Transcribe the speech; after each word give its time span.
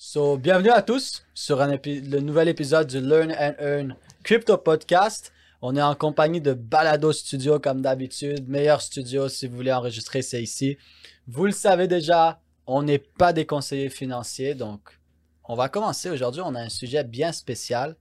So, 0.00 0.36
bienvenue 0.36 0.70
à 0.70 0.80
tous 0.80 1.24
sur 1.34 1.58
le 1.58 2.20
nouvel 2.20 2.46
épisode 2.46 2.86
du 2.86 3.00
Learn 3.00 3.32
and 3.32 3.54
Earn 3.58 3.96
Crypto 4.22 4.56
Podcast. 4.56 5.32
On 5.60 5.74
est 5.74 5.82
en 5.82 5.96
compagnie 5.96 6.40
de 6.40 6.52
Balado 6.52 7.10
Studio 7.10 7.58
comme 7.58 7.82
d'habitude. 7.82 8.48
Meilleur 8.48 8.80
studio 8.80 9.28
si 9.28 9.48
vous 9.48 9.56
voulez 9.56 9.72
enregistrer, 9.72 10.22
c'est 10.22 10.40
ici. 10.40 10.78
Vous 11.26 11.46
le 11.46 11.50
savez 11.50 11.88
déjà, 11.88 12.40
on 12.68 12.84
n'est 12.84 13.00
pas 13.00 13.32
des 13.32 13.44
conseillers 13.44 13.88
financiers, 13.88 14.54
donc 14.54 15.00
on 15.42 15.56
va 15.56 15.68
commencer 15.68 16.08
aujourd'hui. 16.08 16.42
On 16.44 16.54
a 16.54 16.60
un 16.60 16.68
sujet 16.68 17.02
bien 17.02 17.32
spécial. 17.32 17.96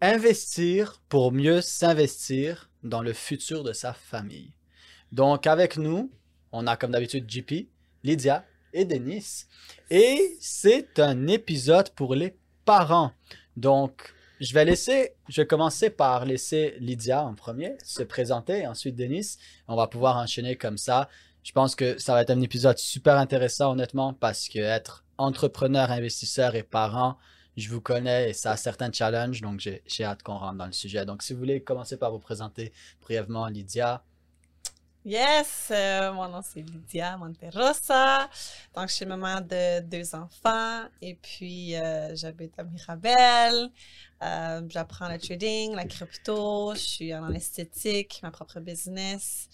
Investir 0.00 1.02
pour 1.08 1.32
mieux 1.32 1.62
s'investir 1.62 2.70
dans 2.84 3.02
le 3.02 3.12
futur 3.12 3.64
de 3.64 3.72
sa 3.72 3.92
famille. 3.92 4.52
Donc 5.10 5.48
avec 5.48 5.78
nous, 5.78 6.12
on 6.52 6.68
a 6.68 6.76
comme 6.76 6.92
d'habitude 6.92 7.28
JP, 7.28 7.66
Lydia 8.04 8.44
et 8.72 8.84
Denis. 8.84 9.44
Et 9.90 10.36
c'est 10.40 10.98
un 10.98 11.26
épisode 11.26 11.90
pour 11.90 12.14
les 12.14 12.36
parents. 12.64 13.12
Donc, 13.56 14.14
je 14.40 14.54
vais 14.54 14.64
laisser, 14.64 15.14
je 15.28 15.42
vais 15.42 15.46
commencer 15.46 15.90
par 15.90 16.24
laisser 16.24 16.76
Lydia 16.80 17.22
en 17.24 17.34
premier 17.34 17.76
se 17.84 18.02
présenter, 18.02 18.66
ensuite 18.66 18.96
Denis. 18.96 19.36
On 19.68 19.76
va 19.76 19.86
pouvoir 19.86 20.16
enchaîner 20.16 20.56
comme 20.56 20.78
ça. 20.78 21.08
Je 21.42 21.52
pense 21.52 21.74
que 21.74 21.98
ça 21.98 22.14
va 22.14 22.22
être 22.22 22.30
un 22.30 22.40
épisode 22.40 22.78
super 22.78 23.16
intéressant, 23.16 23.72
honnêtement, 23.72 24.14
parce 24.14 24.48
que 24.48 24.58
être 24.58 25.04
entrepreneur, 25.18 25.90
investisseur 25.90 26.54
et 26.54 26.62
parent, 26.62 27.18
je 27.56 27.68
vous 27.68 27.80
connais 27.80 28.30
et 28.30 28.32
ça 28.32 28.52
a 28.52 28.56
certains 28.56 28.92
challenges, 28.92 29.40
donc 29.40 29.60
j'ai 29.60 30.04
hâte 30.04 30.22
qu'on 30.22 30.38
rentre 30.38 30.56
dans 30.56 30.66
le 30.66 30.72
sujet. 30.72 31.04
Donc, 31.04 31.22
si 31.22 31.32
vous 31.32 31.38
voulez 31.38 31.62
commencer 31.62 31.96
par 31.96 32.10
vous 32.10 32.18
présenter 32.18 32.72
brièvement, 33.02 33.46
Lydia. 33.46 34.02
Yes, 35.04 35.68
euh, 35.70 36.12
mon 36.12 36.28
nom 36.28 36.42
c'est 36.42 36.60
Lydia 36.60 37.16
Monterosa. 37.16 38.28
Donc, 38.74 38.88
je 38.90 38.94
suis 38.94 39.06
maman 39.06 39.40
de 39.40 39.80
deux 39.80 40.14
enfants 40.14 40.84
et 41.00 41.14
puis 41.14 41.74
euh, 41.76 42.14
j'habite 42.14 42.58
à 42.58 42.64
Mirabel. 42.64 43.70
Euh, 44.22 44.60
J'apprends 44.68 45.08
le 45.08 45.18
trading, 45.18 45.74
la 45.74 45.86
crypto, 45.86 46.74
je 46.74 46.80
suis 46.80 47.14
en 47.14 47.30
esthétique, 47.32 48.20
ma 48.22 48.30
propre 48.30 48.60
business. 48.60 49.48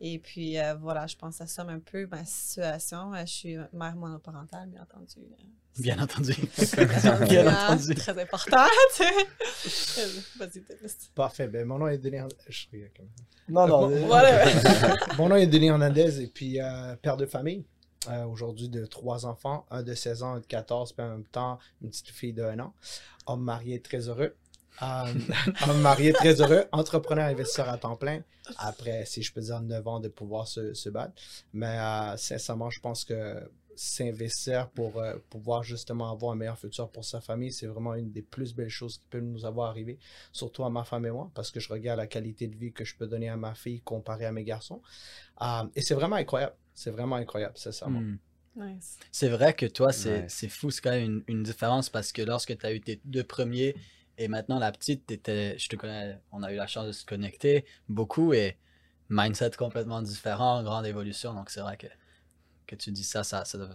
Et 0.00 0.18
puis 0.18 0.58
euh, 0.58 0.74
voilà, 0.74 1.06
je 1.06 1.16
pense 1.16 1.38
que 1.38 1.38
ça 1.38 1.46
somme 1.46 1.68
un 1.68 1.78
peu 1.78 2.06
ma 2.06 2.24
situation. 2.24 3.14
Euh, 3.14 3.20
Je 3.26 3.32
suis 3.32 3.56
mère 3.72 3.96
monoparentale, 3.96 4.68
bien 4.68 4.82
entendu. 4.82 5.20
Bien 5.78 5.98
entendu. 6.00 6.32
C'est 6.54 6.86
Bien 7.28 7.52
entendu. 7.52 7.94
Très 7.96 8.22
important. 8.22 8.64
Parfait. 11.14 11.48
Ben, 11.48 11.66
mon 11.66 11.78
nom 11.78 11.88
est 11.88 11.98
Denis 11.98 12.16
Hernandez. 12.16 12.36
Je 12.48 12.66
rigole 12.70 12.90
quand 12.96 13.02
même. 13.02 13.12
Non, 13.48 13.66
non. 13.66 13.88
Bon, 13.88 13.94
euh, 13.94 14.06
Voilà. 14.06 14.96
Mon 15.18 15.28
nom 15.28 15.36
est 15.36 15.46
Denis 15.46 15.66
Hernandez 15.68 16.22
et 16.22 16.26
puis 16.28 16.60
euh, 16.60 16.94
père 16.96 17.16
de 17.16 17.26
famille. 17.26 17.64
Euh, 18.08 18.24
Aujourd'hui 18.26 18.68
de 18.68 18.84
trois 18.84 19.24
enfants, 19.26 19.66
un 19.70 19.82
de 19.82 19.94
16 19.94 20.22
ans, 20.22 20.34
un 20.34 20.40
de 20.40 20.46
14, 20.46 20.92
puis 20.92 21.04
en 21.04 21.08
même 21.10 21.24
temps 21.24 21.58
une 21.82 21.88
petite 21.88 22.10
fille 22.10 22.34
de 22.34 22.42
1 22.42 22.58
an. 22.60 22.74
Homme 23.26 23.42
marié 23.42 23.80
très 23.80 24.08
heureux. 24.08 24.36
Euh, 24.82 25.12
homme 25.68 25.80
marié 25.80 26.12
très 26.12 26.40
heureux, 26.40 26.64
entrepreneur 26.72 27.26
investisseur 27.26 27.68
à 27.68 27.78
temps 27.78 27.96
plein. 27.96 28.22
Après, 28.58 29.04
si 29.06 29.22
je 29.22 29.32
peux 29.32 29.40
dire, 29.40 29.60
9 29.60 29.86
ans 29.86 30.00
de 30.00 30.08
pouvoir 30.08 30.48
se, 30.48 30.74
se 30.74 30.88
battre. 30.88 31.14
Mais 31.52 31.78
euh, 31.78 32.16
sincèrement, 32.16 32.70
je 32.70 32.80
pense 32.80 33.04
que 33.04 33.40
s'investir 33.76 34.68
pour 34.70 34.98
euh, 34.98 35.16
pouvoir 35.30 35.62
justement 35.62 36.10
avoir 36.10 36.32
un 36.32 36.36
meilleur 36.36 36.58
futur 36.58 36.88
pour 36.90 37.04
sa 37.04 37.20
famille, 37.20 37.52
c'est 37.52 37.66
vraiment 37.66 37.94
une 37.94 38.10
des 38.10 38.22
plus 38.22 38.54
belles 38.54 38.68
choses 38.68 38.98
qui 38.98 39.06
peut 39.10 39.20
nous 39.20 39.44
avoir 39.44 39.70
arrivé, 39.70 39.98
surtout 40.32 40.64
à 40.64 40.70
ma 40.70 40.84
femme 40.84 41.06
et 41.06 41.10
moi, 41.10 41.30
parce 41.34 41.50
que 41.50 41.60
je 41.60 41.68
regarde 41.72 41.98
la 41.98 42.06
qualité 42.06 42.46
de 42.46 42.56
vie 42.56 42.72
que 42.72 42.84
je 42.84 42.96
peux 42.96 43.06
donner 43.06 43.28
à 43.28 43.36
ma 43.36 43.54
fille 43.54 43.80
comparé 43.80 44.26
à 44.26 44.32
mes 44.32 44.44
garçons. 44.44 44.80
Euh, 45.42 45.64
et 45.74 45.82
c'est 45.82 45.94
vraiment 45.94 46.16
incroyable. 46.16 46.54
C'est 46.74 46.90
vraiment 46.90 47.16
incroyable, 47.16 47.56
sincèrement. 47.56 48.00
hmm. 48.00 48.18
Nice. 48.56 48.98
C'est 49.10 49.30
vrai 49.30 49.52
que 49.52 49.66
toi, 49.66 49.92
c'est 49.92 50.28
fou, 50.48 50.70
c'est 50.70 50.80
quand 50.80 50.92
même 50.92 51.02
une, 51.04 51.24
une 51.26 51.42
différence 51.42 51.90
parce 51.90 52.12
que 52.12 52.22
lorsque 52.22 52.56
tu 52.56 52.64
as 52.64 52.72
eu 52.72 52.80
tes 52.80 53.00
deux 53.04 53.24
premiers 53.24 53.74
et 54.18 54.28
maintenant 54.28 54.58
la 54.58 54.72
petite, 54.72 55.06
t'étais- 55.06 55.56
je 55.58 55.68
te 55.68 55.76
connais, 55.76 56.18
on 56.32 56.42
a 56.42 56.52
eu 56.52 56.56
la 56.56 56.66
chance 56.66 56.86
de 56.86 56.92
se 56.92 57.04
connecter 57.04 57.64
beaucoup 57.88 58.32
et 58.32 58.56
mindset 59.10 59.50
complètement 59.58 60.02
différent, 60.02 60.62
grande 60.62 60.86
évolution. 60.86 61.34
Donc 61.34 61.50
c'est 61.50 61.60
vrai 61.60 61.76
que, 61.76 61.86
que 62.66 62.74
tu 62.76 62.90
dis 62.90 63.04
ça, 63.04 63.24
ça, 63.24 63.44
ça 63.44 63.58
doit- 63.58 63.68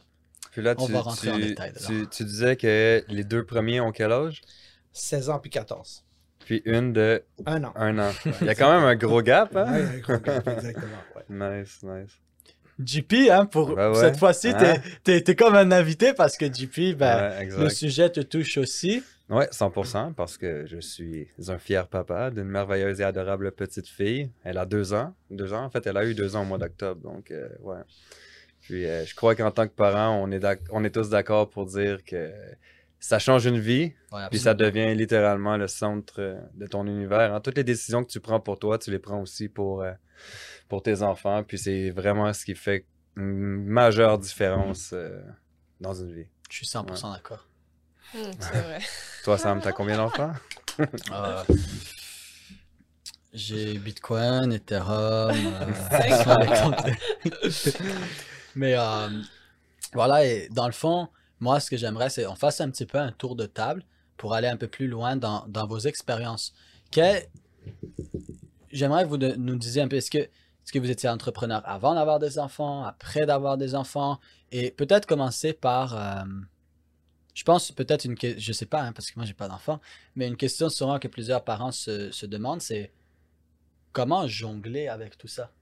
Puis 0.52 0.62
là, 0.62 0.74
On 0.78 0.86
tu, 0.88 0.92
va 0.94 1.02
rentrer 1.02 1.30
en 1.32 1.36
tu- 1.36 1.42
détail 1.46 1.74
dedans. 1.74 1.88
tu- 1.88 2.08
tu 2.10 2.24
disais 2.24 2.56
que 2.56 3.04
les 3.08 3.24
deux 3.24 3.46
premiers 3.46 3.80
ont 3.82 3.92
quel 3.92 4.12
âge? 4.12 4.42
16 4.92 5.30
ans 5.30 5.40
puis 5.40 5.50
14. 5.52 6.04
Puis 6.46 6.62
une 6.66 6.94
de 6.94 7.24
Un 7.46 7.64
an. 7.66 7.74
un 7.76 8.00
an. 8.00 8.12
Il 8.42 8.48
y 8.48 8.50
a 8.50 8.56
quand 8.56 8.72
même 8.74 8.84
un 8.84 8.96
gros 8.96 9.22
gap, 9.22 9.56
hein? 9.56 9.72
Ouais, 9.72 9.82
un 9.84 10.00
gros 10.00 10.18
gap, 10.18 10.48
exactement. 10.48 10.98
ouais. 11.16 11.60
Nice, 11.62 11.84
nice. 11.84 12.18
JP, 12.84 13.30
hein, 13.30 13.46
pour 13.46 13.76
Ben 13.76 13.90
ouais. 13.92 14.00
cette 14.00 14.18
fois-ci, 14.18 14.48
Hein? 14.48 14.54
t'es- 14.58 14.82
t'es 15.04 15.22
t'es 15.22 15.36
comme 15.36 15.54
un 15.54 15.70
invité 15.72 16.14
parce 16.14 16.38
que 16.38 16.52
JP, 16.52 16.96
ben, 16.98 17.30
ouais, 17.40 17.46
le 17.64 17.70
sujet 17.70 18.10
te 18.10 18.22
touche 18.22 18.58
aussi. 18.58 19.04
Ouais, 19.30 19.48
100%, 19.52 20.14
parce 20.14 20.38
que 20.38 20.66
je 20.66 20.80
suis 20.80 21.28
un 21.48 21.60
fier 21.60 21.88
papa 21.88 22.32
d'une 22.32 22.46
merveilleuse 22.50 23.00
et 23.00 23.04
adorable 23.04 23.52
petite 23.52 23.88
fille. 23.88 24.32
Elle 24.44 24.58
a 24.58 24.66
deux 24.66 24.94
ans. 24.94 25.14
Deux 25.30 25.54
ans, 25.54 25.64
en 25.66 25.70
fait, 25.70 25.86
elle 25.86 25.98
a 25.98 26.06
eu 26.06 26.16
deux 26.16 26.36
ans 26.36 26.42
au 26.42 26.46
mois 26.46 26.58
d'octobre, 26.58 27.02
donc 27.02 27.30
euh, 27.30 27.48
ouais. 27.62 27.82
Puis 28.62 28.86
euh, 28.86 29.06
je 29.06 29.14
crois 29.16 29.36
qu'en 29.36 29.52
tant 29.52 29.68
que 29.68 29.74
parent, 29.74 30.16
on 30.22 30.32
est, 30.32 30.44
on 30.72 30.84
est 30.84 30.90
tous 30.90 31.10
d'accord 31.10 31.50
pour 31.50 31.66
dire 31.68 32.04
que 32.04 32.32
ça 33.00 33.20
change 33.20 33.46
une 33.46 33.60
vie, 33.60 33.94
Ouais, 34.12 34.28
puis 34.30 34.40
ça 34.40 34.54
devient 34.56 34.94
littéralement 34.96 35.56
le 35.58 35.68
centre 35.68 36.38
de 36.56 36.66
ton 36.68 36.86
univers. 36.88 37.34
hein. 37.34 37.40
Toutes 37.40 37.56
les 37.58 37.64
décisions 37.64 38.04
que 38.04 38.10
tu 38.10 38.20
prends 38.20 38.40
pour 38.40 38.58
toi, 38.60 38.78
tu 38.80 38.90
les 38.92 39.00
prends 39.00 39.22
aussi 39.22 39.48
pour, 39.48 39.84
euh, 39.84 39.92
pour 40.68 40.82
tes 40.82 41.02
enfants, 41.04 41.44
puis 41.44 41.58
c'est 41.60 41.92
vraiment 41.92 42.34
ce 42.34 42.44
qui 42.44 42.56
fait 42.56 42.86
une 43.16 43.64
majeure 43.66 44.18
différence 44.18 44.92
euh, 44.94 45.22
dans 45.80 45.94
une 45.94 46.14
vie. 46.14 46.28
Je 46.50 46.58
suis 46.58 46.66
100% 46.66 47.14
d'accord. 47.14 47.48
C'est 48.14 48.62
vrai. 48.62 48.80
Toi, 49.24 49.38
Sam, 49.38 49.62
t'as 49.62 49.72
combien 49.72 49.98
d'enfants? 49.98 50.32
Euh, 51.12 51.44
J'ai 53.34 53.78
Bitcoin, 53.78 54.52
Ethereum. 54.54 55.36
euh. 55.36 55.72
Mais 58.56 58.74
euh, 58.76 59.08
voilà, 59.94 60.26
et 60.26 60.50
dans 60.52 60.66
le 60.66 60.72
fond, 60.74 61.08
moi, 61.40 61.60
ce 61.60 61.70
que 61.70 61.78
j'aimerais, 61.78 62.10
c'est 62.10 62.24
qu'on 62.24 62.36
fasse 62.36 62.60
un 62.62 62.70
petit 62.72 62.86
peu 62.88 62.98
un 62.98 63.12
tour 63.12 63.36
de 63.36 63.46
table 63.46 63.84
pour 64.18 64.34
aller 64.34 64.48
un 64.48 64.58
peu 64.58 64.68
plus 64.68 64.88
loin 64.88 65.16
dans, 65.16 65.46
dans 65.48 65.68
vos 65.68 65.78
expériences. 65.80 66.54
J'aimerais 68.72 69.04
que 69.04 69.10
vous 69.10 69.18
de- 69.18 69.36
nous 69.36 69.56
disiez 69.56 69.82
un 69.84 69.88
peu, 69.88 69.96
est-ce 69.98 70.12
que, 70.12 70.18
est-ce 70.18 70.72
que 70.72 70.80
vous 70.80 70.90
étiez 70.90 71.08
entrepreneur 71.10 71.62
avant 71.66 71.94
d'avoir 71.96 72.20
des 72.20 72.40
enfants, 72.40 72.84
après 72.84 73.26
d'avoir 73.26 73.58
des 73.58 73.76
enfants, 73.76 74.20
et 74.52 74.72
peut-être 74.72 75.06
commencer 75.06 75.54
par, 75.54 75.96
euh, 75.96 76.24
je 77.40 77.46
pense 77.46 77.72
peut-être 77.72 78.04
une, 78.04 78.18
que- 78.18 78.38
je 78.38 78.52
sais 78.52 78.66
pas, 78.66 78.82
hein, 78.82 78.92
parce 78.92 79.10
que 79.10 79.18
moi 79.18 79.26
j'ai 79.26 79.34
pas 79.34 79.48
d'enfants, 79.48 79.80
mais 80.14 80.28
une 80.28 80.36
question 80.36 80.68
sûrement 80.68 81.00
que 81.00 81.08
plusieurs 81.08 81.46
parents 81.46 81.72
se, 81.72 82.12
se 82.12 82.26
demandent, 82.26 82.62
c'est 82.62 82.92
comment 83.94 84.28
jongler 84.28 84.90
avec 84.90 85.18
tout 85.18 85.30
ça? 85.30 85.54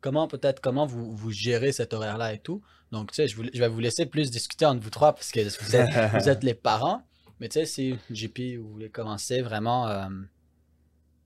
Comment 0.00 0.26
peut-être, 0.26 0.62
comment 0.62 0.86
vous, 0.86 1.14
vous 1.14 1.30
gérez 1.30 1.72
cet 1.72 1.92
horaire-là 1.92 2.32
et 2.32 2.38
tout? 2.38 2.62
Donc, 2.92 3.10
tu 3.10 3.16
sais, 3.16 3.28
je, 3.28 3.36
vous- 3.36 3.44
je 3.52 3.58
vais 3.58 3.68
vous 3.68 3.80
laisser 3.80 4.06
plus 4.06 4.30
discuter 4.30 4.64
entre 4.64 4.80
vous 4.80 4.88
trois 4.88 5.14
parce 5.14 5.30
que 5.32 5.40
vous 5.62 5.76
êtes, 5.76 5.90
vous 6.14 6.28
êtes 6.30 6.42
les 6.50 6.54
parents. 6.54 7.02
Mais 7.40 7.50
tu 7.50 7.58
sais, 7.58 7.66
si 7.66 7.98
JP, 8.10 8.56
vous 8.58 8.70
voulez 8.70 8.88
commencer 8.88 9.42
vraiment, 9.42 9.88
euh, 9.88 10.08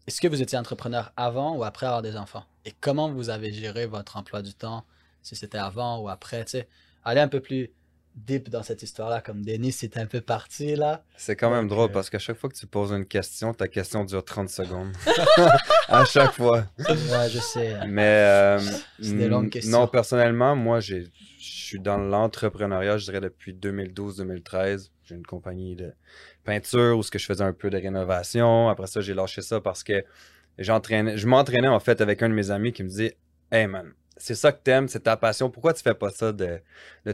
est-ce 0.09 0.21
que 0.21 0.27
vous 0.27 0.43
étiez 0.43 0.59
entrepreneur 0.59 1.13
avant 1.17 1.57
ou 1.57 1.63
après 1.63 1.87
avoir 1.87 2.03
des 2.03 2.17
enfants? 2.17 2.45
Et 2.65 2.73
comment 2.73 3.13
vous 3.13 3.31
avez 3.31 3.53
géré 3.53 3.87
votre 3.87 4.17
emploi 4.17 4.43
du 4.43 4.53
temps, 4.53 4.85
si 5.23 5.37
c'était 5.37 5.59
avant 5.59 6.01
ou 6.01 6.09
après, 6.09 6.45
tu 6.45 6.53
sais? 6.53 6.69
Allez 7.05 7.21
un 7.21 7.29
peu 7.29 7.41
plus 7.41 7.71
deep 8.17 8.49
dans 8.51 8.63
cette 8.63 8.83
histoire-là, 8.83 9.21
comme 9.21 9.45
Denis 9.45 9.75
est 9.83 9.97
un 9.97 10.07
peu 10.07 10.21
parti 10.21 10.75
là. 10.77 11.03
C'est 11.17 11.37
quand 11.37 11.51
même 11.51 11.69
Donc, 11.69 11.71
drôle 11.79 11.91
euh, 11.91 11.93
parce 11.93 12.11
qu'à 12.11 12.19
chaque 12.19 12.37
fois 12.37 12.51
que 12.51 12.57
tu 12.57 12.67
poses 12.67 12.93
une 12.93 13.07
question, 13.07 13.55
ta 13.55 13.69
question 13.69 14.05
dure 14.05 14.25
30 14.25 14.49
secondes. 14.51 14.93
à 15.89 16.05
chaque 16.05 16.33
fois. 16.33 16.67
Ouais, 16.79 17.29
je 17.31 17.39
sais. 17.39 17.75
euh, 17.75 17.85
Mais 17.89 18.03
euh, 18.03 18.59
C'est 19.01 19.17
des 19.17 19.29
longues 19.29 19.47
mm, 19.47 19.51
questions. 19.51 19.79
non, 19.81 19.87
personnellement, 19.87 20.55
moi, 20.57 20.81
j'ai- 20.81 21.05
je 21.39 21.67
suis 21.77 21.81
dans 21.81 21.99
l'entrepreneuriat, 21.99 22.99
je 22.99 23.05
dirais, 23.05 23.21
depuis 23.21 23.55
2012-2013. 23.55 24.91
J'ai 25.05 25.15
une 25.15 25.25
compagnie 25.27 25.77
de 25.77 25.93
peinture 26.45 26.97
où 26.99 27.03
ce 27.03 27.11
que 27.11 27.19
je 27.19 27.27
faisais 27.27 27.45
un 27.45 27.53
peu 27.53 27.71
de 27.71 27.77
rénovation. 27.77 28.69
Après 28.69 28.87
ça, 28.87 29.01
j'ai 29.01 29.15
lâché 29.15 29.41
ça 29.43 29.61
parce 29.61 29.83
que 29.83 30.05
j'entraînais, 30.59 31.17
je 31.17 31.27
m'entraînais 31.27 31.69
en 31.69 31.81
fait 31.81 32.01
avec 32.01 32.23
un 32.23 32.29
de 32.29 32.35
mes 32.35 32.51
amis 32.51 32.73
qui 32.73 32.83
me 32.83 32.89
disait 32.89 33.17
Hey 33.53 33.67
man, 33.67 33.93
c'est 34.21 34.35
ça 34.35 34.53
que 34.53 34.63
t'aimes, 34.63 34.89
c'est 34.89 35.01
ta 35.01 35.17
passion, 35.17 35.51
pourquoi 35.51 35.73
tu 35.73 35.83
fais 35.83 35.95
pas 35.95 36.11
ça 36.11 36.33
de, 36.33 36.61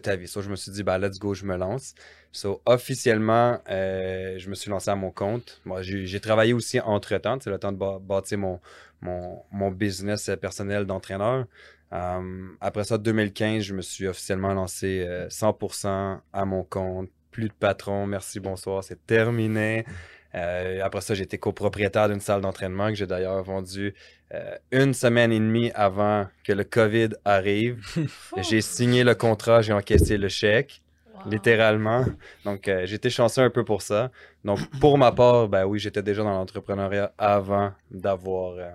ta 0.02 0.16
vie? 0.16 0.28
So, 0.28 0.42
je 0.42 0.50
me 0.50 0.56
suis 0.56 0.72
dit, 0.72 0.82
bah, 0.82 0.98
let's 0.98 1.18
go, 1.18 1.34
je 1.34 1.44
me 1.44 1.56
lance. 1.56 1.94
So, 2.32 2.60
officiellement, 2.66 3.60
euh, 3.70 4.38
je 4.38 4.50
me 4.50 4.54
suis 4.54 4.70
lancé 4.70 4.90
à 4.90 4.96
mon 4.96 5.10
compte. 5.10 5.60
Moi, 5.64 5.82
j'ai 5.82 6.20
travaillé 6.20 6.52
aussi 6.52 6.80
entre-temps, 6.80 7.38
c'est 7.40 7.50
le 7.50 7.58
temps 7.58 7.72
de 7.72 7.78
bâ- 7.78 7.98
bâtir 8.00 8.38
mon, 8.38 8.60
mon, 9.00 9.42
mon 9.52 9.70
business 9.70 10.28
euh, 10.28 10.36
personnel 10.36 10.84
d'entraîneur. 10.84 11.46
Euh, 11.92 12.48
après 12.60 12.84
ça, 12.84 12.98
2015, 12.98 13.62
je 13.62 13.74
me 13.74 13.82
suis 13.82 14.06
officiellement 14.08 14.52
lancé 14.52 15.04
euh, 15.06 15.28
100% 15.30 16.20
à 16.32 16.44
mon 16.44 16.64
compte. 16.64 17.08
Plus 17.30 17.48
de 17.48 17.54
patron, 17.54 18.06
merci, 18.06 18.40
bonsoir, 18.40 18.82
c'est 18.82 19.06
terminé. 19.06 19.84
Euh, 20.34 20.80
après 20.82 21.00
ça, 21.00 21.14
j'ai 21.14 21.24
été 21.24 21.38
copropriétaire 21.38 22.08
d'une 22.08 22.20
salle 22.20 22.40
d'entraînement 22.40 22.88
que 22.88 22.94
j'ai 22.94 23.06
d'ailleurs 23.06 23.42
vendue 23.42 23.94
euh, 24.34 24.56
une 24.72 24.92
semaine 24.92 25.32
et 25.32 25.38
demie 25.38 25.70
avant 25.74 26.26
que 26.44 26.52
le 26.52 26.64
COVID 26.64 27.10
arrive. 27.24 27.84
J'ai 28.42 28.60
signé 28.60 29.04
le 29.04 29.14
contrat, 29.14 29.62
j'ai 29.62 29.72
encaissé 29.72 30.18
le 30.18 30.28
chèque. 30.28 30.82
Wow. 31.24 31.30
littéralement. 31.30 32.04
Donc, 32.44 32.68
euh, 32.68 32.84
j'étais 32.84 33.10
chanceux 33.10 33.42
un 33.42 33.50
peu 33.50 33.64
pour 33.64 33.82
ça. 33.82 34.10
Donc, 34.44 34.58
pour 34.80 34.98
ma 34.98 35.12
part, 35.12 35.48
ben 35.48 35.64
oui, 35.64 35.78
j'étais 35.78 36.02
déjà 36.02 36.22
dans 36.22 36.32
l'entrepreneuriat 36.32 37.12
avant 37.16 37.72
d'avoir 37.90 38.54
euh, 38.58 38.70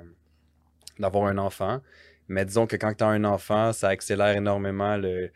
d'avoir 0.98 1.27
un 1.27 1.38
enfant. 1.38 1.81
Mais 2.27 2.45
disons 2.45 2.65
que 2.65 2.75
quand 2.77 2.94
tu 2.94 3.03
as 3.03 3.07
un 3.07 3.24
enfant, 3.25 3.74
ça 3.74 3.89
accélère 3.89 4.36
énormément 4.36 4.98
le. 4.98 5.31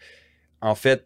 En 0.62 0.76
fait, 0.76 1.06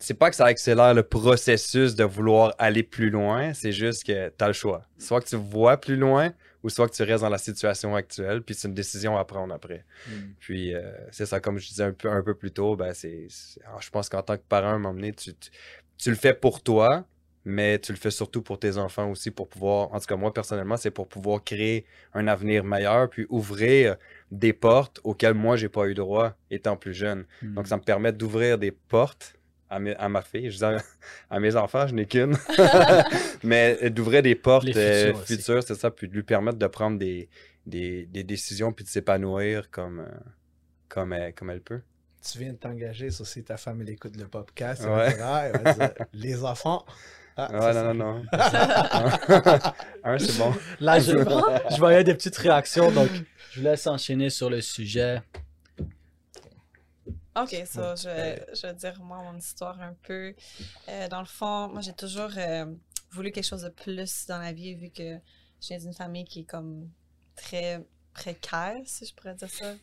c'est 0.00 0.14
pas 0.14 0.30
que 0.30 0.36
ça 0.36 0.46
accélère 0.46 0.94
le 0.94 1.02
processus 1.02 1.94
de 1.94 2.04
vouloir 2.04 2.54
aller 2.58 2.82
plus 2.82 3.10
loin, 3.10 3.52
c'est 3.52 3.70
juste 3.70 4.04
que 4.04 4.30
tu 4.30 4.44
as 4.44 4.46
le 4.46 4.54
choix. 4.54 4.86
Soit 4.98 5.20
que 5.20 5.28
tu 5.28 5.36
vois 5.36 5.76
plus 5.76 5.96
loin 5.96 6.32
ou 6.62 6.70
soit 6.70 6.88
que 6.88 6.94
tu 6.94 7.02
restes 7.02 7.22
dans 7.22 7.28
la 7.28 7.38
situation 7.38 7.94
actuelle, 7.94 8.42
puis 8.42 8.54
c'est 8.54 8.68
une 8.68 8.74
décision 8.74 9.18
à 9.18 9.24
prendre 9.24 9.52
après. 9.54 9.84
Mm. 10.08 10.12
Puis 10.38 10.74
euh, 10.74 10.90
c'est 11.10 11.26
ça, 11.26 11.38
comme 11.38 11.58
je 11.58 11.68
disais 11.68 11.84
un 11.84 11.92
peu, 11.92 12.10
un 12.10 12.22
peu 12.22 12.34
plus 12.34 12.50
tôt, 12.50 12.76
ben 12.76 12.94
c'est, 12.94 13.28
alors, 13.66 13.82
je 13.82 13.90
pense 13.90 14.08
qu'en 14.08 14.22
tant 14.22 14.36
que 14.36 14.42
parent, 14.48 14.68
à 14.68 14.72
un 14.72 14.78
moment 14.78 14.94
donné, 14.94 15.12
tu, 15.12 15.34
tu, 15.34 15.50
tu 15.98 16.10
le 16.10 16.16
fais 16.16 16.34
pour 16.34 16.62
toi, 16.62 17.04
mais 17.44 17.78
tu 17.78 17.92
le 17.92 17.98
fais 17.98 18.10
surtout 18.10 18.42
pour 18.42 18.58
tes 18.58 18.78
enfants 18.78 19.10
aussi, 19.10 19.30
pour 19.30 19.48
pouvoir, 19.48 19.92
en 19.92 20.00
tout 20.00 20.06
cas 20.06 20.16
moi 20.16 20.32
personnellement, 20.32 20.76
c'est 20.76 20.90
pour 20.90 21.08
pouvoir 21.08 21.42
créer 21.42 21.84
un 22.14 22.26
avenir 22.26 22.64
meilleur, 22.64 23.08
puis 23.08 23.26
ouvrir 23.28 23.96
des 24.30 24.52
portes 24.52 25.00
auxquelles 25.04 25.34
moi, 25.34 25.56
j'ai 25.56 25.68
pas 25.68 25.86
eu 25.86 25.94
droit 25.94 26.34
étant 26.50 26.76
plus 26.76 26.94
jeune. 26.94 27.26
Mm. 27.42 27.54
Donc 27.54 27.66
ça 27.66 27.76
me 27.76 27.82
permet 27.82 28.12
d'ouvrir 28.12 28.56
des 28.56 28.70
portes 28.70 29.34
à, 29.70 29.78
mes- 29.78 29.94
à 29.96 30.08
ma 30.08 30.20
fille, 30.22 30.50
je 30.50 30.58
dis 30.58 30.64
à, 30.64 30.78
à 31.30 31.40
mes 31.40 31.56
enfants, 31.56 31.86
je 31.86 31.94
n'ai 31.94 32.06
qu'une, 32.06 32.36
mais 33.42 33.88
d'ouvrir 33.90 34.22
des 34.22 34.34
portes 34.34 34.64
Les 34.64 34.76
euh, 34.76 35.14
futures, 35.14 35.62
c'est 35.62 35.74
ça, 35.76 35.90
puis 35.90 36.08
de 36.08 36.14
lui 36.14 36.22
permettre 36.22 36.58
de 36.58 36.66
prendre 36.66 36.98
des, 36.98 37.28
des, 37.66 38.06
des 38.06 38.24
décisions, 38.24 38.72
puis 38.72 38.84
de 38.84 38.90
s'épanouir 38.90 39.70
comme, 39.70 40.00
euh, 40.00 40.08
comme, 40.88 41.12
elle, 41.12 41.32
comme 41.34 41.50
elle 41.50 41.60
peut. 41.62 41.80
Tu 42.22 42.38
viens 42.38 42.52
de 42.52 42.58
t'engager 42.58 43.10
sur 43.10 43.26
si 43.26 43.42
ta 43.42 43.56
femme 43.56 43.80
elle 43.80 43.88
écoute 43.90 44.14
le 44.18 44.26
podcast. 44.28 44.84
Ouais. 44.84 45.14
Elle 45.16 45.62
va 45.62 45.72
dire, 45.72 45.90
les 46.12 46.44
enfants. 46.44 46.84
Ah, 47.36 47.48
Ouais, 47.50 47.72
ça, 47.72 47.82
non, 47.82 47.94
non, 47.94 48.14
non. 48.16 48.22
Un, 50.04 50.18
c'est 50.18 50.36
bon. 50.38 50.52
Là, 50.80 50.98
je, 50.98 51.12
je 51.12 51.78
voyais 51.78 52.04
des 52.04 52.14
petites 52.14 52.36
réactions, 52.36 52.90
donc 52.90 53.08
je 53.52 53.60
vous 53.60 53.64
laisse 53.64 53.86
enchaîner 53.86 54.28
sur 54.28 54.50
le 54.50 54.60
sujet. 54.60 55.22
Ok, 57.42 57.62
ça, 57.66 57.94
je, 57.96 58.08
vais- 58.08 58.46
je 58.54 58.62
vais 58.66 58.74
dire 58.74 59.00
moi 59.02 59.18
mon 59.22 59.36
histoire 59.36 59.80
un 59.80 59.94
peu. 60.02 60.34
Euh, 60.88 61.08
dans 61.08 61.20
le 61.20 61.26
fond, 61.26 61.68
moi 61.68 61.80
j'ai 61.80 61.92
toujours 61.94 62.30
euh, 62.36 62.66
voulu 63.12 63.30
quelque 63.32 63.44
chose 63.46 63.62
de 63.62 63.68
plus 63.70 64.26
dans 64.26 64.38
la 64.38 64.52
vie 64.52 64.74
vu 64.74 64.90
que 64.90 65.18
je 65.60 65.68
viens 65.68 65.78
d'une 65.78 65.94
famille 65.94 66.24
qui 66.24 66.40
est 66.40 66.44
comme 66.44 66.88
très 67.36 67.84
précaire, 68.12 68.76
si 68.86 69.06
je 69.06 69.14
pourrais 69.14 69.34
dire 69.34 69.48
ça. 69.50 69.74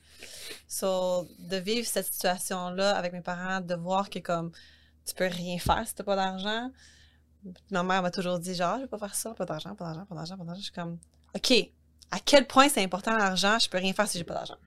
So, 0.68 1.27
de 1.39 1.57
vivre 1.57 1.88
cette 1.88 2.06
situation-là 2.12 2.95
avec 2.95 3.13
mes 3.13 3.21
parents, 3.21 3.62
de 3.62 3.75
voir 3.75 4.09
que 4.09 4.19
comme 4.19 4.51
tu 5.06 5.13
peux 5.15 5.27
rien 5.27 5.57
faire 5.59 5.88
si 5.88 5.95
t'as 5.95 6.04
pas 6.04 6.15
d'argent. 6.15 6.71
Ma 7.71 7.83
mère 7.83 8.01
m'a 8.01 8.12
toujours 8.12 8.39
dit 8.39 8.54
genre, 8.56 8.75
je 8.77 8.81
vais 8.81 8.88
pas 8.88 8.98
faire 8.98 9.15
ça, 9.15 9.33
pas 9.33 9.45
d'argent, 9.45 9.74
pas 9.75 9.86
d'argent, 9.86 10.06
pas 10.06 10.15
d'argent, 10.15 10.38
pas 10.38 10.44
d'argent. 10.44 10.59
Je 10.59 10.65
suis 10.65 10.74
comme, 10.74 10.98
ok, 11.36 11.54
à 12.12 12.19
quel 12.19 12.45
point 12.45 12.68
c'est 12.68 12.83
important 12.83 13.15
l'argent, 13.15 13.57
je 13.59 13.69
peux 13.69 13.77
rien 13.77 13.94
faire 13.94 14.07
si 14.07 14.18
j'ai 14.18 14.24
pas 14.25 14.33
d'argent. 14.33 14.57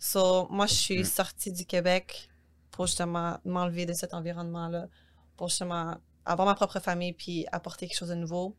So, 0.00 0.48
moi, 0.50 0.66
je 0.66 0.74
suis 0.74 1.00
Mm. 1.00 1.04
sortie 1.04 1.52
du 1.52 1.64
Québec 1.64 2.28
pour 2.74 2.86
justement 2.86 3.38
m'enlever 3.44 3.86
de 3.86 3.92
cet 3.92 4.14
environnement-là, 4.14 4.88
pour 5.36 5.48
justement 5.48 5.96
avoir 6.24 6.46
ma 6.46 6.54
propre 6.56 6.80
famille 6.80 7.12
puis 7.12 7.46
apporter 7.52 7.86
quelque 7.86 7.96
chose 7.96 8.08
de 8.08 8.16
nouveau. 8.16 8.56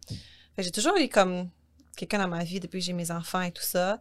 J'ai 0.57 0.71
toujours 0.71 0.95
eu 0.97 1.09
comme 1.09 1.50
quelqu'un 1.97 2.19
dans 2.19 2.29
ma 2.29 2.44
vie 2.45 2.62
depuis 2.62 2.79
que 2.79 2.85
j'ai 2.85 2.94
mes 2.94 3.12
enfants 3.12 3.41
et 3.41 3.51
tout 3.51 3.63
ça. 3.63 4.00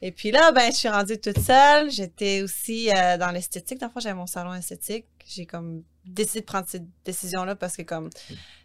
Et 0.00 0.10
puis 0.10 0.30
là, 0.30 0.52
ben, 0.52 0.72
je 0.72 0.76
suis 0.78 0.88
rendue 0.88 1.18
toute 1.18 1.38
seule. 1.38 1.90
J'étais 1.90 2.40
aussi 2.42 2.90
euh, 2.90 3.18
dans 3.18 3.30
l'esthétique. 3.30 3.78
Dans 3.78 3.90
j'avais 3.96 4.14
mon 4.14 4.26
salon 4.26 4.54
esthétique. 4.54 5.06
J'ai 5.26 5.44
comme 5.44 5.84
décidé 6.04 6.40
de 6.40 6.46
prendre 6.46 6.66
cette 6.66 6.86
décision-là 7.04 7.54
parce 7.54 7.76
que 7.76 7.82
comme 7.82 8.08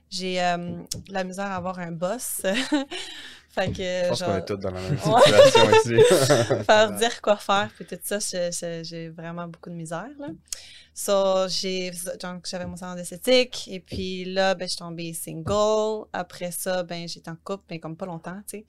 j'ai 0.10 0.42
euh, 0.42 0.82
la 1.10 1.26
misère 1.26 1.48
à 1.48 1.56
avoir 1.58 1.80
un 1.80 1.92
boss. 1.92 2.44
fait 3.58 3.72
que, 3.72 3.78
Je 3.78 4.08
pense 4.10 4.20
genre, 4.20 4.30
qu'on 4.30 4.36
est 4.38 4.46
tous 4.46 4.58
dans 4.58 4.72
la 4.72 4.82
même 4.82 4.98
situation 4.98 5.72
ici. 5.72 6.64
faire 6.66 6.92
dire 6.98 7.22
quoi 7.22 7.38
faire 7.38 7.70
puis 7.76 7.86
tout 7.86 7.98
ça 8.02 8.20
j'ai 8.84 9.10
vraiment 9.10 9.48
beaucoup 9.48 9.70
de 9.70 9.76
misère 9.76 10.08
là. 10.20 10.28
So 10.94 11.48
j'ai 11.48 11.92
donc 12.22 12.48
j'avais 12.50 12.66
mon 12.66 12.76
salon 12.76 12.96
d'esthétique 12.96 13.68
et 13.72 13.80
puis 13.80 14.26
là 14.26 14.56
ben 14.56 14.66
je 14.66 14.72
suis 14.72 14.80
tombée 14.80 15.14
single. 15.14 16.06
Après 16.14 16.52
ça 16.52 16.84
ben 16.84 17.08
j'étais 17.08 17.30
en 17.30 17.36
couple 17.36 17.64
mais 17.70 17.80
comme 17.80 17.96
pas 17.96 18.06
longtemps 18.06 18.40
tu 18.50 18.60
sais. 18.60 18.66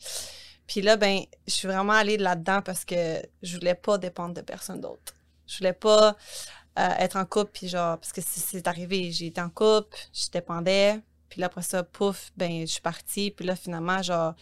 Puis 0.67 0.83
là 0.83 0.97
ben 0.97 1.21
je 1.47 1.53
suis 1.53 1.69
vraiment 1.69 1.95
allée 1.95 2.19
là-dedans 2.19 2.61
parce 2.63 2.85
que 2.85 3.23
je 3.43 3.57
voulais 3.57 3.75
pas 3.75 3.97
dépendre 3.99 4.35
de 4.35 4.43
personne 4.43 4.81
d'autre. 4.81 5.15
Je 5.47 5.57
voulais 5.59 5.73
pas 5.73 6.15
euh, 6.79 6.89
être 6.99 7.17
en 7.17 7.25
couple 7.25 7.51
puis 7.55 7.69
genre 7.69 7.99
parce 7.99 8.13
que 8.13 8.21
c'est- 8.21 8.41
c'est 8.41 8.69
arrivé 8.69 9.11
j'ai 9.11 9.27
été 9.27 9.41
en 9.41 9.49
couple 9.51 9.97
je 10.13 10.29
dépendais 10.31 11.01
puis 11.31 11.41
là 11.41 11.47
après 11.47 11.63
ça 11.63 11.83
pouf 11.83 12.31
ben 12.37 12.61
je 12.61 12.67
suis 12.73 12.81
partie 12.83 13.31
puis 13.31 13.47
là 13.47 13.57
finalement 13.57 14.03
genre 14.03 14.35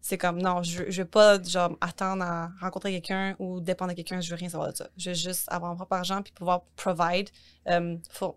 c'est 0.00 0.18
comme 0.18 0.40
non, 0.40 0.62
je, 0.62 0.90
je 0.90 1.02
veux 1.02 1.08
pas 1.08 1.42
genre 1.42 1.76
attendre 1.80 2.22
à 2.22 2.50
rencontrer 2.60 2.92
quelqu'un 2.92 3.34
ou 3.38 3.60
dépendre 3.60 3.92
de 3.92 3.96
quelqu'un, 3.96 4.20
je 4.20 4.30
veux 4.30 4.36
rien 4.36 4.48
savoir 4.48 4.70
de 4.70 4.76
ça. 4.76 4.88
Je 4.96 5.10
veux 5.10 5.14
juste 5.14 5.44
avoir 5.48 5.70
mon 5.70 5.76
propre 5.76 5.96
argent 5.96 6.22
puis 6.22 6.32
pouvoir 6.32 6.62
provide 6.76 7.28
um, 7.66 7.98
for 8.10 8.36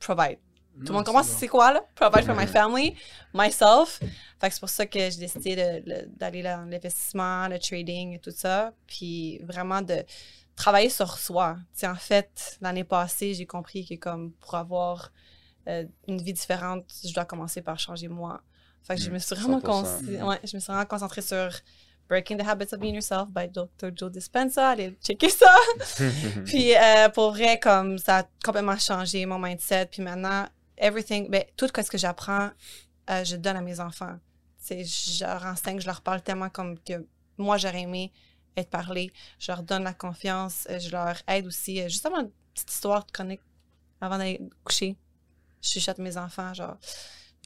provide. 0.00 0.38
Tout 0.80 0.92
le 0.92 0.92
monde 0.92 1.06
comprend 1.06 1.24
c'est 1.24 1.48
quoi 1.48 1.72
là? 1.72 1.82
Provide 1.96 2.24
for 2.24 2.36
my 2.36 2.46
family, 2.46 2.94
myself. 3.34 3.98
Fait 4.40 4.48
que 4.48 4.54
c'est 4.54 4.60
pour 4.60 4.68
ça 4.68 4.86
que 4.86 4.98
j'ai 5.10 5.18
décidé 5.18 5.82
d'aller 6.16 6.42
dans 6.42 6.70
l'investissement, 6.70 7.48
le 7.48 7.58
trading 7.58 8.14
et 8.14 8.18
tout 8.20 8.30
ça, 8.30 8.72
puis 8.86 9.40
vraiment 9.42 9.82
de 9.82 10.04
travailler 10.54 10.88
sur 10.88 11.18
soi. 11.18 11.56
En 11.82 11.94
fait, 11.96 12.58
l'année 12.60 12.84
passée, 12.84 13.34
j'ai 13.34 13.46
compris 13.46 13.86
que 13.86 13.94
comme 13.96 14.32
pour 14.34 14.54
avoir 14.54 15.10
euh, 15.68 15.84
une 16.06 16.22
vie 16.22 16.32
différente, 16.32 16.84
je 17.04 17.12
dois 17.12 17.24
commencer 17.24 17.60
par 17.60 17.78
changer 17.78 18.08
moi. 18.08 18.40
Fait 18.88 18.96
que 18.96 19.02
je 19.02 19.10
me 19.10 19.18
suis 19.18 19.36
vraiment 19.36 19.60
100%. 19.60 19.62
con- 19.62 20.28
ouais, 20.28 20.40
je 20.44 20.56
me 20.56 20.60
suis 20.60 20.66
vraiment 20.72 20.86
concentrée 20.86 21.22
sur 21.22 21.50
Breaking 22.08 22.38
the 22.38 22.46
Habits 22.48 22.72
of 22.72 22.80
Being 22.80 22.94
Yourself 22.94 23.28
by 23.28 23.46
Dr. 23.48 23.90
Joe 23.94 24.10
Dispenza. 24.10 24.70
Allez 24.70 24.96
checker 25.04 25.28
ça. 25.28 25.54
Puis 26.46 26.74
euh, 26.74 27.08
pour 27.10 27.32
vrai, 27.32 27.60
comme 27.60 27.98
ça 27.98 28.18
a 28.18 28.22
complètement 28.44 28.78
changé 28.78 29.24
mon 29.26 29.38
mindset. 29.38 29.86
Puis 29.86 30.02
maintenant, 30.02 30.46
everything, 30.78 31.28
ben, 31.30 31.44
tout 31.56 31.66
ce 31.74 31.90
que 31.90 31.98
j'apprends, 31.98 32.50
euh, 33.10 33.24
je 33.24 33.36
donne 33.36 33.56
à 33.56 33.60
mes 33.60 33.78
enfants. 33.80 34.18
C'est, 34.58 34.84
je 34.84 35.24
leur 35.24 35.44
enseigne, 35.44 35.80
je 35.80 35.86
leur 35.86 36.00
parle 36.00 36.22
tellement 36.22 36.48
comme 36.50 36.78
que 36.80 37.06
moi 37.36 37.56
j'aurais 37.58 37.82
aimé 37.82 38.12
être 38.56 38.70
parlé. 38.70 39.12
Je 39.38 39.52
leur 39.52 39.62
donne 39.62 39.84
la 39.84 39.94
confiance, 39.94 40.66
euh, 40.70 40.78
je 40.78 40.90
leur 40.90 41.14
aide 41.28 41.46
aussi. 41.46 41.80
euh, 41.80 41.88
Justement, 41.88 42.20
une 42.20 42.30
petite 42.54 42.72
histoire 42.72 43.04
de 43.04 43.10
chronique 43.12 43.40
avant 44.00 44.16
d'aller 44.18 44.40
coucher. 44.64 44.96
Je 45.62 45.68
chuchote 45.70 45.98
mes 45.98 46.16
enfants, 46.16 46.54
genre 46.54 46.76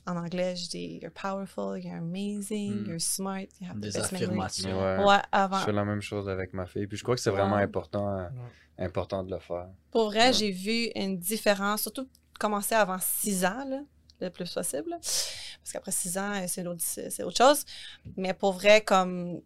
en 0.07 0.17
anglais, 0.17 0.57
je 0.57 0.69
dis 0.69 0.99
You're 1.03 1.13
powerful, 1.13 1.79
you're 1.79 1.95
amazing, 1.97 2.83
Mm. 2.85 2.87
you're 2.89 3.01
smart, 3.01 3.47
you 3.61 3.69
have 3.69 3.77
the 3.79 3.81
Des 3.81 3.91
best 3.93 4.13
memory. 4.13 4.25
affirmations. 4.41 4.81
Ouais. 4.81 5.05
Ouais, 5.05 5.23
avant. 5.31 5.59
Je 5.61 5.65
fais 5.65 5.73
la 5.73 5.85
même 5.85 6.03
chose 6.03 6.29
avec 6.29 6.53
ma 6.53 6.67
fille. 6.67 6.87
Puis 6.87 6.97
je 6.99 7.03
crois 7.03 7.15
que 7.15 7.21
c'est 7.21 7.31
vraiment 7.31 7.57
Ouais. 7.57 7.63
important, 7.63 8.19
euh, 8.19 8.29
important 8.79 9.23
de 9.23 9.31
le 9.31 9.39
faire. 9.39 9.69
Pour 9.91 10.07
vrai, 10.07 10.29
Ouais. 10.29 10.33
j'ai 10.33 10.51
vu 10.51 10.91
une 10.97 11.19
différence, 11.19 11.83
surtout 11.83 12.09
commencer 12.41 12.75
avant 12.75 12.99
6 13.01 13.45
ans, 13.45 13.65
là, 13.69 13.81
le 14.21 14.31
plus 14.31 14.53
possible. 14.53 14.91
là. 14.91 14.97
Parce 14.99 15.73
qu'après 15.73 15.93
6 15.93 16.19
ans, 16.19 16.33
euh, 16.35 16.45
c'est 16.49 16.67
autre, 16.67 16.81
c'est 16.83 17.11
c'est 17.11 17.23
autre 17.23 17.37
chose. 17.37 17.65
Mais 18.17 18.35
pour 18.35 18.53
vrai, 18.53 18.81
comme, 18.81 19.41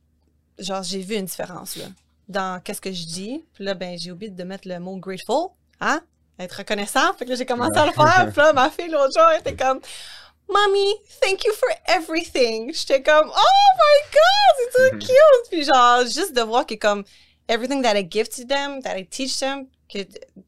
genre, 0.58 0.82
j'ai 0.82 1.00
vu 1.00 1.16
une 1.16 1.26
différence, 1.26 1.76
là, 1.76 1.86
dans 2.28 2.60
qu'est-ce 2.62 2.80
que 2.80 2.92
je 2.92 3.04
dis. 3.06 3.44
Puis 3.52 3.64
là, 3.64 3.74
ben, 3.74 3.98
j'ai 3.98 4.10
oublié 4.12 4.30
de 4.30 4.44
mettre 4.44 4.66
le 4.66 4.78
mot 4.80 4.96
grateful, 4.96 5.48
hein? 5.80 6.00
Être 6.38 6.52
reconnaissant. 6.58 7.12
Fait 7.14 7.24
que 7.24 7.30
là, 7.30 7.36
j'ai 7.36 7.46
commencé 7.46 7.78
à 7.78 7.86
le 7.86 7.92
faire. 7.92 8.26
Puis 8.30 8.36
là, 8.42 8.52
ma 8.52 8.68
fille, 8.70 8.88
l'autre 8.90 9.12
jour, 9.18 9.26
elle 9.32 9.40
était 9.40 9.56
comme, 9.64 9.80
Mommy, 10.48 10.94
thank 11.20 11.44
you 11.44 11.52
for 11.52 11.68
everything. 11.88 12.72
J'étais 12.72 13.02
comme, 13.02 13.28
oh 13.28 13.68
my 13.78 14.12
god, 14.12 14.54
c'est 14.58 14.72
so 14.72 14.90
cute. 14.98 15.50
Puis 15.50 15.64
genre, 15.64 16.02
juste 16.04 16.34
de 16.34 16.42
voir 16.42 16.64
que 16.66 16.74
comme, 16.74 17.04
everything 17.48 17.82
that 17.82 17.96
I 17.98 18.06
give 18.08 18.28
to 18.28 18.44
them, 18.44 18.80
that 18.82 18.96
I 18.96 19.04
teach 19.06 19.38
them, 19.40 19.66
que, 19.88 19.98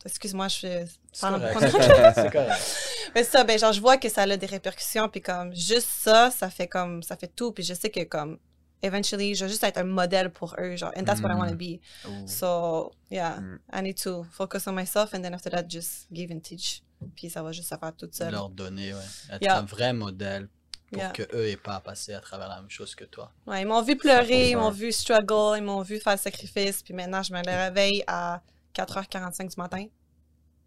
excuse-moi, 0.05 0.49
je 0.49 0.85
parle. 1.21 1.41
C'est 2.15 2.31
correct. 2.33 2.77
Mais 3.15 3.25
ça, 3.25 3.43
ben 3.45 3.59
genre, 3.59 3.73
je 3.73 3.81
vois 3.81 3.97
que 3.97 4.09
ça 4.09 4.23
a 4.23 4.37
des 4.37 4.47
répercussions, 4.47 5.09
puis 5.09 5.21
comme, 5.21 5.55
juste 5.55 5.89
ça, 6.01 6.31
ça 6.31 6.49
fait 6.51 6.69
comme, 6.69 7.03
ça 7.03 7.17
fait 7.17 7.29
tout, 7.35 7.53
puis 7.53 7.65
je 7.65 7.75
sais 7.75 7.91
que 7.91 8.05
comme, 8.05 8.39
eventually, 8.83 9.35
je 9.35 9.45
vais 9.45 9.51
juste 9.51 9.65
être 9.65 9.79
un 9.79 9.85
modèle 9.85 10.31
pour 10.31 10.55
eux, 10.59 10.77
genre, 10.77 10.93
and 10.97 11.05
that's 11.05 11.21
what 11.21 11.31
I 11.31 11.35
want 11.35 11.49
to 11.49 11.57
be. 11.57 11.81
So, 12.27 12.93
yeah, 13.11 13.39
Mm. 13.41 13.59
I 13.73 13.83
need 13.83 13.97
to 14.03 14.25
focus 14.31 14.67
on 14.69 14.75
myself, 14.75 15.15
and 15.15 15.23
then 15.23 15.35
after 15.35 15.51
that, 15.51 15.65
just 15.69 16.07
give 16.13 16.31
and 16.31 16.41
teach. 16.41 16.83
Puis 17.17 17.31
ça 17.31 17.43
va 17.43 17.53
juste 17.53 17.69
se 17.69 17.77
faire 17.77 17.95
toute 17.97 18.15
seule. 18.15 18.33
Leur 18.33 18.49
donner, 18.51 18.93
ouais. 18.95 19.01
Être 19.31 19.43
Yeah. 19.43 19.59
un 19.59 19.63
vrai 19.63 19.93
modèle 19.93 20.49
pour 20.91 20.99
Yeah. 20.99 21.11
que 21.11 21.23
eux 21.35 21.47
aient 21.49 21.57
pas 21.57 21.77
à 21.77 21.81
passer 21.81 22.15
à 22.15 22.21
travers 22.21 22.49
la 22.49 22.61
même 22.61 22.71
chose 22.71 22.95
que 22.95 23.05
toi. 23.05 23.33
Ouais, 23.47 23.63
ils 23.63 23.67
m'ont 23.67 23.83
vu 23.83 23.97
pleurer, 23.97 24.51
ils 24.51 24.57
100%. 24.57 24.61
m'ont 24.61 24.71
vu 24.71 24.93
struggle, 24.93 25.59
ils 25.59 25.63
m'ont 25.65 25.83
vu 25.83 26.01
faire 26.01 26.15
le 26.15 26.19
sacrifice, 26.19 26.83
puis 26.83 26.95
maintenant, 26.95 27.23
je 27.23 27.33
me 27.33 27.43
réveille 27.45 28.03
à 28.07 28.43
4h45 28.75 29.49
du 29.51 29.57
matin. 29.59 29.87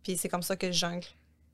Puis 0.04 0.18
c'est 0.18 0.30
comme 0.30 0.44
ça 0.44 0.56
que 0.56 0.68
je 0.72 0.78
jungle. 0.78 1.08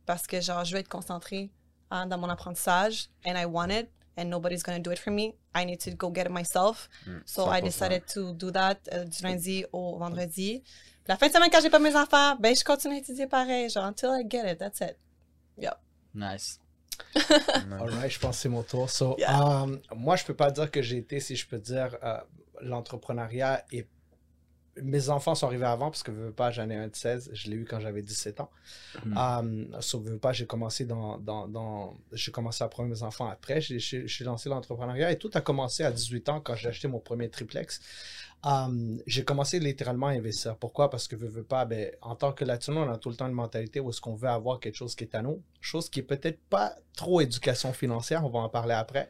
Parce 0.06 0.26
que, 0.28 0.40
genre, 0.42 0.64
je 0.64 0.74
veux 0.74 0.80
être 0.80 0.88
concentrée 0.90 1.50
hein, 1.92 2.06
dans 2.06 2.18
mon 2.18 2.30
apprentissage, 2.30 3.10
and 3.26 3.36
I 3.36 3.46
want 3.46 3.70
it, 3.70 3.90
and 4.18 4.26
nobody's 4.26 4.64
gonna 4.64 4.80
do 4.80 4.92
it 4.92 5.00
for 5.00 5.12
me. 5.12 5.34
I 5.56 5.66
need 5.66 5.80
to 5.80 5.92
go 5.92 6.12
get 6.14 6.24
it 6.26 6.32
myself. 6.32 6.90
Mm, 7.06 7.22
So 7.26 7.44
I 7.52 7.62
100%. 7.62 7.64
decided 7.66 8.06
to 8.14 8.34
do 8.34 8.52
that 8.52 8.78
euh, 8.94 9.04
du 9.06 9.22
lundi 9.24 9.66
au 9.74 9.98
vendredi. 9.98 10.64
La 11.08 11.16
fin 11.18 11.28
de 11.28 11.34
semaine, 11.34 11.50
quand 11.52 11.62
j'ai 11.62 11.70
pas 11.70 11.80
mes 11.80 11.96
enfants, 11.96 12.36
ben, 12.40 12.56
je 12.56 12.64
continue 12.64 12.96
à 12.96 12.98
étudier 13.00 13.28
pareil, 13.28 13.70
genre, 13.70 13.86
until 13.86 14.08
I 14.14 14.26
get 14.30 14.52
it, 14.52 14.58
that's 14.60 14.82
it. 14.82 14.98
Nice. 16.14 16.60
Alright, 17.80 18.12
je 18.12 18.20
pense 18.20 18.38
que 18.38 18.42
c'est 18.42 18.50
mon 18.50 18.64
tour. 18.64 18.90
So, 18.90 19.16
Yeah. 19.20 19.40
um, 19.40 19.80
moi, 19.96 20.16
je 20.16 20.26
peux 20.26 20.34
pas 20.34 20.50
dire 20.50 20.72
que 20.72 20.82
j'ai 20.82 20.98
été, 20.98 21.20
si 21.20 21.36
je 21.36 21.48
peux 21.48 21.60
dire, 21.60 21.96
euh, 22.04 22.18
l'entrepreneuriat 22.62 23.64
et 23.72 23.88
mes 24.82 25.10
enfants 25.10 25.36
sont 25.36 25.46
arrivés 25.48 25.66
avant 25.66 25.90
parce 25.92 26.02
que 26.04 26.10
veux 26.12 26.26
veux 26.28 26.32
pas, 26.32 26.50
j'en 26.52 26.70
ai 26.70 26.76
un 26.76 26.88
de 26.88 26.96
16, 26.96 27.30
je 27.34 27.50
l'ai 27.50 27.56
eu 27.58 27.66
quand 27.66 27.80
j'avais 27.80 28.02
17 28.02 28.40
ans. 28.42 28.50
Mhm. 29.06 29.18
Um, 29.18 29.80
veux 30.04 30.12
veux 30.12 30.18
pas, 30.20 30.34
j'ai 30.34 30.46
commencé 30.48 30.86
dans, 30.86 31.18
dans, 31.20 31.48
dans 31.48 31.98
j'ai 32.14 32.32
commencé 32.32 32.64
à 32.64 32.68
prendre 32.68 32.90
mes 32.90 33.04
enfants 33.04 33.28
après, 33.28 33.60
j'ai- 33.62 33.80
j'ai 33.80 34.08
j'ai 34.08 34.24
lancé 34.24 34.50
l'entrepreneuriat 34.50 35.12
et 35.12 35.18
tout 35.18 35.32
a 35.36 35.42
commencé 35.42 35.84
à 35.84 35.92
18 35.92 36.30
ans 36.30 36.42
quand 36.42 36.56
j'ai 36.56 36.70
acheté 36.70 36.88
mon 36.88 37.00
premier 37.00 37.30
triplex. 37.30 37.80
J'ai 39.06 39.24
commencé 39.24 39.60
littéralement 39.60 40.08
à 40.08 40.12
investir. 40.12 40.58
Pourquoi? 40.58 40.90
Parce 40.90 41.08
que 41.08 41.16
veux, 41.16 41.28
veux 41.28 41.44
pas, 41.44 41.66
ben, 41.66 41.92
en 42.02 42.16
tant 42.16 42.32
que 42.32 42.46
latino, 42.46 42.82
on 42.82 42.90
a 42.90 42.98
tout 42.98 43.10
le 43.10 43.16
temps 43.16 43.28
une 43.28 43.34
mentalité 43.34 43.80
où 43.80 43.90
est-ce 43.90 44.02
qu'on 44.02 44.16
veut 44.16 44.30
avoir 44.30 44.60
quelque 44.60 44.76
chose 44.76 44.96
qui 44.96 45.04
est 45.04 45.16
à 45.16 45.22
nous, 45.22 45.42
chose 45.60 45.90
qui 45.90 46.00
est 46.00 46.04
peut-être 46.04 46.40
pas 46.50 46.76
trop 46.96 47.22
éducation 47.22 47.74
financière, 47.74 48.26
on 48.26 48.30
va 48.30 48.40
en 48.40 48.50
parler 48.50 48.74
après. 48.74 49.08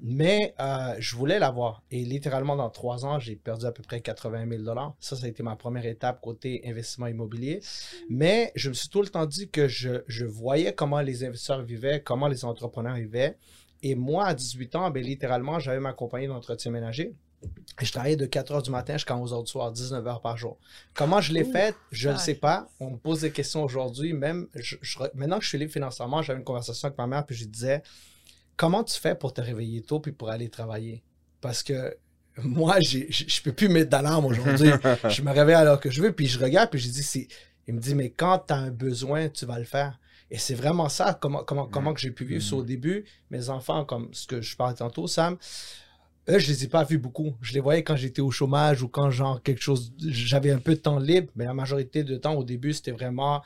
Mais 0.00 0.54
euh, 0.60 0.94
je 0.98 1.16
voulais 1.16 1.38
l'avoir. 1.38 1.82
Et 1.90 2.04
littéralement, 2.04 2.56
dans 2.56 2.70
trois 2.70 3.04
ans, 3.04 3.18
j'ai 3.18 3.36
perdu 3.36 3.66
à 3.66 3.72
peu 3.72 3.82
près 3.82 4.00
80 4.00 4.46
000 4.64 4.64
Ça, 5.00 5.16
ça 5.16 5.26
a 5.26 5.28
été 5.28 5.42
ma 5.42 5.56
première 5.56 5.86
étape 5.86 6.20
côté 6.20 6.62
investissement 6.66 7.06
immobilier. 7.06 7.60
Mais 8.08 8.52
je 8.54 8.68
me 8.70 8.74
suis 8.74 8.88
tout 8.88 9.02
le 9.02 9.08
temps 9.08 9.26
dit 9.26 9.48
que 9.50 9.68
je, 9.68 10.02
je 10.06 10.24
voyais 10.24 10.74
comment 10.74 11.00
les 11.00 11.24
investisseurs 11.24 11.62
vivaient, 11.62 12.02
comment 12.02 12.28
les 12.28 12.44
entrepreneurs 12.44 12.96
vivaient. 12.96 13.36
Et 13.82 13.94
moi, 13.94 14.26
à 14.26 14.34
18 14.34 14.76
ans, 14.76 14.90
ben, 14.90 15.02
littéralement, 15.02 15.58
j'avais 15.58 15.80
ma 15.80 15.92
compagnie 15.92 16.26
d'entretien 16.26 16.70
ménager. 16.70 17.14
Et 17.80 17.84
je 17.86 17.92
travaillais 17.92 18.16
de 18.16 18.26
4 18.26 18.52
heures 18.52 18.62
du 18.62 18.70
matin 18.70 18.94
jusqu'à 18.94 19.16
11 19.16 19.32
heures 19.32 19.42
du 19.42 19.50
soir, 19.50 19.72
19 19.72 20.06
heures 20.06 20.20
par 20.20 20.36
jour. 20.36 20.58
Comment 20.92 21.20
je 21.22 21.32
l'ai 21.32 21.44
Ouh, 21.44 21.52
fait, 21.52 21.74
je 21.90 22.08
ne 22.10 22.16
sais 22.18 22.34
pas. 22.34 22.68
On 22.78 22.90
me 22.90 22.96
pose 22.98 23.20
des 23.22 23.30
questions 23.30 23.64
aujourd'hui. 23.64 24.12
Même, 24.12 24.46
je- 24.54 24.76
je- 24.82 24.98
maintenant 25.14 25.38
que 25.38 25.44
je 25.44 25.48
suis 25.48 25.58
libre 25.58 25.72
financièrement, 25.72 26.20
j'avais 26.20 26.38
une 26.38 26.44
conversation 26.44 26.86
avec 26.88 26.98
ma 26.98 27.06
mère, 27.06 27.24
puis 27.24 27.34
je 27.36 27.44
lui 27.44 27.50
disais 27.50 27.82
Comment 28.56 28.84
tu 28.84 29.00
fais 29.00 29.14
pour 29.14 29.32
te 29.32 29.40
réveiller 29.40 29.80
tôt 29.80 30.00
puis 30.00 30.12
pour 30.12 30.28
aller 30.28 30.50
travailler? 30.50 31.02
Parce 31.40 31.62
que 31.62 31.96
moi, 32.42 32.78
j'ai- 32.80 33.10
je 33.10 33.24
ne 33.24 33.44
peux 33.44 33.52
plus 33.52 33.70
mettre 33.70 33.88
d'alarme 33.88 34.26
aujourd'hui. 34.26 34.70
je 35.08 35.22
me 35.22 35.30
réveille 35.32 35.54
alors 35.54 35.80
que 35.80 35.90
je 35.90 36.02
veux, 36.02 36.12
puis 36.12 36.26
je 36.26 36.38
regarde, 36.38 36.68
puis 36.70 36.78
je 36.80 36.90
dis 36.90 37.02
c'est- 37.02 37.28
Il 37.66 37.74
me 37.74 37.80
dit 37.80 37.94
Mais 37.94 38.10
quand 38.10 38.38
tu 38.48 38.52
as 38.52 38.56
un 38.58 38.70
besoin, 38.70 39.28
tu 39.30 39.46
vas 39.46 39.58
le 39.58 39.64
faire. 39.64 39.98
Et 40.30 40.36
c'est 40.38 40.54
vraiment 40.54 40.88
ça, 40.88 41.14
comment, 41.14 41.42
comment, 41.44 41.66
comment 41.66 41.94
que 41.94 42.00
j'ai 42.00 42.10
pu 42.10 42.24
vivre 42.24 42.42
ça 42.42 42.56
au 42.56 42.62
début. 42.62 43.04
Mes 43.30 43.48
enfants, 43.48 43.84
comme 43.84 44.12
ce 44.12 44.26
que 44.26 44.40
je 44.42 44.54
parlais 44.56 44.74
tantôt, 44.76 45.06
Sam, 45.06 45.38
eux, 46.28 46.38
je 46.38 46.48
les 46.48 46.64
ai 46.64 46.68
pas 46.68 46.84
vus 46.84 46.98
beaucoup. 46.98 47.34
Je 47.40 47.52
les 47.54 47.60
voyais 47.60 47.82
quand 47.82 47.96
j'étais 47.96 48.20
au 48.22 48.30
chômage 48.30 48.82
ou 48.82 48.88
quand, 48.88 49.10
genre, 49.10 49.42
quelque 49.42 49.62
chose, 49.62 49.92
j'avais 49.98 50.50
un 50.50 50.58
peu 50.58 50.74
de 50.74 50.80
temps 50.80 50.98
libre, 50.98 51.28
mais 51.36 51.44
la 51.46 51.54
majorité 51.54 52.04
de 52.04 52.16
temps, 52.16 52.34
au 52.34 52.44
début, 52.44 52.72
c'était 52.72 52.92
vraiment 52.92 53.42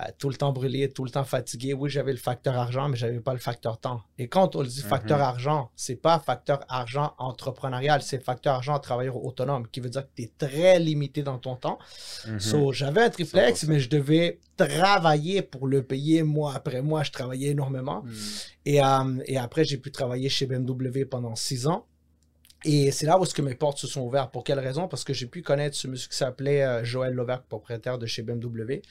euh, 0.00 0.04
tout 0.18 0.30
le 0.30 0.36
temps 0.36 0.52
brûlé, 0.52 0.88
tout 0.88 1.04
le 1.04 1.10
temps 1.10 1.22
fatigué. 1.24 1.74
Oui, 1.74 1.90
j'avais 1.90 2.12
le 2.12 2.18
facteur 2.18 2.56
argent, 2.56 2.88
mais 2.88 2.96
j'avais 2.96 3.20
pas 3.20 3.34
le 3.34 3.38
facteur 3.38 3.78
temps. 3.78 4.00
Et 4.16 4.26
quand 4.26 4.56
on 4.56 4.62
dit 4.62 4.80
facteur 4.80 5.18
Mhm. 5.18 5.24
argent, 5.24 5.70
c'est 5.76 5.96
pas 5.96 6.18
facteur 6.18 6.60
argent 6.70 7.12
entrepreneurial, 7.18 8.00
c'est 8.00 8.18
facteur 8.24 8.54
argent 8.54 8.78
travailleur 8.78 9.22
autonome, 9.22 9.66
qui 9.68 9.80
veut 9.80 9.90
dire 9.90 10.04
que 10.04 10.10
tu 10.16 10.22
es 10.22 10.32
très 10.38 10.78
limité 10.78 11.22
dans 11.22 11.36
ton 11.38 11.56
temps. 11.56 11.78
Mhm. 12.26 12.40
So, 12.40 12.72
j'avais 12.72 13.02
un 13.02 13.10
triplex, 13.10 13.64
100%. 13.64 13.68
mais 13.68 13.80
je 13.80 13.90
devais 13.90 14.40
travailler 14.56 15.42
pour 15.42 15.66
le 15.66 15.82
payer 15.82 16.22
mois 16.22 16.54
après 16.54 16.80
mois. 16.80 17.02
Je 17.02 17.10
travaillais 17.10 17.48
énormément. 17.50 18.02
Mhm. 18.04 18.12
Et, 18.64 18.82
euh, 18.82 19.18
et 19.26 19.36
après, 19.36 19.64
j'ai 19.66 19.76
pu 19.76 19.92
travailler 19.92 20.30
chez 20.30 20.46
BMW 20.46 21.04
pendant 21.04 21.34
six 21.36 21.66
ans. 21.66 21.86
Et 22.64 22.90
c'est 22.92 23.06
là 23.06 23.18
où 23.18 23.24
est-ce 23.24 23.34
que 23.34 23.42
mes 23.42 23.54
portes 23.54 23.78
se 23.78 23.86
sont 23.86 24.02
ouvertes. 24.02 24.32
Pour 24.32 24.44
quelle 24.44 24.60
raison? 24.60 24.88
Parce 24.88 25.04
que 25.04 25.12
j'ai 25.12 25.26
pu 25.26 25.42
connaître 25.42 25.76
ce 25.76 25.88
monsieur 25.88 26.08
qui 26.08 26.16
s'appelait 26.16 26.62
euh, 26.62 26.84
Joël 26.84 27.12
Loverc, 27.12 27.42
propriétaire 27.48 27.98
de 27.98 28.06
chez 28.06 28.22
BMW. 28.22 28.82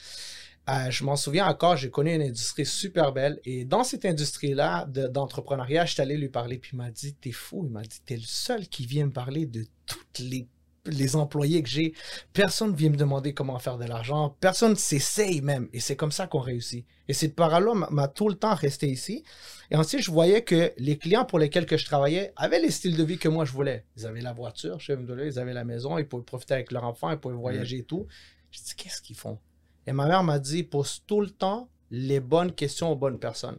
Euh, 0.68 0.90
je 0.90 1.02
m'en 1.04 1.16
souviens 1.16 1.46
encore, 1.48 1.76
j'ai 1.76 1.90
connu 1.90 2.14
une 2.14 2.22
industrie 2.22 2.66
super 2.66 3.12
belle. 3.12 3.40
Et 3.44 3.64
dans 3.64 3.82
cette 3.82 4.04
industrie-là 4.04 4.86
de- 4.86 5.08
d'entrepreneuriat, 5.08 5.86
je 5.86 5.94
suis 5.94 6.02
allé 6.02 6.16
lui 6.16 6.28
parler. 6.28 6.58
Puis 6.58 6.70
il 6.74 6.76
m'a 6.76 6.90
dit, 6.90 7.14
t'es 7.14 7.32
fou. 7.32 7.64
Il 7.66 7.72
m'a 7.72 7.82
dit, 7.82 8.00
t'es 8.06 8.16
le 8.16 8.22
seul 8.24 8.68
qui 8.68 8.86
vient 8.86 9.06
me 9.06 9.12
parler 9.12 9.46
de 9.46 9.64
toutes 9.86 10.18
les 10.20 10.46
les 10.86 11.14
employés 11.16 11.62
que 11.62 11.68
j'ai, 11.68 11.94
personne 12.32 12.74
vient 12.74 12.90
me 12.90 12.96
demander 12.96 13.34
comment 13.34 13.58
faire 13.58 13.78
de 13.78 13.84
l'argent, 13.84 14.36
personne 14.40 14.74
s'essaye 14.74 15.40
même, 15.40 15.68
et 15.72 15.80
c'est 15.80 15.94
comme 15.96 16.10
ça 16.10 16.26
qu'on 16.26 16.40
réussit. 16.40 16.84
Et 17.08 17.12
cette 17.12 17.36
parole-là 17.36 17.74
m'a- 17.74 17.90
m'a 17.90 18.08
tout 18.08 18.28
le 18.28 18.34
temps 18.34 18.54
resté 18.54 18.88
ici. 18.88 19.22
Et 19.70 19.76
ensuite, 19.76 20.02
je 20.02 20.10
voyais 20.10 20.42
que 20.42 20.72
les 20.78 20.98
clients 20.98 21.24
pour 21.24 21.38
lesquels 21.38 21.66
que 21.66 21.76
je 21.76 21.84
travaillais 21.84 22.32
avaient 22.36 22.60
les 22.60 22.70
styles 22.70 22.96
de 22.96 23.04
vie 23.04 23.18
que 23.18 23.28
moi 23.28 23.44
je 23.44 23.52
voulais. 23.52 23.84
Ils 23.96 24.06
avaient 24.06 24.20
la 24.20 24.32
voiture 24.32 24.80
chez 24.80 24.96
MW, 24.96 25.26
ils 25.26 25.38
avaient 25.38 25.52
la 25.54 25.64
maison, 25.64 25.98
ils 25.98 26.06
pouvaient 26.06 26.24
profiter 26.24 26.54
avec 26.54 26.72
leur 26.72 26.84
enfant, 26.84 27.10
ils 27.10 27.18
pouvaient 27.18 27.34
voyager 27.36 27.78
et 27.78 27.84
tout. 27.84 28.06
Je 28.50 28.58
dis, 28.58 28.74
qu'est-ce 28.76 29.00
qu'ils 29.02 29.16
font? 29.16 29.38
Et 29.86 29.92
ma 29.92 30.06
mère 30.06 30.22
m'a 30.24 30.38
dit, 30.38 30.62
pose 30.64 31.02
tout 31.06 31.20
le 31.20 31.30
temps 31.30 31.68
les 31.90 32.20
bonnes 32.20 32.52
questions 32.52 32.90
aux 32.90 32.96
bonnes 32.96 33.18
personnes. 33.18 33.58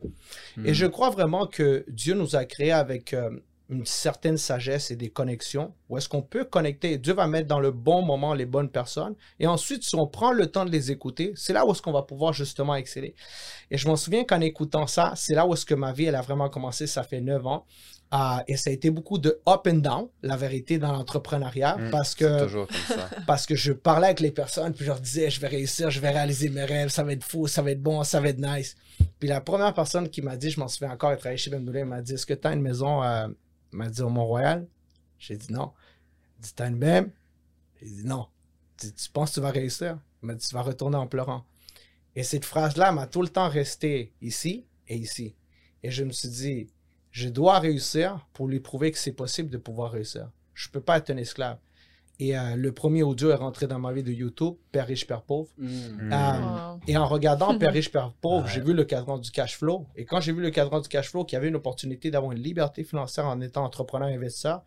Mhm. 0.57 0.65
Et 0.65 0.73
je 0.73 0.85
crois 0.87 1.09
vraiment 1.09 1.47
que 1.47 1.85
Dieu 1.87 2.15
nous 2.15 2.35
a 2.35 2.45
créés 2.45 2.71
avec 2.71 3.13
euh, 3.13 3.29
une 3.73 3.85
certaine 3.85 4.37
sagesse 4.37 4.91
et 4.91 4.95
des 4.95 5.09
connexions, 5.09 5.73
où 5.89 5.97
est-ce 5.97 6.07
qu'on 6.07 6.21
peut 6.21 6.45
connecter. 6.45 6.97
Dieu 6.97 7.13
va 7.13 7.27
mettre 7.27 7.47
dans 7.47 7.59
le 7.59 7.71
bon 7.71 8.01
moment 8.01 8.33
les 8.33 8.45
bonnes 8.45 8.69
personnes. 8.69 9.15
Et 9.39 9.47
ensuite, 9.47 9.83
si 9.83 9.95
on 9.95 10.07
prend 10.07 10.31
le 10.31 10.47
temps 10.47 10.65
de 10.65 10.71
les 10.71 10.91
écouter, 10.91 11.33
c'est 11.35 11.53
là 11.53 11.65
où 11.65 11.71
est-ce 11.71 11.81
qu'on 11.81 11.91
va 11.91 12.03
pouvoir 12.03 12.33
justement 12.33 12.75
exceller. 12.75 13.15
Et 13.71 13.77
je 13.77 13.87
m'en 13.87 13.95
souviens 13.95 14.23
qu'en 14.23 14.41
écoutant 14.41 14.87
ça, 14.87 15.13
c'est 15.15 15.35
là 15.35 15.45
où 15.45 15.53
est-ce 15.53 15.65
que 15.65 15.75
ma 15.75 15.91
vie, 15.91 16.05
elle 16.05 16.15
a 16.15 16.21
vraiment 16.21 16.49
commencé, 16.49 16.87
ça 16.87 17.03
fait 17.03 17.21
neuf 17.21 17.45
ans. 17.45 17.65
Et 18.47 18.57
ça 18.57 18.69
a 18.69 18.73
été 18.73 18.91
beaucoup 18.91 19.17
de 19.17 19.41
up 19.49 19.67
and 19.67 19.77
down, 19.77 20.07
la 20.21 20.37
vérité, 20.37 20.77
dans 20.77 20.91
l'entrepreneuriat, 20.91 21.77
Mm, 21.77 21.91
parce 21.91 22.15
que 22.15 22.43
toujours 22.43 22.67
comme 22.67 22.97
ça. 22.97 23.09
parce 23.27 23.45
que 23.45 23.55
je 23.55 23.71
parlais 23.73 24.07
avec 24.07 24.19
les 24.19 24.31
personnes, 24.31 24.73
puis 24.73 24.85
je 24.85 24.89
leur 24.89 24.99
disais, 24.99 25.29
je 25.29 25.39
vais 25.39 25.47
réussir, 25.47 25.89
je 25.89 25.99
vais 25.99 26.11
réaliser 26.11 26.49
mes 26.49 26.63
rêves, 26.63 26.89
ça 26.89 27.03
va 27.03 27.13
être 27.13 27.23
fou, 27.23 27.47
ça 27.47 27.61
va 27.61 27.71
être 27.71 27.81
bon, 27.81 28.03
ça 28.03 28.19
va 28.19 28.29
être 28.29 28.39
nice. 28.39 28.75
Puis 29.19 29.27
la 29.27 29.41
première 29.41 29.73
personne 29.73 30.09
qui 30.09 30.21
m'a 30.21 30.35
dit, 30.35 30.49
je 30.49 30.59
m'en 30.59 30.67
souviens 30.67 30.91
encore, 30.91 31.11
elle 31.11 31.17
travaillait 31.17 31.37
chez 31.37 31.49
BMW, 31.49 31.79
elle 31.79 31.85
m'a 31.85 32.01
dit, 32.01 32.13
est-ce 32.13 32.25
que 32.25 32.33
tu 32.33 32.47
as 32.47 32.53
une 32.53 32.61
maison, 32.61 33.03
euh, 33.03 33.27
elle 33.73 33.79
m'a 33.79 33.89
dit, 33.89 34.01
au 34.01 34.09
Mont-Royal? 34.09 34.67
J'ai 35.17 35.35
dit 35.35 35.51
non. 35.51 35.71
Elle 36.37 36.43
dit, 36.43 36.53
t'as 36.55 36.69
une 36.69 36.77
même? 36.77 37.11
J'ai 37.81 37.89
dit 37.89 38.05
non. 38.05 38.27
Dit, 38.77 38.93
tu 38.93 39.09
penses 39.09 39.31
que 39.31 39.35
tu 39.35 39.41
vas 39.41 39.51
réussir? 39.51 39.99
Elle 40.21 40.27
m'a 40.27 40.33
dit, 40.35 40.47
tu 40.47 40.53
vas 40.53 40.61
retourner 40.61 40.97
en 40.97 41.07
pleurant. 41.07 41.45
Et 42.15 42.23
cette 42.23 42.45
phrase-là 42.45 42.91
m'a 42.91 43.07
tout 43.07 43.21
le 43.21 43.29
temps 43.29 43.49
resté 43.49 44.13
ici 44.21 44.65
et 44.87 44.95
ici. 44.95 45.35
Et 45.81 45.91
je 45.91 46.03
me 46.03 46.11
suis 46.11 46.29
dit, 46.29 46.69
je 47.11 47.29
dois 47.29 47.59
réussir 47.59 48.27
pour 48.33 48.47
lui 48.47 48.59
prouver 48.59 48.91
que 48.91 48.97
c'est 48.97 49.13
possible 49.13 49.49
de 49.49 49.57
pouvoir 49.57 49.91
réussir. 49.91 50.29
Je 50.53 50.69
peux 50.69 50.81
pas 50.81 50.97
être 50.97 51.09
un 51.09 51.17
esclave. 51.17 51.57
Et 52.19 52.37
euh, 52.37 52.55
le 52.55 52.71
premier 52.71 53.01
audio 53.01 53.31
est 53.31 53.35
rentré 53.35 53.65
dans 53.65 53.79
ma 53.79 53.91
vie 53.91 54.03
de 54.03 54.11
YouTube, 54.11 54.55
Père 54.71 54.85
riche, 54.85 55.07
Père 55.07 55.23
pauvre. 55.23 55.49
Mhm. 55.57 56.09
Mm. 56.09 56.13
Euh, 56.13 56.72
Wow. 56.72 56.72
Et 56.87 56.97
en 56.97 57.05
regardant 57.07 57.57
Père 57.59 57.73
riche, 57.73 57.91
Père 57.91 58.13
pauvre, 58.21 58.45
Ouais. 58.45 58.51
j'ai 58.53 58.61
vu 58.61 58.73
le 58.73 58.83
cadran 58.85 59.17
du 59.17 59.31
cash 59.31 59.57
flow. 59.57 59.87
Et 59.95 60.05
quand 60.05 60.19
j'ai 60.21 60.31
vu 60.33 60.41
le 60.41 60.49
cadran 60.51 60.79
du 60.81 60.87
cash 60.89 61.09
flow, 61.09 61.23
qu'il 61.25 61.35
y 61.35 61.37
avait 61.37 61.47
une 61.49 61.55
opportunité 61.55 62.11
d'avoir 62.11 62.31
une 62.31 62.41
liberté 62.41 62.83
financière 62.83 63.25
en 63.25 63.39
étant 63.41 63.63
entrepreneur 63.63 64.07
investisseur, 64.09 64.63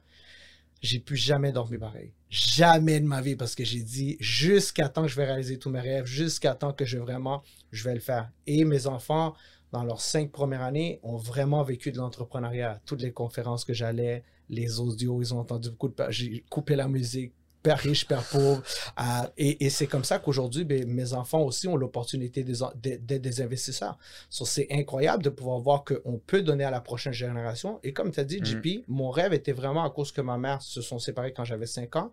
j'ai 0.83 0.99
plus 1.01 1.17
jamais 1.17 1.53
dormi 1.53 1.79
pareil. 1.79 2.13
Jamais 2.29 3.01
de 3.01 3.07
ma 3.07 3.21
vie 3.23 3.35
parce 3.37 3.55
que 3.55 3.65
j'ai 3.65 3.83
dit 3.83 4.17
jusqu'à 4.21 4.89
temps 4.89 5.03
que 5.03 5.09
je 5.09 5.17
vais 5.17 5.25
réaliser 5.25 5.59
tous 5.59 5.71
mes 5.71 5.81
rêves, 5.81 6.05
jusqu'à 6.07 6.55
temps 6.55 6.73
que 6.73 6.85
je 6.85 6.99
vraiment, 6.99 7.43
je 7.73 7.85
vais 7.85 7.95
le 7.95 8.01
faire. 8.01 8.31
Et 8.47 8.65
mes 8.65 8.87
enfants, 8.87 9.35
dans 9.73 9.85
leurs 9.85 10.01
cinq 10.01 10.31
premières 10.33 10.63
années, 10.63 11.01
ont 11.03 11.17
vraiment 11.17 11.63
vécu 11.63 11.93
de 11.93 11.97
l'entrepreneuriat. 11.97 12.81
Toutes 12.85 13.01
les 13.03 13.13
conférences 13.13 13.65
que 13.65 13.73
j'allais, 13.73 14.23
les 14.49 14.79
audios, 14.81 15.21
ils 15.23 15.33
ont 15.35 15.39
entendu 15.39 15.71
beaucoup 15.71 15.89
de... 15.89 15.95
J'ai 16.11 16.45
coupé 16.51 16.77
la 16.77 16.89
musique, 16.89 17.33
père 17.67 17.79
riche, 17.79 18.07
père 18.07 18.23
pauvre. 18.35 18.63
Euh, 19.01 19.05
et 19.37 19.65
et 19.67 19.71
c'est 19.77 19.87
comme 19.93 20.05
ça 20.11 20.19
qu'aujourd'hui, 20.23 20.65
ben, 20.65 20.87
mes 20.87 21.13
enfants 21.13 21.43
aussi 21.49 21.67
ont 21.69 21.77
l'opportunité 21.77 22.45
d'être 22.45 23.05
des 23.29 23.41
investisseurs. 23.47 23.97
So, 24.31 24.45
c'est 24.45 24.69
incroyable 24.71 25.23
de 25.23 25.31
pouvoir 25.31 25.59
voir 25.69 25.85
qu'on 25.85 26.19
peut 26.31 26.43
donner 26.43 26.65
à 26.65 26.71
la 26.71 26.81
prochaine 26.81 27.13
génération. 27.13 27.81
Et 27.83 27.93
comme 27.93 28.11
tu 28.13 28.21
as 28.21 28.25
dit, 28.25 28.39
Mhm. 28.41 28.47
JP, 28.47 28.67
mon 28.89 29.11
rêve 29.11 29.33
était 29.41 29.53
vraiment 29.63 29.85
à 29.85 29.91
cause 29.91 30.11
que 30.13 30.21
ma 30.21 30.39
mère 30.39 30.61
se 30.63 30.81
sont 30.81 30.99
séparés 30.99 31.33
quand 31.33 31.45
j'avais 31.45 31.67
5 31.67 31.97
ans. 31.97 32.11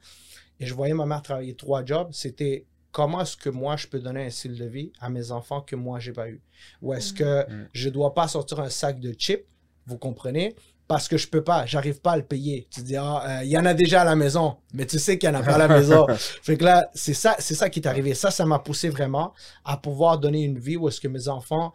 Et 0.59 0.65
je 0.65 0.73
voyais 0.73 0.93
ma 0.95 1.05
mère 1.05 1.21
travailler 1.21 1.55
trois 1.55 1.83
jobs. 1.85 2.09
C'était 2.11 2.65
comment 2.91 3.21
est-ce 3.21 3.37
que 3.37 3.49
moi, 3.49 3.75
je 3.75 3.87
peux 3.87 3.99
donner 3.99 4.23
un 4.25 4.29
style 4.29 4.55
de 4.57 4.65
vie 4.65 4.91
à 4.99 5.09
mes 5.09 5.31
enfants 5.31 5.61
que 5.61 5.75
moi, 5.75 5.99
j'ai 5.99 6.13
pas 6.13 6.29
eu? 6.29 6.41
Ou 6.81 6.93
est-ce 6.93 7.11
que 7.13 7.31
Mhm. 7.49 7.67
je 7.73 7.89
dois 7.89 8.13
pas 8.13 8.27
sortir 8.27 8.59
un 8.59 8.69
sac 8.69 8.99
de 8.99 9.11
chips, 9.13 9.45
vous 9.87 9.97
comprenez? 9.97 10.55
Parce 10.87 11.07
que 11.07 11.17
je 11.17 11.27
peux 11.27 11.43
pas, 11.43 11.65
j'arrive 11.65 12.01
pas 12.01 12.11
à 12.11 12.17
le 12.17 12.23
payer. 12.23 12.67
Tu 12.69 12.81
dis, 12.81 12.95
ah, 12.97 13.23
euh, 13.39 13.43
il 13.43 13.49
y 13.49 13.57
en 13.57 13.65
a 13.65 13.73
déjà 13.73 14.01
à 14.01 14.05
la 14.05 14.15
maison, 14.15 14.57
mais 14.73 14.85
tu 14.85 14.99
sais 14.99 15.17
qu'il 15.17 15.29
y 15.29 15.31
en 15.31 15.35
a 15.35 15.41
pas 15.41 15.53
à 15.55 15.57
la 15.57 15.67
maison. 15.69 16.05
Fait 16.41 16.57
que 16.57 16.65
là, 16.65 16.85
c'est 16.93 17.13
ça, 17.13 17.35
c'est 17.39 17.55
ça 17.55 17.69
qui 17.69 17.79
est 17.79 17.87
arrivé. 17.87 18.13
Ça, 18.13 18.31
ça 18.31 18.45
m'a 18.45 18.59
poussé 18.59 18.89
vraiment 18.89 19.33
à 19.63 19.77
pouvoir 19.77 20.19
donner 20.19 20.43
une 20.43 20.59
vie 20.59 20.75
où 20.75 20.87
est-ce 20.89 20.99
que 20.99 21.07
mes 21.07 21.27
enfants, 21.29 21.73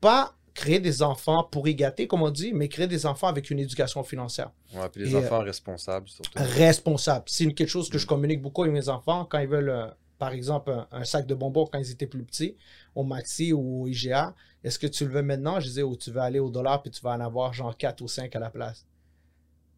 pas 0.00 0.34
créer 0.54 0.78
des 0.78 1.02
enfants 1.02 1.42
pour 1.50 1.66
y 1.66 1.74
gâter, 1.74 2.06
comme 2.06 2.22
on 2.22 2.30
dit, 2.30 2.52
mais 2.52 2.68
créer 2.68 2.86
des 2.86 3.06
enfants 3.06 3.26
avec 3.26 3.50
une 3.50 3.58
éducation 3.58 4.04
financière 4.04 4.50
Ouais, 4.72 4.88
puis 4.88 5.02
les 5.04 5.12
Et, 5.12 5.16
enfants 5.16 5.40
responsables, 5.40 6.08
surtout. 6.08 6.30
responsable. 6.36 7.24
C'est 7.26 7.52
quelque 7.52 7.68
chose 7.68 7.90
que 7.90 7.98
je 7.98 8.06
communique 8.06 8.40
beaucoup 8.40 8.62
avec 8.62 8.72
mes 8.72 8.88
enfants 8.88 9.24
quand 9.24 9.40
ils 9.40 9.48
veulent, 9.48 9.68
euh, 9.70 9.86
par 10.24 10.32
exemple, 10.32 10.70
un, 10.70 10.86
un 10.90 11.04
sac 11.04 11.26
de 11.26 11.34
bonbons 11.34 11.66
quand 11.70 11.78
ils 11.78 11.90
étaient 11.90 12.06
plus 12.06 12.24
petits, 12.24 12.56
au 12.94 13.04
Maxi 13.04 13.52
ou 13.52 13.82
au 13.82 13.86
IGA. 13.88 14.34
Est-ce 14.62 14.78
que 14.78 14.86
tu 14.86 15.04
le 15.04 15.10
veux 15.10 15.22
maintenant? 15.22 15.60
Je 15.60 15.66
disais, 15.66 15.82
ou 15.82 15.96
tu 15.96 16.10
veux 16.10 16.20
aller 16.22 16.38
au 16.38 16.48
dollar 16.50 16.80
puis 16.82 16.90
tu 16.90 17.02
vas 17.02 17.10
en 17.12 17.20
avoir 17.20 17.52
genre 17.52 17.76
4 17.76 18.00
ou 18.00 18.08
5 18.08 18.34
à 18.34 18.38
la 18.38 18.48
place. 18.48 18.86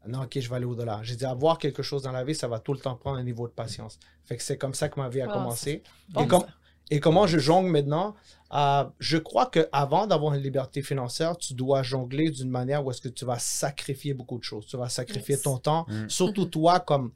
Non, 0.06 0.22
ok, 0.22 0.38
je 0.38 0.48
vais 0.48 0.54
aller 0.54 0.64
au 0.64 0.76
dollar. 0.76 1.02
J'ai 1.02 1.16
dit, 1.16 1.24
avoir 1.24 1.58
quelque 1.58 1.82
chose 1.82 2.02
dans 2.04 2.12
la 2.12 2.22
vie, 2.22 2.34
ça 2.36 2.46
va 2.46 2.60
tout 2.60 2.72
le 2.72 2.78
temps 2.78 2.94
prendre 2.94 3.18
un 3.18 3.24
niveau 3.24 3.48
de 3.48 3.52
patience. 3.52 3.98
Fait 4.24 4.36
que 4.36 4.42
c'est 4.44 4.56
comme 4.56 4.74
ça 4.74 4.88
que 4.88 5.00
ma 5.00 5.08
vie 5.08 5.20
a 5.20 5.26
Ah, 5.28 5.32
commencé. 5.32 5.82
Bon, 6.10 6.24
et, 6.24 6.28
ça. 6.30 6.46
Et 6.92 7.00
comment 7.00 7.26
je 7.26 7.38
jongle 7.40 7.68
maintenant? 7.70 8.14
Euh, 8.54 8.84
je 9.00 9.18
crois 9.18 9.46
qu'avant 9.46 10.06
d'avoir 10.06 10.34
une 10.34 10.42
liberté 10.42 10.80
financière, 10.80 11.36
tu 11.36 11.54
dois 11.54 11.82
jongler 11.82 12.30
d'une 12.30 12.50
manière 12.50 12.84
où 12.86 12.92
est-ce 12.92 13.00
que 13.00 13.08
tu 13.08 13.24
vas 13.24 13.40
sacrifier 13.40 14.14
beaucoup 14.14 14.38
de 14.38 14.44
choses. 14.44 14.64
Tu 14.66 14.76
vas 14.76 14.88
sacrifier 14.88 15.34
Yes. 15.34 15.42
ton 15.42 15.58
temps. 15.58 15.84
Mm. 15.88 16.08
Surtout 16.08 16.44
toi, 16.44 16.78
comme 16.78 17.10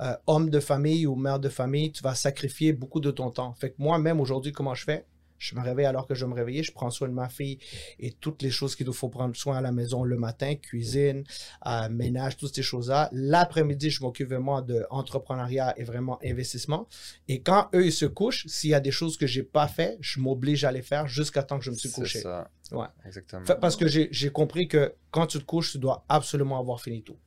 euh, 0.00 0.14
homme 0.26 0.50
de 0.50 0.60
famille 0.60 1.06
ou 1.06 1.14
mère 1.16 1.38
de 1.40 1.48
famille, 1.48 1.92
tu 1.92 2.02
vas 2.02 2.14
sacrifier 2.14 2.72
beaucoup 2.72 3.00
de 3.00 3.10
ton 3.10 3.30
temps. 3.30 3.54
Fait 3.54 3.70
que 3.70 3.76
moi, 3.78 3.98
même 3.98 4.20
aujourd'hui, 4.20 4.52
comment 4.52 4.74
je 4.74 4.84
fais? 4.84 5.04
Je 5.36 5.54
me 5.56 5.60
réveille 5.62 5.84
alors 5.84 6.06
que 6.06 6.14
je 6.14 6.24
vais 6.24 6.30
me 6.30 6.34
réveiller, 6.36 6.62
je 6.62 6.72
prends 6.72 6.90
soin 6.90 7.06
de 7.08 7.12
ma 7.12 7.28
fille 7.28 7.58
et 7.98 8.12
toutes 8.12 8.40
les 8.40 8.50
choses 8.50 8.74
qu'il 8.76 8.86
nous 8.86 8.94
faut 8.94 9.08
prendre 9.10 9.36
soin 9.36 9.58
à 9.58 9.60
la 9.60 9.72
maison 9.72 10.02
le 10.02 10.16
matin, 10.16 10.54
cuisine, 10.54 11.24
euh, 11.66 11.88
ménage, 11.90 12.38
toutes 12.38 12.54
ces 12.54 12.62
choses-là. 12.62 13.10
L'après-midi, 13.12 13.90
je 13.90 14.02
m'occupe 14.02 14.28
vraiment 14.28 14.62
de 14.62 14.86
entrepreneuriat 14.90 15.74
et 15.78 15.84
vraiment 15.84 16.18
investissement. 16.24 16.88
Et 17.28 17.42
quand 17.42 17.68
eux, 17.74 17.84
ils 17.84 17.92
se 17.92 18.06
couchent, 18.06 18.46
s'il 18.46 18.70
y 18.70 18.74
a 18.74 18.80
des 18.80 18.92
choses 18.92 19.18
que 19.18 19.26
j'ai 19.26 19.42
pas 19.42 19.68
fait, 19.68 19.98
je 20.00 20.18
m'oblige 20.20 20.64
à 20.64 20.72
les 20.72 20.82
faire 20.82 21.08
jusqu'à 21.08 21.42
temps 21.42 21.58
que 21.58 21.64
je 21.64 21.72
me 21.72 21.76
suis 21.76 21.90
C'est 21.90 21.94
couché. 22.00 22.20
ça. 22.20 22.48
Ouais. 22.72 22.86
Exactement. 23.04 23.44
Fait- 23.44 23.60
parce 23.60 23.76
que 23.76 23.86
j'ai 23.86 24.30
compris 24.30 24.66
que 24.66 24.94
quand 25.10 25.26
tu 25.26 25.38
te 25.38 25.44
couches, 25.44 25.72
tu 25.72 25.78
dois 25.78 26.04
absolument 26.08 26.58
avoir 26.58 26.80
fini 26.80 27.02
tout. 27.02 27.18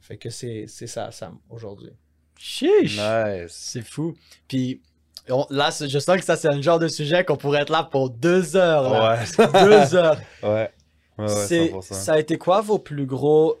Fait 0.00 0.16
que 0.16 0.30
c'est 0.30 0.64
c'est 0.68 0.86
ça, 0.86 1.10
Sam, 1.10 1.38
aujourd'hui. 1.50 1.90
Chiche! 2.36 2.98
Nice. 2.98 3.50
C'est 3.52 3.82
fou. 3.82 4.14
Puis 4.46 4.80
on- 5.28 5.46
là, 5.50 5.70
je 5.70 5.98
sens 5.98 6.16
que 6.16 6.24
ça, 6.24 6.36
c'est 6.36 6.48
un 6.48 6.60
genre 6.62 6.78
de 6.78 6.88
sujet 6.88 7.24
qu'on 7.24 7.36
pourrait 7.36 7.62
être 7.62 7.70
là 7.70 7.82
pour 7.84 8.10
deux 8.10 8.56
heures. 8.56 8.90
là. 8.90 9.16
Ouais. 9.38 9.46
Deux 9.64 9.94
heures. 9.94 10.20
Ouais. 10.42 10.70
Ouais, 11.18 11.24
ouais, 11.24 11.46
C'est- 11.48 11.68
100%. 11.72 11.94
ça 11.94 12.12
a 12.12 12.18
été 12.20 12.38
quoi 12.38 12.60
vos 12.60 12.78
plus 12.78 13.04
gros 13.06 13.60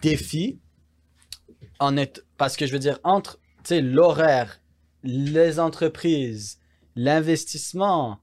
défis? 0.00 0.58
En 1.78 1.96
est, 1.98 2.24
Parce 2.38 2.56
que 2.56 2.66
je 2.66 2.72
veux 2.72 2.78
dire, 2.78 2.98
entre 3.04 3.38
tu 3.58 3.68
sais, 3.68 3.80
l'horaire, 3.82 4.60
les 5.02 5.58
entreprises, 5.60 6.58
l'investissement, 6.96 8.18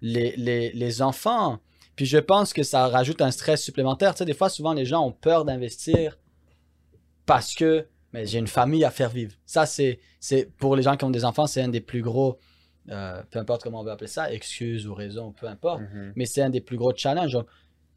les, 0.00 0.34
les, 0.36 0.70
les 0.72 1.02
enfants, 1.02 1.58
puis 1.96 2.06
je 2.06 2.18
pense 2.18 2.52
que 2.52 2.62
ça 2.62 2.88
rajoute 2.88 3.20
un 3.20 3.30
stress 3.30 3.62
supplémentaire. 3.62 4.14
Tu 4.14 4.18
sais, 4.18 4.24
des 4.24 4.34
fois, 4.34 4.48
souvent, 4.48 4.72
les 4.72 4.84
gens 4.84 5.04
ont 5.06 5.12
peur 5.12 5.44
d'investir 5.44 6.18
parce 7.26 7.54
que 7.54 7.86
mais 8.12 8.26
j'ai 8.26 8.38
une 8.38 8.46
famille 8.46 8.84
à 8.84 8.90
faire 8.92 9.10
vivre. 9.10 9.32
Ça, 9.44 9.66
c'est, 9.66 9.98
c'est 10.20 10.48
pour 10.56 10.76
les 10.76 10.82
gens 10.84 10.96
qui 10.96 11.04
ont 11.04 11.10
des 11.10 11.24
enfants, 11.24 11.48
c'est 11.48 11.62
un 11.62 11.68
des 11.68 11.80
plus 11.80 12.00
gros, 12.00 12.38
euh, 12.90 13.20
peu 13.28 13.40
importe 13.40 13.64
comment 13.64 13.80
on 13.80 13.84
veut 13.84 13.90
appeler 13.90 14.06
ça, 14.06 14.32
excuses 14.32 14.86
ou 14.86 14.94
raisons, 14.94 15.32
peu 15.32 15.48
importe 15.48 15.80
Mhm. 15.82 16.12
mais 16.14 16.24
c'est 16.24 16.40
un 16.42 16.50
des 16.50 16.60
plus 16.60 16.76
gros 16.76 16.92
challenges. 16.94 17.36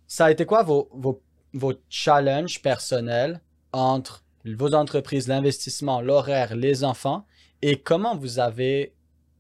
Ça 0.08 0.26
a 0.26 0.32
été 0.32 0.46
quoi 0.48 0.64
vos, 0.64 0.90
vos, 0.92 1.22
vos 1.54 1.74
challenges 1.90 2.64
personnels 2.64 3.42
entre 3.74 4.24
vos 4.44 4.74
entreprises, 4.74 5.28
l'investissement, 5.28 6.02
l'horaire, 6.02 6.56
les 6.56 6.84
enfants, 6.84 7.28
et 7.62 7.80
comment 7.80 8.16
vous 8.18 8.40
avez, 8.40 8.96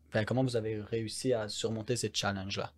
enfin, 0.09 0.25
comment 0.25 0.43
vous 0.43 0.57
avez 0.57 0.79
réussi 0.81 1.33
à 1.33 1.49
surmonter 1.49 1.95
ces 1.95 2.11
challenges-là? 2.13 2.71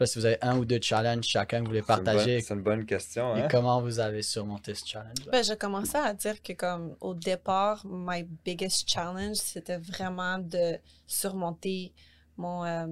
Je 0.00 0.04
sais 0.04 0.10
pas 0.10 0.12
si 0.12 0.18
vous 0.20 0.26
avez 0.26 0.38
un 0.42 0.56
ou 0.58 0.64
deux 0.64 0.78
challenges 0.80 1.24
chacun 1.26 1.58
que 1.58 1.62
vous 1.64 1.68
voulez 1.70 1.82
partager, 1.82 2.40
C'est 2.40 2.54
une 2.54 2.62
bonne 2.62 2.86
question. 2.86 3.34
et 3.36 3.40
Hein? 3.42 3.48
comment 3.50 3.80
vous 3.80 3.98
avez 3.98 4.22
surmonté 4.22 4.72
ce 4.74 4.86
challenge-là? 4.86 5.32
Ben, 5.32 5.42
j'ai 5.42 5.56
commencé 5.56 5.96
à 5.96 6.14
dire 6.14 6.40
que 6.40 6.52
comme 6.52 6.94
au 7.00 7.14
départ, 7.14 7.84
my 7.84 8.22
biggest 8.44 8.88
challenge, 8.88 9.36
c'était 9.38 9.78
vraiment 9.78 10.38
de 10.38 10.78
surmonter 11.08 11.92
mon 12.36 12.64
euh, 12.64 12.86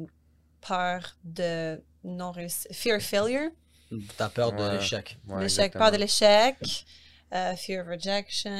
peur 0.67 1.17
de 1.23 1.81
non 2.03 2.33
réussir, 2.33 2.73
fear 2.75 2.97
of 2.97 3.03
failure, 3.05 3.51
Ta 4.17 4.29
peur 4.29 4.51
de 4.53 4.63
Ouais. 4.65 4.75
l'échec. 4.79 5.17
Ouais, 5.29 5.43
l'échec, 5.43 5.73
peur 5.75 5.93
de 5.93 5.97
l'échec, 5.99 6.57
euh, 7.33 7.55
fear 7.55 7.83
of 7.85 7.89
rejection, 7.89 8.51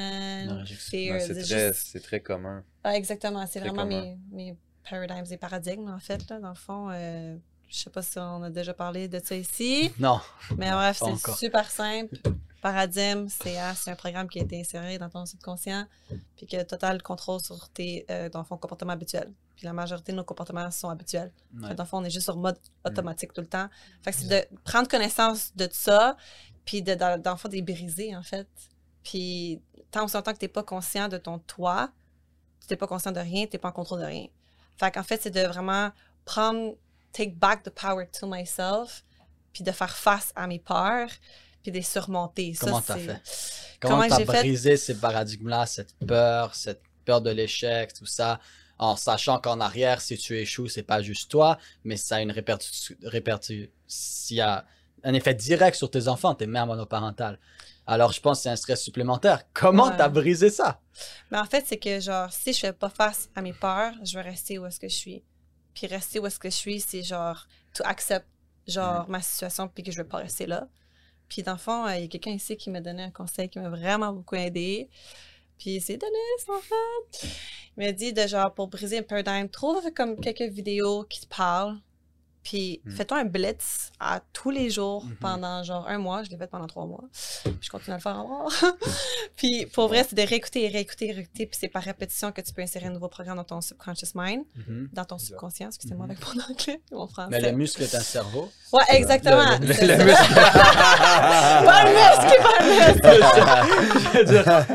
Non, 0.45 0.65
fear 0.65 1.19
c'est 1.19 1.33
très, 1.33 1.43
juste- 1.73 1.87
c'est 1.91 1.99
très 1.99 2.21
commun. 2.21 2.63
Ah, 2.81 2.95
exactement, 2.95 3.45
c'est 3.45 3.59
vraiment 3.59 3.83
commun. 3.83 4.15
mes, 4.31 4.53
mes 4.53 4.57
paradigmes 4.89 5.25
et 5.33 5.37
paradigmes 5.37 5.89
en 5.89 5.99
fait 5.99 6.29
là, 6.29 6.39
dans 6.39 6.47
le 6.49 6.55
fond. 6.55 6.89
euh, 6.91 7.35
je 7.67 7.77
sais 7.77 7.89
pas 7.89 8.01
si 8.01 8.17
on 8.19 8.43
a 8.43 8.49
déjà 8.49 8.73
parlé 8.73 9.07
de 9.07 9.19
ça 9.23 9.35
ici. 9.35 9.91
Non. 9.99 10.19
Mais 10.57 10.71
bref, 10.71 11.01
c'est 11.03 11.35
super 11.35 11.69
simple. 11.69 12.17
Paradigme, 12.61 13.27
c'est 13.29 13.55
c'est 13.75 13.91
un 13.91 13.95
programme 13.95 14.27
qui 14.27 14.39
a 14.39 14.43
été 14.43 14.59
inséré 14.59 14.97
dans 14.97 15.09
ton 15.09 15.25
subconscient, 15.25 15.85
puis 16.35 16.47
qui 16.47 16.57
a 16.57 16.65
total 16.65 17.03
contrôle 17.03 17.39
sur 17.39 17.69
tes, 17.69 18.05
euh, 18.09 18.29
dans 18.29 18.39
le 18.39 18.45
fond, 18.45 18.57
comportements 18.57 18.93
habituels. 18.93 19.31
Puis 19.55 19.65
la 19.65 19.73
majorité 19.73 20.11
de 20.11 20.17
nos 20.17 20.23
comportements 20.23 20.69
sont 20.71 20.89
habituels. 20.89 21.31
Ouais. 21.55 21.69
Fait, 21.69 21.75
Dans 21.75 21.83
le 21.83 21.87
fond, 21.87 21.97
on 21.99 22.03
est 22.03 22.09
juste 22.09 22.25
sur 22.25 22.37
mode 22.37 22.57
automatique 22.83 23.33
tout 23.33 23.41
le 23.41 23.47
temps. 23.47 23.69
Fait 24.01 24.11
que 24.11 24.17
c'est 24.17 24.27
de 24.27 24.57
prendre 24.63 24.87
connaissance 24.87 25.55
de 25.55 25.67
ça, 25.71 26.17
puis 26.65 26.81
de, 26.81 26.95
dans, 26.95 27.21
dans 27.21 27.31
le 27.31 27.37
fond, 27.37 27.47
de 27.47 27.53
les 27.53 27.61
briser, 27.61 28.15
en 28.15 28.23
fait. 28.23 28.47
Puis 29.03 29.61
tant 29.91 30.05
aussi 30.05 30.15
longtemps 30.15 30.33
que 30.33 30.39
tu 30.39 30.45
n'es 30.45 30.49
pas 30.49 30.63
conscient 30.63 31.07
de 31.07 31.17
ton 31.17 31.39
toi, 31.39 31.89
tu 32.61 32.73
n'es 32.73 32.77
pas 32.77 32.87
conscient 32.87 33.11
de 33.11 33.19
rien, 33.19 33.45
tu 33.45 33.51
n'es 33.53 33.59
pas 33.59 33.69
en 33.69 33.73
contrôle 33.73 34.01
de 34.01 34.05
rien. 34.05 34.27
Fait 34.77 34.91
qu'en 34.91 35.03
fait, 35.03 35.21
c'est 35.21 35.31
de 35.31 35.41
vraiment 35.41 35.91
prendre, 36.25 36.75
take 37.11 37.35
back 37.35 37.63
the 37.63 37.69
power 37.69 38.05
to 38.19 38.27
myself, 38.27 39.03
puis 39.53 39.63
de 39.63 39.71
faire 39.71 39.95
face 39.95 40.31
à 40.35 40.47
mes 40.47 40.59
peurs, 40.59 41.09
puis 41.63 41.71
de 41.71 41.77
les 41.77 41.83
surmonter. 41.83 42.53
Comment 42.59 42.81
t'as 42.81 42.97
fait? 42.97 43.21
Comment 43.79 43.97
Comment 43.97 44.07
t'as 44.09 44.17
j'ai 44.19 44.25
fait? 44.25 44.39
brisé 44.39 44.77
ces 44.77 44.95
paradigmes-là, 44.95 45.65
cette 45.65 45.93
peur, 46.05 46.53
cette 46.55 46.81
peur 47.05 47.21
de 47.21 47.29
l'échec, 47.31 47.93
tout 47.93 48.05
ça, 48.05 48.39
en 48.79 48.95
sachant 48.95 49.39
qu'en 49.39 49.59
arrière, 49.59 50.01
si 50.01 50.17
tu 50.17 50.37
échoues, 50.37 50.67
c'est 50.67 50.83
pas 50.83 51.01
juste 51.01 51.31
toi, 51.31 51.57
mais 51.83 51.97
ça 51.97 52.17
a 52.17 52.21
une 52.21 52.31
répercussion, 52.31 52.95
répercu- 53.03 53.69
s'il 53.87 54.37
y 54.37 54.41
a 54.41 54.65
un 55.03 55.13
effet 55.13 55.33
direct 55.33 55.75
sur 55.77 55.89
tes 55.89 56.07
enfants, 56.07 56.35
tes 56.35 56.47
mères 56.47 56.67
monoparentales. 56.67 57.39
Alors, 57.85 58.11
je 58.11 58.19
pense 58.19 58.39
que 58.39 58.43
c'est 58.43 58.49
un 58.49 58.55
stress 58.55 58.81
supplémentaire. 58.83 59.43
Comment 59.53 59.87
Ouais. 59.87 59.97
t'as 59.97 60.09
brisé 60.09 60.49
ça? 60.49 60.81
Mais 61.31 61.37
en 61.37 61.45
fait, 61.45 61.63
c'est 61.65 61.77
que, 61.77 61.99
genre, 61.99 62.31
si 62.33 62.51
je 62.51 62.59
fais 62.59 62.73
pas 62.73 62.89
face 62.89 63.29
à 63.35 63.41
mes 63.41 63.53
peurs, 63.53 63.93
je 64.03 64.13
vais 64.15 64.21
rester 64.23 64.59
où 64.59 64.65
est-ce 64.65 64.79
que 64.79 64.89
je 64.89 64.95
suis. 64.95 65.23
Puis 65.77 65.85
rester 65.85 66.17
où 66.17 66.25
est-ce 66.25 66.39
que 66.39 66.49
je 66.49 66.55
suis, 66.55 66.79
c'est 66.79 67.03
genre, 67.03 67.47
to 67.75 67.83
accept, 67.85 68.25
genre, 68.67 69.07
ma 69.07 69.21
situation, 69.21 69.67
puis 69.67 69.83
que 69.83 69.91
je 69.91 69.97
vais 69.97 70.07
pas 70.07 70.17
rester 70.17 70.47
là. 70.47 70.67
Puis 71.29 71.43
dans 71.43 71.51
le 71.51 71.59
fond, 71.59 71.85
euh, 71.85 71.95
il 71.95 72.01
y 72.01 72.05
a 72.05 72.07
quelqu'un 72.07 72.31
ici 72.31 72.57
qui 72.57 72.71
m'a 72.71 72.81
donné 72.81 73.03
un 73.03 73.11
conseil 73.11 73.47
qui 73.47 73.59
m'a 73.59 73.69
vraiment 73.69 74.11
beaucoup 74.11 74.33
aidé. 74.33 74.89
Puis 75.59 75.79
c'est 75.79 75.97
Denis, 75.97 76.49
en 76.49 76.61
fait. 76.61 77.27
Il 77.77 77.85
m'a 77.85 77.91
dit 77.91 78.11
de, 78.11 78.25
genre, 78.25 78.51
pour 78.55 78.69
briser 78.69 78.97
un 78.97 79.03
paradigme, 79.03 79.49
trouve 79.49 79.91
comme 79.91 80.19
quelques 80.19 80.51
vidéos 80.51 81.03
qui 81.03 81.21
te 81.21 81.27
parlent. 81.27 81.77
Puis 82.49 82.79
Mm. 82.85 82.91
fais-toi 82.91 83.17
un 83.17 83.25
blitz 83.25 83.91
à 83.99 84.21
tous 84.31 84.51
les 84.51 84.69
jours 84.69 85.03
Mhm. 85.03 85.15
pendant 85.17 85.63
genre 85.63 85.85
un 85.89 85.97
mois. 85.97 86.23
Je 86.23 86.29
l'ai 86.29 86.37
fait 86.37 86.47
pendant 86.47 86.65
trois 86.67 86.85
mois. 86.85 87.03
Puis 87.43 87.53
je 87.59 87.69
continue 87.69 87.91
à 87.93 87.97
le 87.97 88.01
faire 88.01 88.17
encore. 88.17 88.49
puis 89.35 89.65
pour 89.65 89.89
vrai, 89.89 90.05
c'est 90.07 90.15
de 90.15 90.21
réécouter 90.21 90.63
et 90.63 90.69
réécouter 90.69 91.09
et 91.09 91.11
réécouter. 91.11 91.45
Puis 91.45 91.57
c'est 91.59 91.67
par 91.67 91.83
répétition 91.83 92.31
que 92.31 92.39
tu 92.39 92.53
peux 92.53 92.61
insérer 92.61 92.85
un 92.85 92.91
nouveau 92.91 93.09
programme 93.09 93.35
dans 93.35 93.43
ton 93.43 93.59
subconscious 93.59 94.11
mind, 94.15 94.45
dans 94.93 95.03
ton 95.03 95.17
subconscient. 95.17 95.67
Excusez-moi 95.67 96.05
Mhm. 96.05 96.11
avec 96.11 96.25
mon 96.25 96.41
anglais 96.41 96.81
mon 96.93 97.07
français. 97.07 97.27
Mais 97.31 97.41
le 97.41 97.51
muscle 97.51 97.83
est 97.83 97.95
un 97.95 97.99
cerveau. 97.99 98.49
Ouais, 98.71 98.83
exactement. 98.91 99.43
Le- 99.59 99.67
le- 99.67 99.97
le 99.97 100.05
muscle. 100.05 100.33
Pas 101.67 101.83
le 101.83 101.91
muscle, 101.91 102.41
pas 102.41 102.59
le 102.61 102.69
muscle. 102.93 104.07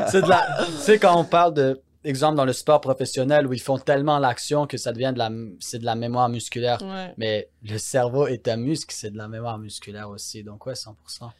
C'est 0.11 0.21
de 0.21 0.27
la. 0.29 0.43
Tu 0.67 0.71
sais, 0.83 0.99
quand 0.99 1.17
on 1.17 1.23
parle 1.23 1.53
de. 1.55 1.81
Exemple 2.03 2.35
dans 2.35 2.45
le 2.45 2.53
sport 2.53 2.81
professionnel 2.81 3.47
où 3.47 3.53
ils 3.53 3.61
font 3.61 3.77
tellement 3.77 4.19
l'action 4.19 4.67
que 4.67 4.77
ça 4.77 4.91
devient 4.91 5.11
de 5.13 5.19
la, 5.19 5.31
c'est 5.59 5.79
de 5.79 5.85
la 5.85 5.95
mémoire 5.95 6.29
musculaire. 6.29 6.81
Ouais. 6.81 7.13
Mais 7.17 7.49
le 7.63 7.77
cerveau 7.77 8.27
est 8.27 8.47
un 8.47 8.57
muscle, 8.57 8.93
c'est 8.93 9.11
de 9.11 9.17
la 9.17 9.27
mémoire 9.27 9.57
musculaire 9.57 10.09
aussi. 10.09 10.43
Donc, 10.43 10.65
ouais, 10.65 10.73
100%. 10.73 10.93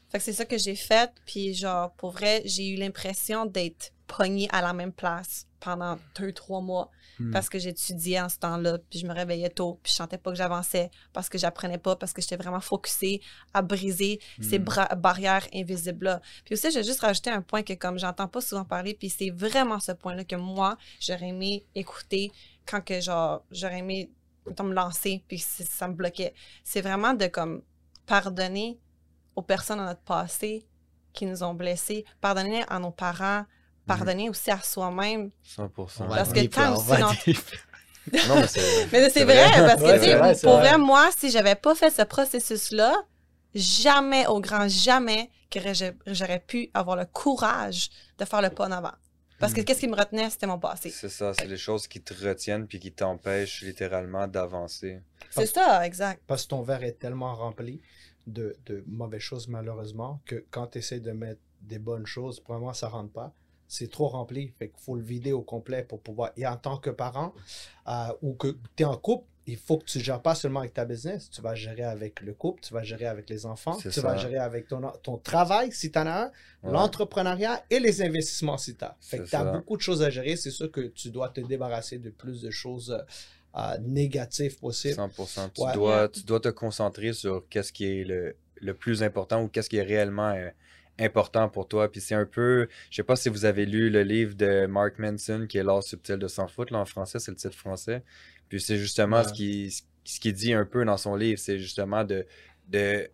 Fait 0.10 0.18
que 0.18 0.24
c'est 0.24 0.34
ça 0.34 0.46
que 0.46 0.58
j'ai 0.58 0.76
fait. 0.76 1.12
Puis, 1.26 1.54
genre, 1.54 1.92
pour 1.94 2.12
vrai, 2.12 2.42
j'ai 2.46 2.70
eu 2.70 2.76
l'impression 2.76 3.46
d'être 3.46 3.92
pognée 4.08 4.48
à 4.52 4.62
la 4.62 4.74
même 4.74 4.92
place 4.92 5.48
pendant 5.64 5.98
deux, 6.20 6.32
trois 6.32 6.62
mois. 6.62 6.90
Hmm. 7.20 7.32
Parce 7.32 7.48
que 7.50 7.60
j'étudiais 7.60 8.20
en 8.20 8.30
ce 8.30 8.38
temps-là. 8.40 8.80
Puis, 8.90 9.00
je 9.00 9.08
me 9.08 9.14
réveillais 9.14 9.50
tôt. 9.50 9.80
Puis, 9.84 9.92
je 9.92 9.98
sentais 9.98 10.18
pas 10.18 10.32
que 10.32 10.38
j'avançais. 10.38 10.90
Parce 11.14 11.30
que 11.30 11.38
j'apprenais 11.38 11.78
pas. 11.78 11.96
Parce 11.96 12.12
que 12.12 12.22
j'étais 12.22 12.38
vraiment 12.38 12.60
focusée 12.60 13.22
à 13.54 13.62
briser 13.62 14.20
ces 14.42 14.60
Hmm. 14.60 14.66
barrières 14.98 15.48
invisibles-là. 15.54 16.22
Puis 16.46 16.56
aussi, 16.56 16.72
j'ai 16.72 16.84
juste 16.84 17.02
rajouté 17.02 17.30
un 17.30 17.42
point 17.42 17.64
que, 17.64 17.74
comme 17.74 17.98
j'entends 18.00 18.28
pas 18.28 18.42
souvent 18.42 18.66
parler, 18.66 18.94
puis 18.94 19.10
c'est 19.10 19.30
vraiment 19.30 19.80
ce 19.80 19.92
point-là 19.92 20.24
que 20.24 20.36
moi, 20.36 20.78
j'aurais 21.00 21.28
aimé 21.30 21.66
écouter 21.76 22.32
quand 22.66 22.82
que, 22.82 23.00
genre, 23.00 23.44
j'aurais 23.52 23.80
aimé 23.80 24.12
me 24.46 24.74
lancer, 24.74 25.24
puis 25.28 25.40
ça 25.40 25.88
me 25.88 25.94
bloquait. 25.94 26.34
C'est 26.64 26.82
vraiment 26.82 27.14
de, 27.14 27.28
comme, 27.28 27.62
pardonner 28.06 28.80
aux 29.36 29.42
personnes 29.42 29.78
dans 29.78 29.86
notre 29.86 30.02
passé 30.02 30.66
qui 31.14 31.26
nous 31.26 31.44
ont 31.44 31.54
blessés, 31.54 32.06
pardonner 32.22 32.64
à 32.68 32.80
nos 32.80 32.92
parents, 32.92 33.46
pardonner 33.88 34.30
aussi 34.30 34.52
à 34.52 34.60
soi-même. 34.62 35.32
100%. 35.46 36.04
On 36.04 36.08
va 36.08 36.16
Parce 36.18 36.34
que 36.34 36.40
on 36.40 36.76
aussi 36.76 37.24
deep. 37.26 37.40
Non, 38.28 38.36
mais 38.36 38.48
c'est. 38.48 38.88
Mais 38.92 39.10
c'est 39.10 39.10
C'est 39.10 39.24
vrai, 39.24 39.50
vrai. 39.50 39.66
parce 39.66 39.82
que, 39.82 39.86
Ouais, 39.88 39.94
tu 39.94 40.00
c'est 40.06 40.06
sais, 40.12 40.16
vrai, 40.18 40.36
c'est 40.36 40.48
pour 40.48 40.58
vrai. 40.58 40.70
vrai, 40.70 40.78
moi, 40.78 41.10
si 41.18 41.32
j'avais 41.32 41.56
pas 41.56 41.74
fait 41.76 41.90
ce 41.90 42.02
processus-là, 42.02 42.96
jamais, 43.56 44.28
au 44.28 44.42
grand 44.42 44.68
jamais, 44.68 45.30
que 45.50 45.60
j'aurais 46.08 46.40
pu 46.40 46.70
avoir 46.74 46.98
le 46.98 47.06
courage 47.06 47.90
de 48.18 48.26
faire 48.26 48.42
le 48.42 48.50
pas 48.50 48.68
en 48.68 48.72
avant. 48.72 48.92
Parce 49.40 49.54
que 49.54 49.62
Mm. 49.62 49.64
qu'est-ce 49.66 49.80
qui 49.82 49.88
me 49.88 49.96
retenait, 49.96 50.30
c'était 50.30 50.48
mon 50.48 50.60
passé. 50.60 50.90
C'est 50.90 51.10
ça, 51.10 51.34
c'est 51.34 51.48
les 51.48 51.58
choses 51.58 51.88
qui 51.88 52.02
te 52.02 52.14
retiennent 52.14 52.68
puis 52.68 52.80
qui 52.80 52.92
t'empêchent 52.92 53.62
littéralement 53.62 54.28
d'avancer. 54.28 55.02
C'est 55.30 55.46
ça, 55.48 55.86
exact. 55.86 56.22
Parce 56.28 56.44
que 56.44 56.50
ton 56.50 56.62
verre 56.62 56.84
est 56.84 57.00
tellement 57.00 57.34
rempli 57.36 57.82
de, 58.28 58.56
de 58.66 58.84
mauvaises 58.88 59.22
choses, 59.22 59.48
malheureusement, 59.48 60.22
que 60.26 60.46
quand 60.50 60.68
tu 60.68 60.78
essaies 60.80 61.00
de 61.02 61.12
mettre 61.12 61.42
des 61.62 61.80
bonnes 61.80 62.06
choses, 62.06 62.40
probablement 62.40 62.74
ça 62.74 62.88
rentre 62.90 63.12
pas. 63.12 63.34
C'est 63.74 63.90
trop 63.90 64.08
rempli. 64.08 64.54
Fait 64.60 64.70
qu'il 64.70 64.80
faut 64.80 64.96
le 64.96 65.02
vider 65.04 65.32
au 65.32 65.42
complet 65.42 65.84
pour 65.84 66.00
pouvoir. 66.00 66.32
Et 66.38 66.46
en 66.46 66.58
tant 66.58 66.78
que 66.78 66.90
parent, 66.92 67.34
euh, 67.88 67.92
ou 68.22 68.34
que 68.34 68.50
tu 68.76 68.84
es 68.84 68.86
en 68.86 68.98
couple, 68.98 69.26
il 69.46 69.58
faut 69.58 69.78
que 69.78 69.86
tu 69.86 70.00
gères 70.00 70.22
pas 70.22 70.36
seulement 70.36 70.62
avec 70.62 70.74
ta 70.74 70.86
business, 70.86 71.30
tu 71.30 71.42
vas 71.42 71.54
gérer 71.54 71.84
avec 71.84 72.22
le 72.22 72.34
couple, 72.34 72.62
tu 72.62 72.74
vas 72.74 72.82
gérer 72.84 73.08
avec 73.08 73.30
les 73.30 73.46
enfants, 73.46 73.76
tu 73.78 73.90
vas 74.00 74.16
gérer 74.16 74.38
avec 74.38 74.68
ton, 74.70 74.80
ton 75.02 75.18
travail 75.18 75.72
si 75.74 75.92
tu 75.92 76.00
en 76.00 76.06
as 76.08 76.22
un, 76.26 76.32
Ouais. 76.64 76.72
l'entrepreneuriat 76.72 77.62
et 77.70 77.80
les 77.80 78.02
investissements 78.02 78.58
si 78.58 78.76
tu 78.76 78.86
as. 78.86 78.96
Fait 79.02 79.18
que 79.20 79.24
tu 79.30 79.36
as 79.36 79.44
beaucoup 79.44 79.76
de 79.76 79.82
choses 79.82 80.02
à 80.02 80.10
gérer. 80.10 80.36
C'est 80.38 80.52
sûr 80.52 80.72
que 80.72 80.82
tu 80.82 81.10
dois 81.10 81.28
te 81.30 81.42
débarrasser 81.42 81.98
de 81.98 82.10
plus 82.10 82.42
de 82.42 82.52
choses 82.52 82.92
euh, 82.92 83.60
euh, 83.60 83.78
négatives 83.80 84.58
possibles. 84.60 84.96
100%. 85.00 85.50
Tu, 85.54 85.62
Ouais. 85.62 85.74
dois, 85.74 86.08
tu 86.08 86.22
dois 86.24 86.40
te 86.40 86.50
concentrer 86.50 87.12
sur 87.14 87.44
qu'est-ce 87.50 87.74
qui 87.74 87.86
est 87.86 88.04
le, 88.06 88.36
le 88.62 88.74
plus 88.74 89.04
important 89.04 89.44
ou 89.44 89.48
qu'est-ce 89.50 89.70
qui 89.70 89.78
est 89.78 89.84
réellement 89.84 90.30
euh, 90.30 90.50
important 91.00 91.50
pour 91.50 91.68
toi. 91.68 91.92
Puis 91.92 92.02
c'est 92.02 92.16
un 92.16 92.26
peu, 92.26 92.68
je 92.90 92.96
sais 92.98 93.04
pas 93.04 93.16
si 93.16 93.30
vous 93.30 93.46
avez 93.46 93.66
lu 93.66 93.90
le 93.90 94.04
livre 94.04 94.36
de 94.36 94.66
Mark 94.68 95.00
Manson 95.00 95.46
qui 95.48 95.58
est 95.58 95.64
L'art 95.64 95.84
subtil 95.84 96.18
de 96.18 96.28
s'en 96.28 96.48
foutre. 96.48 96.74
Là, 96.74 96.80
en 96.80 96.86
français, 96.86 97.20
c'est 97.20 97.32
le 97.32 97.38
titre 97.38 97.56
français. 97.56 98.04
Puis 98.50 98.62
c'est 98.62 98.78
justement 98.78 99.18
Ouais. 99.18 99.24
ce 99.28 99.34
qui 99.34 99.84
ce 100.06 100.20
qu'il 100.20 100.34
dit 100.34 100.54
un 100.54 100.66
peu 100.66 100.84
dans 100.84 100.98
son 100.98 101.16
livre, 101.16 101.40
c'est 101.40 101.58
justement 101.60 102.04
de, 102.04 102.26
de, 102.68 103.10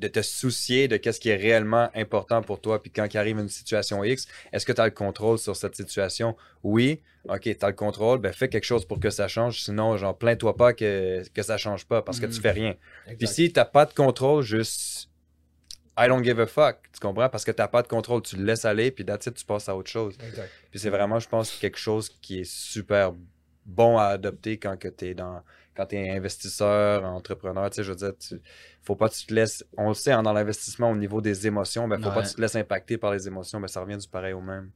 de 0.00 0.08
te 0.08 0.20
soucier 0.20 0.88
de 0.88 0.96
qu'est-ce 0.96 1.20
qui 1.20 1.28
est 1.28 1.36
réellement 1.36 1.88
important 1.94 2.42
pour 2.42 2.60
toi. 2.60 2.82
Puis 2.82 2.90
quand 2.90 3.06
il 3.14 3.16
arrive 3.16 3.38
une 3.38 3.48
situation 3.48 4.02
X, 4.02 4.26
est-ce 4.52 4.66
que 4.66 4.72
tu 4.72 4.80
as 4.80 4.86
le 4.86 4.90
contrôle 4.90 5.38
sur 5.38 5.54
cette 5.54 5.76
situation? 5.76 6.36
Oui. 6.64 7.00
OK, 7.28 7.42
tu 7.42 7.56
as 7.60 7.68
le 7.68 7.74
contrôle, 7.74 8.18
ben 8.18 8.32
fais 8.32 8.48
quelque 8.48 8.64
chose 8.64 8.84
pour 8.84 8.98
que 8.98 9.10
ça 9.10 9.28
change. 9.28 9.62
Sinon, 9.62 9.96
genre, 9.96 10.18
plains-toi 10.18 10.56
pas 10.56 10.72
que, 10.74 11.22
que 11.32 11.42
ça 11.42 11.56
change 11.56 11.86
pas 11.86 12.02
parce 12.02 12.18
que 12.18 12.26
tu 12.26 12.34
Mhm. 12.36 12.42
fais 12.42 12.50
rien. 12.50 12.74
Puis 13.16 13.28
si 13.28 13.52
t'as 13.52 13.64
pas 13.64 13.86
de 13.86 13.94
contrôle, 13.94 14.42
juste 14.42 15.08
I 15.96 16.08
don't 16.08 16.24
give 16.24 16.40
a 16.40 16.46
fuck. 16.46 16.76
Tu 16.92 17.00
comprends? 17.00 17.28
Parce 17.28 17.44
que 17.44 17.52
t'as 17.52 17.68
pas 17.68 17.82
de 17.82 17.88
contrôle, 17.88 18.22
tu 18.22 18.36
le 18.36 18.44
laisses 18.44 18.64
aller, 18.64 18.90
puis 18.90 19.04
that's 19.04 19.26
it, 19.26 19.34
tu 19.34 19.44
passes 19.44 19.68
à 19.68 19.76
autre 19.76 19.90
chose. 19.90 20.16
Exact. 20.26 20.50
Puis 20.70 20.80
c'est 20.80 20.90
vraiment, 20.90 21.18
je 21.18 21.28
pense, 21.28 21.52
quelque 21.52 21.78
chose 21.78 22.08
qui 22.08 22.40
est 22.40 22.50
super 22.50 23.12
bon 23.64 23.98
à 23.98 24.06
adopter 24.06 24.58
quand 24.58 24.76
que 24.76 24.88
t'es 24.88 25.14
dans 25.14 25.42
quand 25.76 25.86
tu 25.86 25.96
es 25.96 26.10
investisseur, 26.10 27.04
entrepreneur, 27.04 27.68
tu 27.68 27.76
sais, 27.76 27.82
je 27.82 27.90
veux 27.90 27.96
dire, 27.96 28.12
tu, 28.16 28.40
faut 28.82 28.94
pas 28.94 29.08
que 29.08 29.14
tu 29.14 29.26
te 29.26 29.34
laisses, 29.34 29.64
on 29.76 29.88
le 29.88 29.94
sait, 29.94 30.12
hein, 30.12 30.22
dans 30.22 30.32
l'investissement 30.32 30.90
au 30.90 30.96
niveau 30.96 31.20
des 31.20 31.46
émotions, 31.46 31.88
ben, 31.88 32.00
faut 32.00 32.10
pas 32.10 32.22
que 32.22 32.28
tu 32.28 32.34
te 32.34 32.40
laisses 32.40 32.56
impacter 32.56 32.96
par 32.96 33.12
les 33.12 33.26
émotions, 33.26 33.60
ben, 33.60 33.66
ça 33.66 33.80
revient 33.80 33.98
du 33.98 34.06
pareil 34.06 34.34
au 34.34 34.40
même. 34.40 34.70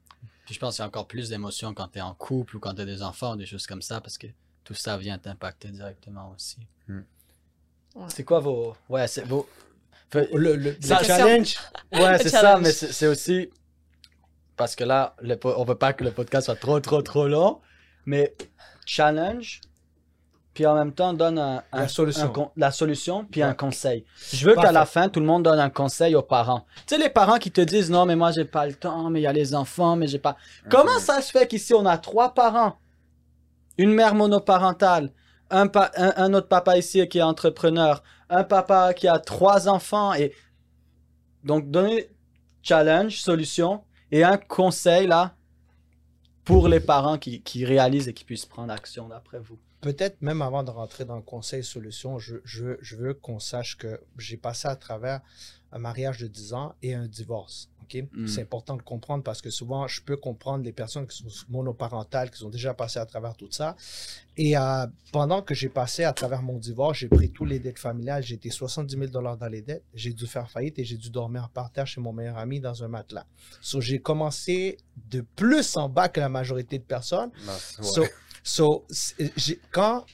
Puis 0.45 0.55
je 0.55 0.61
pense 0.61 0.77
qu'il 0.77 0.83
y 0.83 0.85
a 0.85 0.89
encore 0.89 1.07
plus 1.07 1.29
d'émotions 1.29 1.75
quand 1.75 1.89
tu 1.89 1.99
es 1.99 2.01
en 2.01 2.15
couple 2.15 2.57
ou 2.57 2.59
quand 2.59 2.75
tu 2.75 2.81
as 2.81 2.85
des 2.85 3.03
enfants 3.03 3.35
ou 3.35 3.37
des 3.37 3.47
choses 3.47 3.67
comme 3.67 3.83
ça 3.83 4.01
parce 4.01 4.19
que 4.19 4.27
tout 4.65 4.75
ça 4.75 4.97
vient 4.97 5.19
t'impacter 5.19 5.69
directement 5.69 6.33
aussi. 6.35 6.59
Hmm. 6.89 7.03
Ouais. 7.95 8.07
C'est 8.09 8.25
quoi 8.25 8.41
vos. 8.41 8.75
Ouais, 8.89 9.07
c'est 9.09 9.27
vos. 9.27 9.49
Fait- 10.11 10.29
Le, 10.33 10.57
le- 10.57 10.77
Ça- 10.81 10.99
le 11.01 11.05
challenge, 11.05 11.57
Ouais, 11.93 12.19
c'est 12.19 12.29
ça, 12.31 12.59
mais 12.59 12.73
c'est 12.73 13.07
aussi. 13.07 13.51
Parce 14.57 14.75
que 14.75 14.85
là, 14.85 15.15
le 15.21 15.39
on 15.45 15.65
veut 15.65 15.75
pas 15.77 15.93
que 15.93 16.03
le 16.05 16.11
podcast 16.11 16.47
soit 16.47 16.57
trop, 16.57 16.81
trop, 16.81 17.03
trop 17.03 17.29
long. 17.29 17.61
Mais 18.07 18.35
challenge, 18.87 19.61
puis 20.55 20.67
en 20.67 20.75
même 20.75 20.93
temps, 20.93 21.13
donne 21.13 21.39
un, 21.39 21.63
un- 21.73 21.81
La 21.81 21.89
solution. 21.89 22.33
un 22.37 22.51
la 22.57 22.71
solution, 22.73 23.25
puis 23.25 23.43
Ouais. 23.43 23.49
un 23.49 23.55
conseil. 23.55 24.05
Je 24.33 24.49
veux 24.49 24.55
qu'à 24.57 24.73
la 24.73 24.87
fin, 24.87 25.09
tout 25.09 25.21
le 25.21 25.27
monde 25.27 25.43
donne 25.45 25.61
un 25.61 25.71
conseil 25.71 26.15
aux 26.17 26.23
parents. 26.23 26.65
Tu 26.87 26.95
sais, 26.97 26.99
les 27.01 27.11
parents 27.11 27.39
qui 27.39 27.51
te 27.53 27.61
disent 27.61 27.91
non, 27.91 28.07
mais 28.07 28.17
moi, 28.17 28.33
j'ai 28.33 28.47
pas 28.47 28.67
le 28.67 28.75
temps, 28.75 29.11
mais 29.11 29.21
il 29.21 29.25
y 29.25 29.27
a 29.27 29.33
les 29.33 29.55
enfants, 29.55 29.95
mais 29.95 30.07
j'ai 30.09 30.19
pas. 30.19 30.37
Comment 30.71 30.99
ça 30.99 31.21
se 31.21 31.31
fait 31.31 31.47
qu'ici, 31.47 31.75
on 31.75 31.87
a 31.87 31.99
trois 31.99 32.35
parents? 32.35 32.77
Une 33.77 33.93
mère 33.93 34.15
monoparentale, 34.17 35.13
un, 35.51 35.71
un, 35.95 36.35
autre 36.35 36.49
papa 36.49 36.77
ici 36.77 37.07
qui 37.09 37.19
est 37.19 37.23
entrepreneur, 37.23 38.03
un 38.29 38.45
papa 38.45 38.95
qui 38.95 39.09
a 39.09 39.19
trois 39.19 39.69
enfants. 39.69 40.15
Et 40.15 40.33
donc, 41.45 41.71
donner 41.71 42.09
challenge, 42.63 43.21
solution 43.21 43.83
et 44.11 44.25
un 44.25 44.37
conseil 44.37 45.07
là 45.07 45.35
pour 46.45 46.69
les 46.69 46.81
parents 46.81 47.19
qui, 47.19 47.43
qui 47.43 47.65
réalisent 47.65 48.09
et 48.09 48.15
qui 48.15 48.25
puissent 48.25 48.47
prendre 48.47 48.73
action 48.73 49.09
d'après 49.09 49.39
vous. 49.39 49.59
peut-être 49.81 50.21
même 50.23 50.43
avant 50.43 50.63
de 50.63 50.71
rentrer 50.71 51.05
dans 51.05 51.17
le 51.17 51.23
conseil 51.23 51.63
solution, 51.63 52.19
je, 52.19 52.37
je, 52.45 52.77
je 52.81 52.97
veux 52.97 53.15
qu'on 53.15 53.39
sache 53.39 53.77
que 53.77 54.01
j'ai 54.17 54.37
passé 54.37 54.67
à 54.69 54.77
travers 54.77 55.21
un 55.73 55.79
mariage 55.79 56.19
de 56.19 56.27
10 56.27 56.55
ans 56.55 56.75
et 56.83 56.95
un 56.95 57.07
divorce. 57.07 57.71
Ok? 57.89 58.05
Mm. 58.13 58.27
C'est 58.27 58.43
important 58.43 58.77
de 58.77 58.83
comprendre 58.83 59.23
parce 59.23 59.41
que 59.41 59.51
souvent, 59.51 59.87
je 59.87 60.03
peux 60.03 60.17
comprendre 60.17 60.65
les 60.65 60.73
personnes 60.73 61.07
qui 61.07 61.19
sont 61.19 61.47
monoparentales, 61.49 62.31
qui 62.31 62.45
ont 62.45 62.51
déjà 62.51 62.75
passé 62.75 62.99
à 62.99 63.07
travers 63.07 63.35
tout 63.35 63.51
ça. 63.51 63.77
Et 64.37 64.57
euh, 64.57 64.87
pendant 65.13 65.43
que 65.43 65.55
j'ai 65.55 65.69
passé 65.69 66.05
à 66.05 66.13
travers 66.13 66.43
mon 66.43 66.59
divorce, 66.59 66.99
j'ai 66.99 67.09
pris 67.09 67.31
tous 67.31 67.45
les 67.45 67.59
dettes 67.59 67.79
familiales. 67.79 68.25
Été 68.31 68.51
70 68.51 68.97
000 68.97 69.07
dans 69.11 69.49
les 69.49 69.63
dettes. 69.63 69.85
J'ai 69.95 70.13
dû 70.13 70.27
faire 70.27 70.51
faillite 70.51 70.79
et 70.79 70.85
j'ai 70.85 70.97
dû 70.97 71.11
dormir 71.11 71.49
par 71.49 71.73
terre 71.73 71.87
chez 71.87 72.01
mon 72.01 72.13
meilleur 72.13 72.39
ami 72.39 72.61
dans 72.61 72.85
un 72.85 72.89
matelas. 72.89 73.27
So, 73.61 73.81
j'ai 73.81 73.99
commencé 73.99 74.79
de 75.11 75.23
plus 75.35 75.77
en 75.77 75.89
bas 75.89 76.09
que 76.09 76.21
la 76.21 76.29
majorité 76.29 76.79
de 76.79 76.85
personnes. 76.85 77.31
So, 77.81 78.03
ouais. 78.03 78.11
so, 78.43 78.87
quand, 79.73 80.05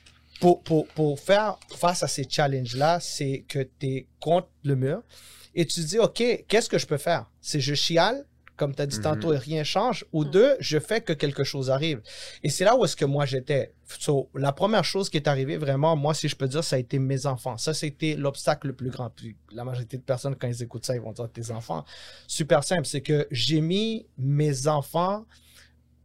pour, 0.40 0.62
pour, 0.62 0.86
pour 0.88 1.20
faire 1.20 1.58
face 1.76 2.02
à 2.02 2.08
ces 2.08 2.26
challenges-là, 2.28 3.00
c'est 3.00 3.44
que 3.48 3.68
tu 3.78 3.86
es 3.86 4.06
contre 4.20 4.48
le 4.62 4.76
mur 4.76 5.02
et 5.54 5.66
tu 5.66 5.80
te 5.82 5.86
dis, 5.86 5.98
OK, 5.98 6.22
qu'est-ce 6.48 6.68
que 6.68 6.78
je 6.78 6.86
peux 6.86 6.96
faire? 6.98 7.30
C'est 7.40 7.60
je 7.60 7.74
chiale, 7.74 8.24
comme 8.56 8.72
tu 8.74 8.82
as 8.82 8.86
dit 8.86 8.96
Mhm. 8.98 9.02
tantôt, 9.02 9.32
et 9.32 9.36
rien 9.38 9.64
change, 9.64 10.04
ou 10.12 10.24
Mhm. 10.24 10.30
deux, 10.30 10.56
je 10.60 10.78
fais 10.78 11.00
que 11.00 11.12
quelque 11.12 11.42
chose 11.42 11.70
arrive. 11.70 12.00
Et 12.44 12.48
c'est 12.50 12.64
là 12.64 12.76
où 12.76 12.84
est-ce 12.84 12.94
que 12.96 13.04
moi 13.04 13.26
j'étais. 13.26 13.72
So, 13.98 14.30
la 14.34 14.52
première 14.52 14.84
chose 14.84 15.10
qui 15.10 15.16
est 15.16 15.26
arrivée 15.28 15.56
vraiment, 15.56 15.96
moi, 15.96 16.14
si 16.14 16.28
je 16.28 16.36
peux 16.36 16.46
dire, 16.46 16.62
ça 16.62 16.76
a 16.76 16.78
été 16.78 16.98
mes 17.00 17.26
enfants. 17.26 17.56
Ça, 17.58 17.74
c'était 17.74 18.14
l'obstacle 18.14 18.68
le 18.68 18.72
plus 18.74 18.90
grand. 18.90 19.10
Puis 19.10 19.36
la 19.52 19.64
majorité 19.64 19.96
de 19.96 20.02
personnes, 20.02 20.36
quand 20.36 20.46
ils 20.48 20.62
écoutent 20.62 20.86
ça, 20.86 20.94
ils 20.94 21.00
vont 21.02 21.12
dire 21.12 21.28
tes 21.32 21.50
enfants. 21.50 21.84
Super 22.28 22.62
simple, 22.62 22.86
c'est 22.86 23.00
que 23.02 23.26
j'ai 23.30 23.60
mis 23.60 24.06
mes 24.16 24.68
enfants 24.68 25.26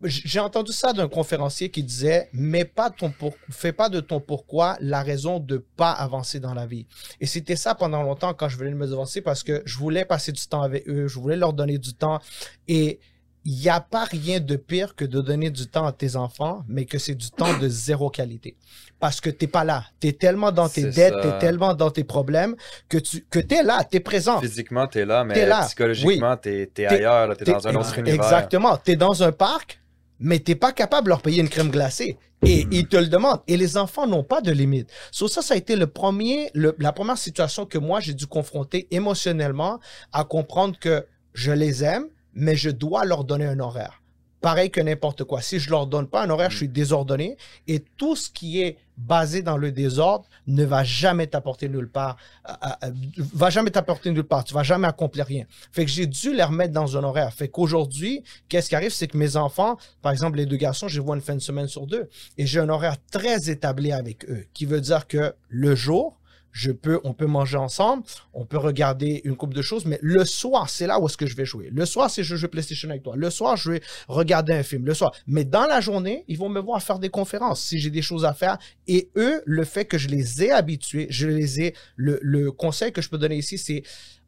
j'ai 0.04 0.40
entendu 0.40 0.72
ça 0.72 0.94
d'un 0.94 1.08
conférencier 1.08 1.70
qui 1.70 1.84
disait 1.84 2.30
mais 2.32 2.66
pas 2.66 2.90
ton 2.90 3.10
pour... 3.10 3.34
fais 3.50 3.74
pas 3.74 3.90
de 3.90 4.00
ton 4.00 4.20
pourquoi 4.20 4.78
la 4.80 5.04
raison 5.04 5.40
de 5.40 5.58
pas 5.58 5.92
avancer 5.92 6.40
dans 6.40 6.54
la 6.54 6.66
vie. 6.66 6.86
Et 7.20 7.26
c'était 7.26 7.56
ça 7.56 7.76
pendant 7.76 8.02
longtemps 8.04 8.34
quand 8.34 8.50
je 8.50 8.58
voulais 8.58 8.74
me 8.74 8.92
avancer 8.92 9.22
parce 9.22 9.44
que 9.44 9.62
je 9.66 9.78
voulais 9.78 10.06
passer 10.06 10.32
du 10.32 10.46
temps 10.48 10.62
avec 10.62 10.88
eux, 10.88 11.08
je 11.08 11.20
voulais 11.20 11.36
leur 11.36 11.54
donner 11.54 11.78
du 11.78 11.94
temps 11.94 12.20
et 12.68 13.00
il 13.46 13.58
n'y 13.58 13.70
a 13.70 13.80
pas 13.80 14.04
rien 14.04 14.40
de 14.40 14.56
pire 14.56 14.96
que 14.96 15.06
de 15.06 15.22
donner 15.22 15.50
du 15.50 15.66
temps 15.68 15.86
à 15.86 15.92
tes 15.92 16.16
enfants, 16.16 16.64
mais 16.68 16.86
que 16.86 16.98
c'est 16.98 17.16
du 17.16 17.32
temps 17.32 17.58
de 17.58 17.68
zéro 17.70 18.10
qualité. 18.10 18.56
Parce 19.00 19.22
que 19.22 19.30
t'es 19.30 19.48
pas 19.48 19.64
là. 19.64 19.86
Tu 20.02 20.10
es 20.10 20.14
tellement 20.14 20.52
dans 20.52 20.68
tes 20.68 20.84
dettes, 20.84 21.14
ça. 21.14 21.22
tu 21.22 21.28
es 21.28 21.38
tellement 21.40 21.74
dans 21.74 21.90
tes 21.90 22.04
problèmes 22.04 22.56
que 22.90 22.98
tu 22.98 23.26
que 23.30 23.40
es 23.40 23.64
là, 23.64 23.84
tu 23.90 23.98
es 23.98 24.00
présent. 24.02 24.42
Physiquement, 24.42 24.88
t'es 24.88 25.06
là, 25.06 25.24
mais 25.24 25.36
T'es 25.36 25.46
là, 25.46 25.66
psychologiquement, 25.66 26.36
t'es 26.36 26.70
es 26.78 26.86
ailleurs, 26.86 27.36
t'es 27.38 27.46
T'es- 27.46 27.54
dans 27.54 27.68
un 27.68 27.76
autre 27.76 27.98
univers. 27.98 28.22
Exactement. 28.22 28.78
Tu 28.78 28.92
es 28.92 28.96
dans 28.98 29.24
un 29.24 29.32
parc, 29.32 29.79
mais 30.20 30.40
tu 30.40 30.56
pas 30.56 30.72
capable 30.72 31.06
de 31.06 31.10
leur 31.10 31.22
payer 31.22 31.42
une 31.42 31.50
crème 31.50 31.70
glacée. 31.70 32.18
Et 32.46 32.64
Mhm. 32.66 32.72
ils 32.74 32.88
te 32.88 32.96
le 32.96 33.08
demandent. 33.08 33.42
Et 33.48 33.58
les 33.58 33.76
enfants 33.76 34.08
n'ont 34.08 34.24
pas 34.24 34.40
de 34.42 34.52
limite. 34.52 34.90
So, 35.12 35.28
ça, 35.28 35.42
ça 35.42 35.56
a 35.56 35.58
été 35.58 35.76
le 35.76 35.88
premier, 35.88 36.50
le- 36.54 36.76
la 36.80 36.94
première 36.94 37.18
situation 37.18 37.66
que 37.66 37.78
moi, 37.78 38.00
j'ai 38.00 38.14
dû 38.14 38.28
confronter 38.28 38.88
émotionnellement 38.92 39.80
à 40.14 40.24
comprendre 40.24 40.78
que 40.80 41.06
je 41.34 41.52
les 41.52 41.84
aime, 41.84 42.06
mais 42.34 42.56
je 42.56 42.70
dois 42.70 43.04
leur 43.06 43.24
donner 43.26 43.46
un 43.46 43.60
horaire. 43.60 44.02
Pareil 44.40 44.72
que 44.72 44.80
n'importe 44.80 45.26
quoi. 45.26 45.42
Si 45.42 45.60
je 45.60 45.70
leur 45.70 45.86
donne 45.86 46.08
pas 46.08 46.24
un 46.24 46.30
horaire, 46.30 46.50
je 46.50 46.58
suis 46.58 46.70
désordonné. 46.70 47.36
Et 47.68 47.84
tout 47.98 48.16
ce 48.16 48.30
qui 48.30 48.62
est 48.62 48.78
basé 49.00 49.42
dans 49.42 49.58
le 49.58 49.72
désordre 49.72 50.26
ne 50.48 50.66
va 50.66 50.84
jamais 50.84 51.28
t'apporter 51.28 51.70
nulle 51.70 51.90
part. 51.90 52.18
euh, 52.48 52.54
euh, 52.64 52.88
euh, 52.88 52.92
va 53.34 53.50
jamais 53.50 53.72
t'apporter 53.72 54.12
nulle 54.12 54.24
part. 54.24 54.44
Tu 54.44 54.54
vas 54.54 54.64
jamais 54.64 54.88
accomplir 54.88 55.26
rien. 55.26 55.46
Fait 55.72 55.86
que 55.86 55.92
j'ai 55.92 56.06
dû 56.06 56.34
les 56.34 56.44
remettre 56.44 56.74
dans 56.74 56.98
un 56.98 57.04
horaire. 57.04 57.34
Fait 57.34 57.48
qu'aujourd'hui, 57.48 58.24
qu'est-ce 58.50 58.70
qui 58.70 58.76
arrive, 58.76 58.92
c'est 58.92 59.08
que 59.08 59.18
mes 59.18 59.36
enfants, 59.36 59.78
par 60.02 60.12
exemple, 60.12 60.38
les 60.38 60.46
deux 60.46 60.58
garçons, 60.58 60.88
je 60.88 61.00
les 61.00 61.06
vois 61.06 61.16
une 61.16 61.22
fin 61.22 61.36
de 61.36 61.40
semaine 61.40 61.68
sur 61.68 61.88
deux. 61.88 62.10
Et 62.38 62.46
j'ai 62.46 62.60
un 62.60 62.70
horaire 62.70 62.98
très 63.12 63.50
établi 63.50 63.92
avec 63.92 64.30
eux, 64.30 64.46
qui 64.54 64.66
veut 64.66 64.82
dire 64.82 65.08
que 65.08 65.34
le 65.48 65.76
jour, 65.76 66.19
je 66.52 66.72
peux, 66.72 67.00
on 67.04 67.14
peut 67.14 67.26
manger 67.26 67.58
ensemble, 67.58 68.04
on 68.34 68.46
peut 68.46 68.58
regarder 68.58 69.22
une 69.24 69.36
coupe 69.36 69.54
de 69.54 69.62
choses, 69.62 69.86
mais 69.86 70.00
le 70.02 70.26
soir, 70.26 70.70
c'est 70.70 70.88
là 70.88 71.00
où 71.00 71.06
est-ce 71.08 71.18
que 71.18 71.26
je 71.26 71.36
vais 71.36 71.46
jouer. 71.46 71.70
Le 71.72 71.86
soir, 71.86 72.10
c'est 72.10 72.24
je 72.24 72.36
joue 72.36 72.48
PlayStation 72.48 72.90
avec 72.90 73.04
toi. 73.04 73.16
Le 73.16 73.30
soir, 73.30 73.56
je 73.58 73.72
vais 73.72 73.82
regarder 74.08 74.54
un 74.54 74.64
film. 74.64 74.86
Le 74.86 74.94
soir. 74.94 75.12
Mais 75.28 75.46
dans 75.46 75.66
la 75.66 75.82
journée, 75.82 76.24
ils 76.28 76.38
vont 76.38 76.50
me 76.50 76.60
voir 76.60 76.82
faire 76.82 77.00
des 77.00 77.10
conférences 77.10 77.62
si 77.62 77.80
j'ai 77.80 77.90
des 77.90 78.02
choses 78.02 78.26
à 78.26 78.34
faire. 78.34 78.58
Et 78.88 79.10
eux, 79.16 79.42
le 79.46 79.64
fait 79.64 79.86
que 79.86 79.98
je 79.98 80.08
les 80.08 80.44
ai 80.44 80.52
habitués, 80.52 81.08
je 81.10 81.28
les 81.28 81.62
ai, 81.62 81.76
le, 81.96 82.52
conseil 82.52 82.92
que 82.92 83.02
je 83.02 83.10
peux 83.10 83.18
donner 83.18 83.38
ici, 83.38 83.58
c'est, 83.58 83.84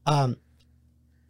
euh, 0.10 0.34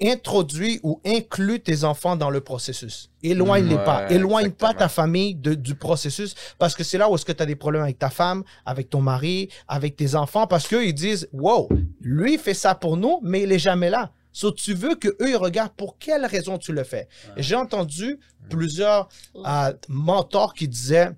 introduis 0.04 0.80
ou 0.84 1.00
inclus 1.06 1.60
tes 1.62 1.84
enfants 1.84 2.16
dans 2.16 2.30
le 2.30 2.42
processus. 2.42 3.10
Éloigne-les 3.24 3.76
Ouais, 3.76 3.84
pas. 3.86 4.10
Éloigne 4.12 4.52
pas 4.52 4.74
ta 4.74 4.90
famille 4.90 5.36
de- 5.36 5.54
du 5.54 5.76
processus 5.76 6.36
parce 6.58 6.76
que 6.76 6.84
c'est 6.84 6.98
là 6.98 7.10
où 7.10 7.16
est-ce 7.16 7.26
que 7.26 7.32
tu 7.32 7.44
as 7.44 7.46
des 7.46 7.56
problèmes 7.56 7.84
avec 7.84 8.00
ta 8.00 8.10
femme, 8.10 8.44
avec 8.66 8.90
ton 8.90 9.02
mari, 9.02 9.50
avec 9.68 9.96
tes 9.96 10.16
enfants 10.16 10.48
parce 10.48 10.68
qu'eux, 10.68 10.86
ils 10.86 10.94
disent, 10.94 11.28
wow, 11.34 11.70
lui 12.02 12.34
il 12.34 12.40
fait 12.40 12.54
ça 12.54 12.74
pour 12.76 12.98
nous, 12.98 13.20
mais 13.22 13.44
il 13.44 13.52
est 13.52 13.60
jamais 13.60 13.90
là. 13.90 14.12
So, 14.34 14.52
tu 14.52 14.74
veux 14.74 14.96
que 14.96 15.10
eux 15.22 15.30
ils 15.30 15.36
regardent 15.36 15.74
pour 15.74 15.98
quelle 15.98 16.26
raison 16.26 16.58
tu 16.58 16.72
le 16.72 16.84
fais. 16.86 17.08
J'ai 17.38 17.56
entendu 17.56 18.18
plusieurs 18.50 19.10
euh, 19.46 19.74
mentors 19.90 20.54
qui 20.54 20.68
disaient, 20.70 21.12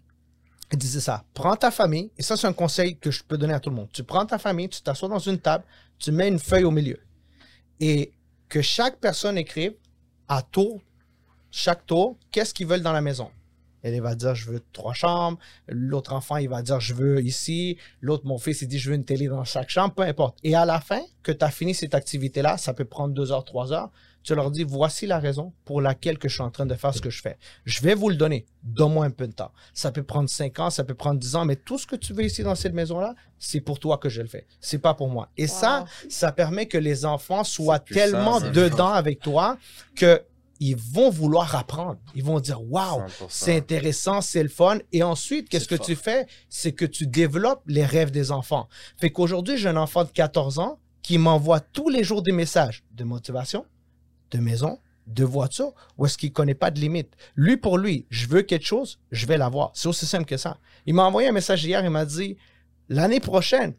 disaient 0.74 1.00
ça. 1.00 1.24
Prends 1.36 1.56
ta 1.56 1.70
famille, 1.70 2.10
et 2.18 2.24
ça 2.24 2.36
c'est 2.36 2.48
un 2.48 2.54
conseil 2.54 2.98
que 2.98 3.12
je 3.12 3.24
peux 3.24 3.38
donner 3.38 3.54
à 3.54 3.60
tout 3.60 3.70
le 3.70 3.76
monde. 3.76 3.90
Tu 3.94 4.04
prends 4.04 4.26
ta 4.26 4.40
famille, 4.40 4.68
tu 4.68 4.82
t'assois 4.82 5.08
dans 5.10 5.20
une 5.20 5.38
table, 5.38 5.64
tu 6.00 6.12
mets 6.12 6.28
une 6.28 6.40
feuille 6.40 6.64
au 6.64 6.72
milieu. 6.72 6.98
Et 7.80 8.12
que 8.54 8.62
chaque 8.62 9.00
personne 9.00 9.36
écrive 9.40 9.74
à 10.28 10.44
tour, 10.44 10.80
chaque 11.50 11.88
tour, 11.88 12.20
qu'est-ce 12.30 12.54
qu'ils 12.54 12.68
veulent 12.68 12.84
dans 12.84 12.94
la 12.94 13.02
maison. 13.02 13.32
elle 13.82 14.00
va 14.00 14.14
dire 14.14 14.36
je 14.36 14.52
veux 14.52 14.62
trois 14.72 14.94
chambres. 14.94 15.40
L'autre 15.68 16.14
enfant, 16.14 16.38
il 16.38 16.50
va 16.50 16.62
dire 16.62 16.80
je 16.80 16.94
veux 16.94 17.20
ici. 17.24 17.80
L'autre, 18.00 18.28
mon 18.28 18.38
fils, 18.38 18.62
il 18.62 18.68
dit 18.68 18.78
je 18.78 18.92
veux 18.92 18.96
une 18.96 19.06
télé 19.06 19.28
dans 19.28 19.44
chaque 19.44 19.72
chambre, 19.72 19.96
peu 19.96 20.04
importe. 20.04 20.38
Et 20.44 20.54
à 20.54 20.66
la 20.66 20.80
fin, 20.80 21.02
que 21.24 21.32
tu 21.32 21.44
as 21.44 21.50
fini 21.50 21.74
cette 21.74 21.96
activité-là, 21.96 22.60
ça 22.60 22.76
peut 22.76 22.86
prendre 22.86 23.16
deux 23.16 23.32
heures, 23.32 23.44
trois 23.44 23.74
heures. 23.74 23.90
Tu 24.24 24.34
leur 24.36 24.52
dis 24.52 24.64
voici 24.64 25.06
la 25.06 25.20
raison 25.20 25.54
pour 25.66 25.82
laquelle 25.82 26.18
que 26.18 26.30
je 26.30 26.36
suis 26.36 26.44
en 26.44 26.50
train 26.52 26.66
de 26.66 26.76
faire 26.76 26.94
ce 26.94 27.02
que 27.02 27.10
je 27.10 27.22
fais. 27.22 27.38
Je 27.66 27.82
vais 27.82 27.94
vous 27.94 28.10
le 28.10 28.16
donner. 28.16 28.46
Donne-moi 28.64 29.06
un 29.06 29.10
peu 29.12 29.28
de 29.28 29.34
temps. 29.34 29.52
Ça 29.74 29.92
peut 29.92 30.04
prendre 30.04 30.30
cinq 30.30 30.60
ans, 30.60 30.70
ça 30.70 30.84
peut 30.84 30.94
prendre 30.96 31.20
dix 31.20 31.36
ans, 31.36 31.44
mais 31.46 31.56
tout 31.58 31.78
ce 31.78 31.86
que 31.86 31.96
tu 31.98 32.14
veux 32.14 32.24
ici 32.24 32.42
dans 32.44 32.56
cette 32.56 32.74
maison-là, 32.74 33.16
c'est 33.38 33.60
pour 33.62 33.80
toi 33.80 33.98
que 33.98 34.08
je 34.10 34.22
le 34.22 34.28
fais. 34.28 34.48
C'est 34.62 34.80
pas 34.80 34.94
pour 34.94 35.10
moi. 35.10 35.30
Et 35.38 35.48
ça, 35.48 35.82
Wow. 35.82 35.88
ça 36.10 36.32
permet 36.32 36.68
que 36.68 36.78
les 36.78 37.04
enfants 37.06 37.44
soient 37.44 37.80
puissant, 37.80 38.00
tellement 38.02 38.40
dedans 38.40 38.90
avec 38.94 39.20
toi 39.20 39.58
que 39.96 40.24
ils 40.60 40.78
vont 40.78 41.10
vouloir 41.10 41.54
apprendre. 41.56 41.98
Ils 42.16 42.24
vont 42.24 42.40
dire 42.40 42.62
waouh, 42.72 43.02
100%. 43.02 43.26
c'est 43.28 43.58
intéressant, 43.58 44.22
c'est 44.22 44.44
le 44.44 44.48
fun. 44.48 44.78
Et 44.94 45.04
ensuite, 45.04 45.50
qu'est-ce 45.50 45.68
que 45.68 45.76
tu 45.76 45.96
fais? 45.98 46.26
C'est 46.48 46.72
que 46.72 46.86
tu 46.86 47.06
développes 47.08 47.64
les 47.68 47.84
rêves 47.84 48.12
des 48.12 48.32
enfants. 48.32 48.70
Fait 48.98 49.12
qu'aujourd'hui, 49.12 49.58
j'ai 49.58 49.68
un 49.68 49.76
enfant 49.76 50.06
de 50.06 50.10
14 50.12 50.60
ans 50.60 50.80
qui 51.02 51.18
m'envoie 51.18 51.60
tous 51.60 51.90
les 51.90 52.06
jours 52.06 52.22
des 52.22 52.32
messages 52.32 52.86
de 52.92 53.04
motivation, 53.04 53.66
de 54.34 54.40
maison, 54.40 54.80
de 55.08 55.24
voiture, 55.24 55.74
où 55.98 56.06
est-ce 56.06 56.18
qu'il 56.18 56.32
connaît 56.32 56.56
pas 56.56 56.72
de 56.72 56.80
limite? 56.80 57.14
Lui, 57.36 57.58
pour 57.58 57.78
lui, 57.78 58.06
je 58.10 58.28
veux 58.28 58.42
quelque 58.42 58.66
chose, 58.66 59.00
je 59.12 59.26
vais 59.26 59.38
l'avoir. 59.38 59.72
C'est 59.74 59.88
aussi 59.88 60.06
simple 60.06 60.26
que 60.26 60.38
ça. 60.38 60.58
Il 60.86 60.94
m'a 60.94 61.04
envoyé 61.04 61.30
un 61.30 61.34
message 61.34 61.64
hier, 61.64 61.84
il 61.84 61.90
m'a 61.90 62.06
dit, 62.06 62.38
l'année 62.90 63.20
prochaine, 63.20 63.74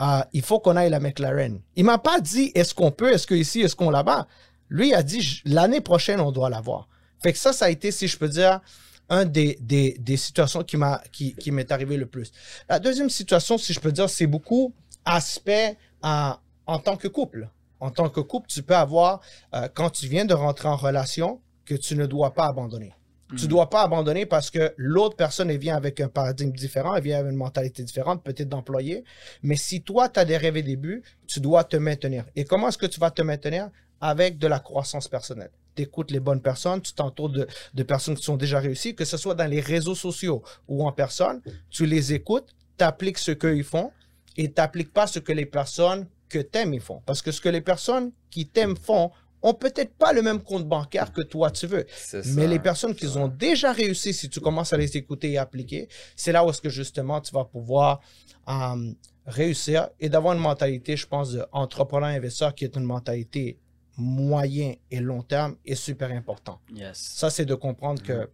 euh, 0.00 0.20
il 0.32 0.42
faut 0.42 0.60
qu'on 0.60 0.76
aille 0.76 0.86
à 0.86 0.90
la 0.90 1.00
McLaren. 1.00 1.60
Il 1.76 1.84
m'a 1.84 1.98
pas 1.98 2.20
dit, 2.20 2.52
est-ce 2.54 2.74
qu'on 2.74 2.90
peut, 2.90 3.12
est-ce 3.12 3.26
que 3.26 3.34
ici, 3.34 3.60
est-ce 3.60 3.74
qu'on 3.74 3.90
là-bas? 3.90 4.28
Lui 4.68 4.88
il 4.88 4.94
a 4.94 5.02
dit, 5.02 5.40
l'année 5.44 5.80
prochaine, 5.80 6.20
on 6.20 6.32
doit 6.32 6.50
l'avoir. 6.50 6.88
Fait 7.22 7.32
que 7.32 7.38
ça, 7.38 7.52
ça 7.52 7.64
a 7.64 7.70
été, 7.70 7.90
si 7.90 8.06
je 8.06 8.16
peux 8.16 8.28
dire, 8.28 8.60
un 9.08 9.24
des, 9.24 9.58
des, 9.60 10.16
situations 10.16 10.62
qui 10.62 10.76
m'a 10.76 11.02
qui, 11.10 11.50
m'est 11.50 11.72
arrivé 11.72 11.96
le 11.96 12.06
plus. 12.06 12.30
La 12.68 12.78
deuxième 12.78 13.08
situation, 13.08 13.56
si 13.56 13.72
je 13.72 13.80
peux 13.80 13.90
dire, 13.90 14.08
c'est 14.10 14.26
beaucoup 14.26 14.74
aspect 15.04 15.76
euh, 16.04 16.30
en 16.66 16.78
tant 16.78 16.96
que 16.96 17.08
couple. 17.08 17.48
En 17.80 17.90
tant 17.90 18.08
que 18.08 18.20
couple, 18.20 18.48
tu 18.48 18.62
peux 18.62 18.74
avoir, 18.76 19.20
euh, 19.54 19.68
quand 19.72 19.90
tu 19.90 20.06
viens 20.06 20.24
de 20.24 20.34
rentrer 20.34 20.68
en 20.68 20.76
relation, 20.76 21.40
que 21.64 21.74
tu 21.74 21.94
ne 21.96 22.06
dois 22.06 22.34
pas 22.34 22.46
abandonner. 22.46 22.94
Tu 23.36 23.44
Mhm. 23.44 23.48
dois 23.50 23.68
pas 23.68 23.82
abandonner 23.82 24.24
parce 24.24 24.50
que 24.50 24.72
l'autre 24.78 25.14
personne, 25.14 25.50
elle 25.50 25.58
vient 25.58 25.76
avec 25.76 26.00
un 26.00 26.08
paradigme 26.08 26.50
différent, 26.52 26.94
elle 26.94 27.02
vient 27.02 27.18
avec 27.18 27.30
une 27.30 27.36
mentalité 27.36 27.82
différente, 27.82 28.24
peut-être 28.24 28.48
d'employé. 28.48 29.04
Mais 29.42 29.54
si 29.56 29.82
toi, 29.82 30.08
tu 30.08 30.18
as 30.18 30.24
des 30.24 30.38
rêves 30.38 30.56
et 30.56 30.62
des 30.62 30.76
buts, 30.76 31.02
tu 31.26 31.38
dois 31.40 31.62
te 31.64 31.76
maintenir. 31.76 32.24
Et 32.36 32.44
comment 32.44 32.68
est-ce 32.68 32.78
que 32.78 32.86
tu 32.86 32.98
vas 32.98 33.10
te 33.10 33.20
maintenir? 33.20 33.68
Avec 34.00 34.38
de 34.38 34.46
la 34.46 34.60
croissance 34.60 35.08
personnelle. 35.08 35.50
Tu 35.76 35.82
écoutes 35.82 36.10
les 36.10 36.20
bonnes 36.20 36.40
personnes, 36.40 36.80
tu 36.80 36.94
t'entoures 36.94 37.28
de, 37.28 37.46
de 37.74 37.82
personnes 37.82 38.16
qui 38.16 38.22
sont 38.24 38.36
déjà 38.38 38.60
réussies, 38.60 38.94
que 38.94 39.04
ce 39.04 39.16
soit 39.18 39.34
dans 39.34 39.46
les 39.50 39.60
réseaux 39.60 39.94
sociaux 39.94 40.42
ou 40.66 40.86
en 40.86 40.92
personne, 40.92 41.42
tu 41.68 41.84
les 41.84 42.14
écoutes, 42.14 42.54
tu 42.78 42.84
appliques 42.84 43.18
ce 43.18 43.32
qu'ils 43.32 43.62
font 43.64 43.90
et 44.38 44.48
tu 44.48 44.54
n'appliques 44.56 44.92
pas 44.94 45.06
ce 45.06 45.18
que 45.18 45.32
les 45.32 45.46
personnes 45.46 46.06
que 46.28 46.38
t'aimes 46.38 46.74
ils 46.74 46.80
font. 46.80 47.02
Parce 47.06 47.22
que 47.22 47.30
ce 47.32 47.40
que 47.40 47.48
les 47.48 47.60
personnes 47.60 48.12
qui 48.30 48.46
t'aiment 48.46 48.76
font 48.76 49.10
ont 49.42 49.54
peut-être 49.54 49.94
pas 49.94 50.12
le 50.12 50.22
même 50.22 50.42
compte 50.42 50.66
bancaire 50.66 51.12
que 51.12 51.22
toi 51.22 51.50
tu 51.50 51.66
veux. 51.66 51.86
Mais 52.12 52.22
ça. 52.22 52.46
les 52.46 52.58
personnes 52.58 52.94
qui 52.94 53.06
ont 53.16 53.28
déjà 53.28 53.72
réussi, 53.72 54.12
si 54.12 54.28
tu 54.28 54.40
commences 54.40 54.72
à 54.72 54.76
les 54.76 54.96
écouter 54.96 55.32
et 55.32 55.38
appliquer, 55.38 55.88
c'est 56.16 56.32
là 56.32 56.44
où 56.44 56.50
est-ce 56.50 56.60
que 56.60 56.70
justement 56.70 57.20
tu 57.20 57.32
vas 57.32 57.44
pouvoir 57.44 58.00
euh, 58.48 58.92
réussir 59.26 59.88
et 60.00 60.08
d'avoir 60.08 60.34
une 60.34 60.40
mentalité, 60.40 60.96
je 60.96 61.06
pense, 61.06 61.32
d'entrepreneur 61.32 62.08
investisseur 62.08 62.54
qui 62.54 62.64
est 62.64 62.76
une 62.76 62.84
mentalité 62.84 63.58
moyen 63.96 64.74
et 64.90 65.00
long 65.00 65.22
terme 65.22 65.56
est 65.66 65.74
super 65.74 66.10
important. 66.10 66.60
Yes. 66.72 66.96
Ça, 66.96 67.30
c'est 67.30 67.44
de 67.44 67.54
comprendre 67.54 68.02
que 68.02 68.30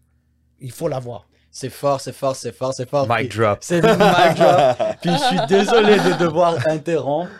il 0.61 0.70
faut 0.70 0.88
l'avoir. 0.88 1.26
C'est 1.50 1.70
fort, 1.70 2.00
c'est 2.00 2.12
fort, 2.12 2.37
c'est 2.37 2.52
fort, 2.52 2.74
c'est 2.74 2.88
fort. 2.88 3.07
Mic 3.09 3.35
drop. 3.37 3.59
C'est 3.61 3.80
le 3.80 3.92
mic 3.92 4.37
drop. 4.37 4.96
Puis 5.00 5.11
je 5.11 5.24
suis 5.28 5.46
désolé 5.48 5.96
de 5.96 6.18
devoir 6.18 6.57
interrompre. 6.66 7.30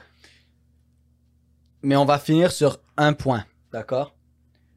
Mais 1.85 1.97
on 1.97 2.07
va 2.07 2.19
finir 2.19 2.51
sur 2.51 2.81
un 2.97 3.13
point, 3.13 3.45
d'accord? 3.71 4.15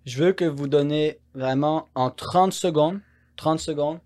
Je 0.06 0.22
veux 0.22 0.34
que 0.34 0.44
vous 0.44 0.68
donnez 0.68 1.20
vraiment 1.34 1.88
en 1.96 2.10
30 2.10 2.52
secondes, 2.52 3.00
30 3.38 3.60
secondes, 3.60 4.00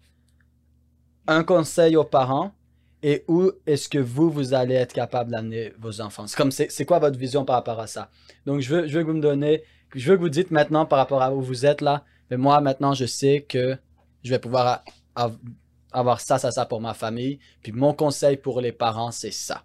un 1.26 1.44
conseil 1.44 1.96
aux 1.96 2.04
parents 2.04 2.54
et 3.02 3.24
où 3.28 3.52
est-ce 3.66 3.90
que 3.90 3.98
vous, 3.98 4.30
vous 4.30 4.54
allez 4.54 4.76
être 4.76 4.94
capable 4.94 5.32
d'amener 5.32 5.74
vos 5.80 6.00
enfants. 6.00 6.28
C'est 6.28 6.38
comme, 6.38 6.52
c'est 6.52 6.86
quoi 6.86 7.00
votre 7.00 7.18
vision 7.18 7.44
par 7.44 7.56
rapport 7.56 7.80
à 7.80 7.88
ça? 7.88 8.12
Donc, 8.46 8.62
je 8.62 8.76
veux, 8.76 8.88
je 8.88 8.98
veux 8.98 9.04
que 9.04 9.10
vous 9.10 9.18
me 9.18 9.22
donnez, 9.22 9.64
je 9.96 10.12
veux 10.12 10.16
que 10.16 10.22
vous 10.22 10.30
dites 10.30 10.52
maintenant 10.52 10.86
par 10.86 11.00
rapport 11.00 11.24
à 11.24 11.34
où 11.34 11.42
vous 11.42 11.66
êtes 11.66 11.82
là, 11.82 12.06
mais 12.30 12.38
moi, 12.38 12.62
maintenant, 12.62 12.94
je 12.94 13.06
sais 13.06 13.46
que 13.50 13.78
je 14.24 14.30
vais 14.30 14.40
pouvoir 14.40 14.84
avoir 15.92 16.22
ça, 16.22 16.38
ça, 16.38 16.52
ça 16.52 16.68
pour 16.68 16.82
ma 16.82 16.94
famille. 16.94 17.40
Puis 17.64 17.72
mon 17.72 17.94
conseil 17.96 18.38
pour 18.38 18.62
les 18.62 18.72
parents, 18.72 19.12
c'est 19.12 19.32
ça. 19.32 19.64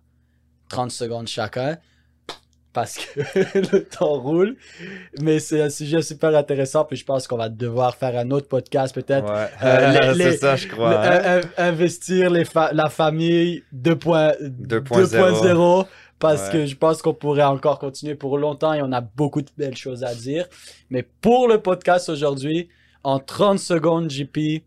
30 0.71 0.91
secondes 0.91 1.29
chacun. 1.29 1.77
Parce 2.77 2.99
que 2.99 3.21
le 3.73 3.85
temps 3.85 4.21
roule. 4.21 4.55
Mais 5.23 5.39
c'est 5.39 5.63
un 5.63 5.71
sujet 5.71 6.03
super 6.03 6.37
intéressant. 6.37 6.85
Puis 6.85 6.99
je 6.99 7.05
pense 7.07 7.27
qu'on 7.27 7.39
va 7.39 7.49
devoir 7.49 7.97
faire 7.97 8.17
un 8.19 8.31
autre 8.31 8.49
podcast 8.49 8.95
peut-être. 8.95 9.25
Ouais. 9.33 9.49
Euh, 9.65 10.15
c'est 10.17 10.37
ça, 10.37 10.57
je 10.57 10.69
crois. 10.69 10.91
Le- 10.91 10.97
hein. 10.99 11.41
in- 11.59 11.65
in- 11.65 11.69
investir 11.71 12.29
les 12.31 12.45
fa- 12.45 12.73
la 12.75 12.91
famille 12.91 13.65
2.0 13.75 14.37
2.0. 14.43 15.09
2.0 15.09 15.87
parce 16.19 16.47
Ouais. 16.49 16.53
que 16.53 16.67
je 16.67 16.77
pense 16.77 17.01
qu'on 17.01 17.15
pourrait 17.15 17.45
encore 17.45 17.79
continuer 17.79 18.15
pour 18.15 18.37
longtemps 18.37 18.75
et 18.75 18.83
on 18.83 18.93
a 18.93 19.01
beaucoup 19.01 19.41
de 19.41 19.51
belles 19.57 19.77
choses 19.77 20.05
à 20.05 20.15
dire. 20.15 20.47
Mais 20.91 21.03
pour 21.03 21.49
le 21.49 21.59
podcast 21.63 22.11
aujourd'hui, 22.11 22.69
en 23.05 23.19
30 23.19 23.59
secondes, 23.59 24.11
JP, 24.11 24.63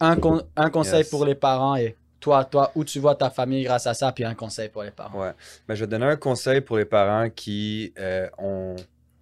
un, 0.00 0.16
con- 0.16 0.42
un 0.56 0.70
conseil 0.70 0.98
Yes. 1.00 1.10
pour 1.10 1.24
les 1.24 1.34
parents 1.36 1.76
et 1.76 1.94
toi, 2.20 2.44
toi, 2.44 2.72
où 2.74 2.84
tu 2.84 2.98
vois 2.98 3.14
ta 3.14 3.30
famille 3.30 3.64
grâce 3.64 3.86
à 3.86 3.94
ça, 3.94 4.12
puis 4.12 4.24
un 4.24 4.34
conseil 4.34 4.68
pour 4.68 4.82
les 4.82 4.90
parents. 4.90 5.20
Ouais. 5.20 5.32
Mais 5.68 5.76
je 5.76 5.84
vais 5.84 5.86
donner 5.86 6.06
un 6.06 6.16
conseil 6.16 6.60
pour 6.60 6.76
les 6.76 6.84
parents 6.84 7.28
qui 7.30 7.92
euh, 7.98 8.28
ont 8.38 8.76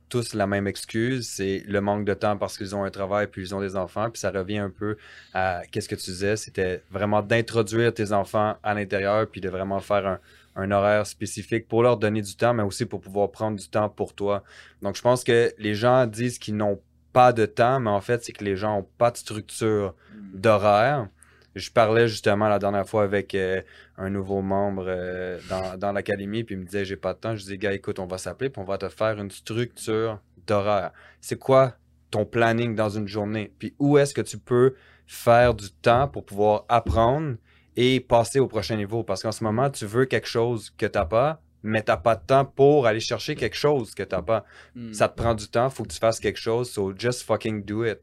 tous 0.08 0.34
la 0.34 0.46
même 0.46 0.68
excuse, 0.68 1.28
c'est 1.28 1.64
le 1.66 1.80
manque 1.80 2.04
de 2.04 2.14
temps 2.14 2.36
parce 2.36 2.56
qu'ils 2.56 2.76
ont 2.76 2.84
un 2.84 2.90
travail 2.90 3.26
puis 3.26 3.42
ils 3.42 3.54
ont 3.54 3.60
des 3.60 3.74
enfants. 3.74 4.10
Puis 4.10 4.20
ça 4.20 4.30
revient 4.30 4.58
un 4.58 4.70
peu 4.70 4.96
à 5.32 5.62
qu'est-ce 5.70 5.88
que 5.88 5.96
tu 5.96 6.10
disais, 6.10 6.36
c'était 6.36 6.82
vraiment 6.90 7.20
d'introduire 7.20 7.92
tes 7.92 8.12
enfants 8.12 8.56
à 8.62 8.74
l'intérieur 8.74 9.26
puis 9.28 9.40
de 9.40 9.48
vraiment 9.48 9.80
faire 9.80 10.06
un, 10.06 10.18
un 10.56 10.70
horaire 10.70 11.06
spécifique 11.06 11.66
pour 11.66 11.82
leur 11.82 11.96
donner 11.96 12.22
du 12.22 12.36
temps, 12.36 12.54
mais 12.54 12.62
aussi 12.62 12.86
pour 12.86 13.00
pouvoir 13.00 13.30
prendre 13.30 13.58
du 13.58 13.68
temps 13.68 13.88
pour 13.88 14.14
toi. 14.14 14.44
Donc 14.82 14.96
je 14.96 15.02
pense 15.02 15.24
que 15.24 15.52
les 15.58 15.74
gens 15.74 16.06
disent 16.06 16.38
qu'ils 16.38 16.56
n'ont 16.56 16.80
pas 17.12 17.32
de 17.32 17.46
temps, 17.46 17.80
mais 17.80 17.90
en 17.90 18.00
fait, 18.00 18.24
c'est 18.24 18.32
que 18.32 18.44
les 18.44 18.56
gens 18.56 18.76
n'ont 18.76 18.88
pas 18.98 19.10
de 19.10 19.16
structure 19.16 19.94
d'horaire. 20.32 21.08
Je 21.54 21.70
parlais 21.70 22.08
justement 22.08 22.48
la 22.48 22.58
dernière 22.58 22.88
fois 22.88 23.04
avec 23.04 23.34
euh, 23.34 23.62
un 23.96 24.10
nouveau 24.10 24.42
membre 24.42 24.84
euh, 24.88 25.38
dans, 25.48 25.78
dans 25.78 25.92
l'académie, 25.92 26.42
puis 26.42 26.56
il 26.56 26.58
me 26.58 26.64
disait 26.64 26.84
j'ai 26.84 26.96
pas 26.96 27.14
de 27.14 27.18
temps. 27.18 27.36
Je 27.36 27.42
disais 27.42 27.58
gars, 27.58 27.72
écoute, 27.72 27.98
on 27.98 28.06
va 28.06 28.18
s'appeler, 28.18 28.50
puis 28.50 28.60
on 28.60 28.64
va 28.64 28.78
te 28.78 28.88
faire 28.88 29.20
une 29.20 29.30
structure 29.30 30.20
d'horaire. 30.46 30.92
C'est 31.20 31.38
quoi 31.38 31.74
ton 32.10 32.24
planning 32.24 32.74
dans 32.74 32.90
une 32.90 33.08
journée? 33.08 33.52
Puis 33.58 33.74
où 33.78 33.98
est-ce 33.98 34.14
que 34.14 34.20
tu 34.20 34.38
peux 34.38 34.74
faire 35.06 35.54
du 35.54 35.70
temps 35.70 36.08
pour 36.08 36.24
pouvoir 36.24 36.64
apprendre 36.68 37.36
et 37.76 38.00
passer 38.00 38.40
au 38.40 38.48
prochain 38.48 38.76
niveau? 38.76 39.04
Parce 39.04 39.22
qu'en 39.22 39.32
ce 39.32 39.44
moment, 39.44 39.70
tu 39.70 39.86
veux 39.86 40.06
quelque 40.06 40.28
chose 40.28 40.70
que 40.76 40.86
tu 40.86 40.98
n'as 40.98 41.04
pas, 41.04 41.40
mais 41.62 41.82
tu 41.82 41.90
n'as 41.90 41.96
pas 41.96 42.16
de 42.16 42.24
temps 42.26 42.44
pour 42.44 42.86
aller 42.86 43.00
chercher 43.00 43.36
quelque 43.36 43.56
chose 43.56 43.94
que 43.94 44.02
tu 44.02 44.14
n'as 44.14 44.22
pas. 44.22 44.44
Hmm. 44.74 44.92
Ça 44.92 45.08
te 45.08 45.16
prend 45.16 45.34
du 45.34 45.48
temps, 45.48 45.70
faut 45.70 45.84
que 45.84 45.92
tu 45.92 45.98
fasses 45.98 46.20
quelque 46.20 46.38
chose, 46.38 46.70
so 46.70 46.92
just 46.96 47.22
fucking 47.22 47.64
do 47.64 47.84
it. 47.84 48.00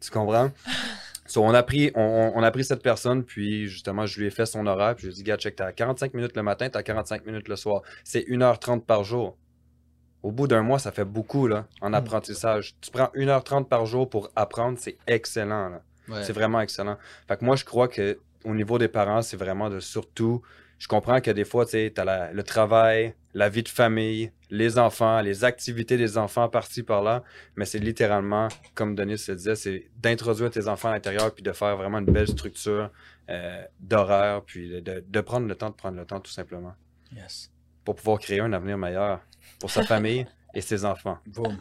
Tu 0.00 0.10
comprends? 0.10 0.50
So, 1.30 1.44
on 1.44 1.54
a 1.54 1.62
pris, 1.62 1.92
on, 1.94 2.00
on- 2.02 2.32
on 2.38 2.42
a 2.42 2.50
pris 2.50 2.64
cette 2.64 2.82
personne, 2.82 3.22
puis 3.24 3.68
justement, 3.68 4.04
je 4.04 4.18
lui 4.18 4.26
ai 4.26 4.30
fait 4.30 4.46
son 4.46 4.66
horaire, 4.66 4.96
puis 4.96 5.02
je 5.04 5.06
lui 5.08 5.14
ai 5.14 5.16
dit, 5.16 5.22
gars, 5.22 5.36
check, 5.36 5.54
t'as 5.56 5.70
45 5.72 6.12
minutes 6.14 6.36
le 6.36 6.42
matin, 6.42 6.68
t'as 6.68 6.82
45 6.82 7.24
minutes 7.24 7.48
le 7.48 7.54
soir. 7.56 7.82
C'est 8.04 8.24
1h30 8.28 8.84
par 8.84 9.04
jour. 9.04 9.36
Au 10.22 10.32
bout 10.32 10.48
d'un 10.48 10.62
mois, 10.62 10.78
ça 10.80 10.90
fait 10.92 11.04
beaucoup, 11.04 11.46
là, 11.46 11.66
en 11.80 11.90
Mm. 11.90 11.94
apprentissage. 11.94 12.74
Tu 12.80 12.90
prends 12.90 13.10
1h30 13.14 13.68
par 13.68 13.86
jour 13.86 14.10
pour 14.10 14.30
apprendre, 14.34 14.76
c'est 14.80 14.98
excellent. 15.06 15.80
Ouais. 16.08 16.24
C'est 16.24 16.32
vraiment 16.32 16.60
excellent. 16.60 16.98
Fait 17.28 17.36
que 17.38 17.44
moi, 17.44 17.54
je 17.56 17.64
crois 17.64 17.86
que 17.88 18.18
au 18.44 18.54
niveau 18.54 18.78
des 18.78 18.88
parents, 18.88 19.22
c'est 19.22 19.36
vraiment 19.36 19.70
de 19.70 19.78
surtout. 19.80 20.42
Je 20.80 20.88
comprends 20.88 21.20
que 21.20 21.30
des 21.30 21.44
fois, 21.44 21.64
tu 21.66 21.72
sais, 21.72 21.92
t'as 21.94 22.04
la- 22.04 22.32
le 22.32 22.42
travail, 22.42 23.14
la 23.34 23.48
vie 23.50 23.62
de 23.62 23.68
famille, 23.68 24.32
les 24.48 24.78
enfants, 24.78 25.20
les 25.20 25.44
activités 25.44 25.96
des 25.96 26.16
enfants 26.18 26.48
par-ci, 26.48 26.82
par-là, 26.82 27.22
mais 27.54 27.66
c'est 27.66 27.78
littéralement, 27.78 28.48
comme 28.74 28.94
Denis 28.96 29.18
se 29.18 29.30
disait, 29.32 29.54
c'est 29.56 29.90
d'introduire 29.98 30.50
tes 30.50 30.66
enfants 30.68 30.88
à 30.88 30.92
l'intérieur 30.94 31.32
puis 31.34 31.42
de 31.44 31.52
faire 31.52 31.76
vraiment 31.76 31.98
une 31.98 32.06
belle 32.06 32.26
structure 32.28 32.90
euh, 33.28 33.62
d'horaire, 33.78 34.42
puis 34.44 34.68
de- 34.70 34.80
de, 34.80 35.04
de 35.06 35.20
prendre 35.20 35.46
le 35.46 35.54
temps 35.54 35.68
de 35.70 35.74
prendre 35.76 35.96
le 35.98 36.04
temps, 36.04 36.18
tout 36.18 36.32
simplement, 36.32 36.74
Yes. 37.14 37.50
pour 37.84 37.94
pouvoir 37.94 38.18
créer 38.18 38.40
un 38.40 38.52
avenir 38.52 38.76
meilleur 38.76 39.20
pour 39.60 39.70
sa 39.70 39.82
famille 39.84 40.26
et 40.54 40.60
ses 40.62 40.84
enfants. 40.84 41.18
Boom. 41.26 41.58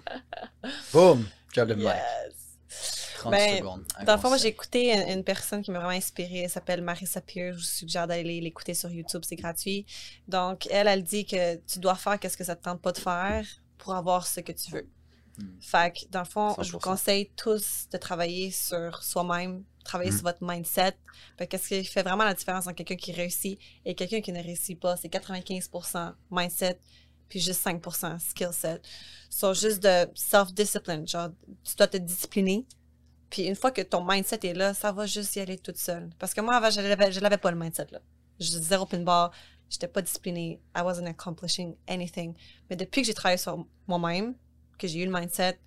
Boom. 0.94 1.26
Job 1.54 1.68
de. 1.70 1.76
Yes. 1.76 3.09
30 3.20 3.32
Ben, 3.32 3.58
secondes. 3.58 3.86
Dans 4.06 4.16
le 4.16 4.20
fond, 4.20 4.30
moi, 4.30 4.38
j'ai 4.38 4.48
écouté 4.48 4.94
une, 4.94 5.18
une 5.20 5.24
personne 5.24 5.62
qui 5.62 5.72
m'a 5.72 5.80
vraiment 5.80 5.92
inspirée. 5.98 6.40
Elle 6.44 6.50
s'appelle 6.50 6.82
Marissa 6.82 7.22
Pierce. 7.22 7.56
Je 7.58 7.62
vous 7.62 7.68
suggère 7.68 8.08
d'aller 8.08 8.42
l'écouter 8.42 8.74
sur 8.74 8.90
YouTube. 8.90 9.22
C'est 9.26 9.36
gratuit. 9.36 9.86
Donc, 10.28 10.68
elle, 10.72 10.88
elle 10.88 11.04
dit 11.04 11.26
que 11.26 11.56
tu 11.66 11.80
dois 11.80 11.96
faire 11.96 12.20
qu'est-ce 12.20 12.38
que 12.38 12.44
ça 12.44 12.56
te 12.56 12.64
tente 12.64 12.82
pas 12.82 12.92
de 12.92 12.98
faire 13.00 13.46
pour 13.78 13.94
avoir 13.96 14.26
ce 14.28 14.40
que 14.42 14.52
tu 14.52 14.72
veux. 14.72 14.88
Mm. 15.38 15.44
Fait 15.62 15.92
que, 15.94 16.10
dans 16.12 16.20
le 16.20 16.26
fond, 16.26 16.56
je 16.62 16.72
vous 16.72 16.80
100%. 16.80 16.82
conseille 16.82 17.30
tous 17.36 17.88
de 17.92 17.98
travailler 17.98 18.52
sur 18.52 19.02
soi-même, 19.04 19.64
travailler 19.86 20.12
Mm. 20.12 20.16
sur 20.16 20.24
votre 20.24 20.40
mindset. 20.44 20.94
Qu'est-ce 21.50 21.68
qui 21.70 21.84
fait 21.86 22.04
vraiment 22.04 22.26
la 22.26 22.34
différence 22.34 22.68
entre 22.68 22.76
quelqu'un 22.76 22.96
qui 22.98 23.12
réussit 23.14 23.60
et 23.86 23.96
quelqu'un 23.96 24.22
qui 24.22 24.32
ne 24.32 24.42
réussit 24.44 24.80
pas? 24.80 24.98
C'est 24.98 25.08
95% 25.10 26.14
mindset, 26.32 26.78
puis 27.30 27.40
juste 27.40 27.62
5% 27.66 28.20
skill 28.20 28.50
set. 28.52 28.82
So, 29.30 29.54
juste 29.54 29.82
de 29.84 30.08
self-discipline. 30.16 31.08
Genre, 31.08 31.30
tu 31.64 31.76
dois 31.76 31.88
te 31.88 31.98
discipliner. 31.98 32.66
Puis 33.30 33.44
une 33.44 33.56
fois 33.56 33.72
que 33.72 33.82
ton 33.82 34.04
mindset 34.04 34.40
est 34.44 34.54
là, 34.54 34.74
ça 34.74 34.92
va 34.92 35.06
juste 35.06 35.36
y 35.36 35.40
aller 35.40 35.58
toute 35.58 35.78
seule. 35.78 36.10
Parce 36.18 36.34
que 36.34 36.42
moi, 36.42 36.56
avant, 36.56 36.70
je 36.70 37.20
l'avais 37.20 37.38
pas 37.38 37.52
le 37.52 37.58
mindset 37.58 37.88
là. 37.92 38.00
Je 38.40 38.48
zéro 38.48 38.86
pin 38.86 39.00
bar. 39.00 39.32
J'étais 39.70 39.88
pas 39.88 40.02
disciplinée. 40.02 40.60
I 40.76 40.82
wasn't 40.82 41.08
accomplishing 41.08 41.76
anything. 41.88 42.34
Mais 42.70 42.76
depuis 42.76 43.02
que 43.02 43.08
j'ai 43.08 43.14
travaillé 43.14 43.38
sur 43.38 43.66
moi-même, 43.88 44.34
que 44.80 44.88
j'ai 44.88 45.00
eu 45.04 45.06
le 45.06 45.12
mindset, 45.12 45.60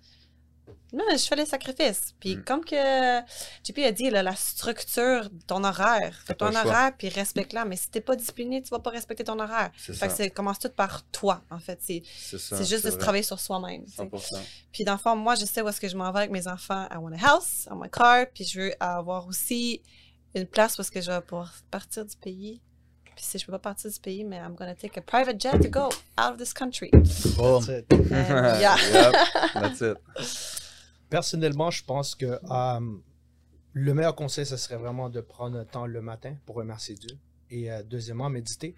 non, 0.93 1.03
je 1.11 1.17
fais 1.25 1.35
les 1.35 1.45
sacrifices. 1.45 2.13
Puis 2.19 2.35
Mm. 2.35 2.43
comme 2.43 2.63
que 2.63 3.19
JP 3.63 3.79
a 3.85 3.91
dit, 3.91 4.09
là, 4.09 4.21
la 4.23 4.35
structure 4.35 5.29
de 5.29 5.41
ton 5.47 5.63
horaire. 5.63 6.21
Fais 6.25 6.35
ton 6.35 6.53
horaire, 6.55 6.91
puis 6.97 7.09
respecte-la. 7.09 7.65
Mais 7.65 7.75
si 7.75 7.89
t'es 7.89 7.99
pas 8.01 8.15
discipliné, 8.15 8.61
tu 8.61 8.69
vas 8.69 8.79
pas 8.79 8.91
respecter 8.91 9.23
ton 9.23 9.39
horaire. 9.39 9.71
C'est 9.77 9.93
Fait 9.93 9.99
ça. 9.99 10.07
que 10.07 10.13
ça 10.13 10.29
commence 10.29 10.59
tout 10.59 10.69
par 10.69 11.03
toi, 11.11 11.41
en 11.49 11.59
fait. 11.59 11.79
C'est 11.81 12.03
C'est 12.15 12.37
ça. 12.37 12.57
c'est 12.57 12.65
juste 12.65 12.85
de 12.85 12.91
se 12.91 12.97
travailler 12.97 13.23
sur 13.23 13.39
soi-même. 13.39 13.83
tu 13.85 13.91
sais. 13.91 14.03
100%. 14.03 14.39
Puis 14.71 14.83
dans 14.83 14.93
le 14.93 14.99
fond, 14.99 15.15
moi, 15.15 15.33
je 15.35 15.45
sais 15.45 15.61
où 15.61 15.67
est-ce 15.67 15.81
que 15.81 15.87
je 15.89 15.97
m'en 15.97 16.11
vais 16.11 16.19
avec 16.19 16.31
mes 16.31 16.47
enfants. 16.47 16.87
I 16.91 16.97
want 16.97 17.13
a 17.13 17.27
house, 17.33 17.65
I 17.65 17.73
want 17.73 17.81
a 17.85 17.89
car, 17.89 18.25
puis 18.33 18.45
je 18.45 18.59
veux 18.61 18.73
avoir 18.79 19.27
aussi 19.27 19.81
une 20.35 20.45
place 20.45 20.77
où 20.77 20.81
est-ce 20.81 20.91
que 20.91 21.01
je 21.01 21.11
vais 21.11 21.21
pouvoir 21.21 21.53
partir 21.71 22.05
du 22.05 22.15
pays. 22.17 22.61
Puis 23.15 23.23
si 23.25 23.37
je 23.37 23.45
peux 23.45 23.51
pas 23.51 23.59
partir 23.59 23.91
du 23.91 23.99
pays, 23.99 24.23
mais 24.23 24.37
I'm 24.37 24.55
gonna 24.55 24.73
take 24.73 24.97
a 24.97 25.01
private 25.03 25.39
jet 25.39 25.59
to 25.59 25.69
go 25.69 25.89
out 26.19 26.31
of 26.31 26.37
this 26.37 26.51
country. 26.51 26.89
Boom. 27.37 27.63
That's 27.63 27.67
it. 27.69 27.85
And 28.11 28.59
yeah. 28.59 28.75
Yep, 28.91 29.13
that's 29.53 29.81
it. 29.81 29.97
Personnellement, 31.13 31.69
je 31.69 31.83
pense 31.83 32.15
que 32.15 32.25
euh, 32.25 32.97
le 33.73 33.93
meilleur 33.93 34.15
conseil, 34.15 34.47
ce 34.47 34.57
serait 34.57 34.77
vraiment 34.77 35.11
de 35.11 35.21
prendre 35.21 35.59
un 35.59 35.63
temps 35.63 35.85
le 35.85 36.01
matin 36.01 36.35
pour 36.43 36.55
remercier 36.55 36.95
Dieu. 36.95 37.15
Et 37.51 37.71
euh, 37.71 37.83
deuxièmement, 37.83 38.31
méditer. 38.31 38.73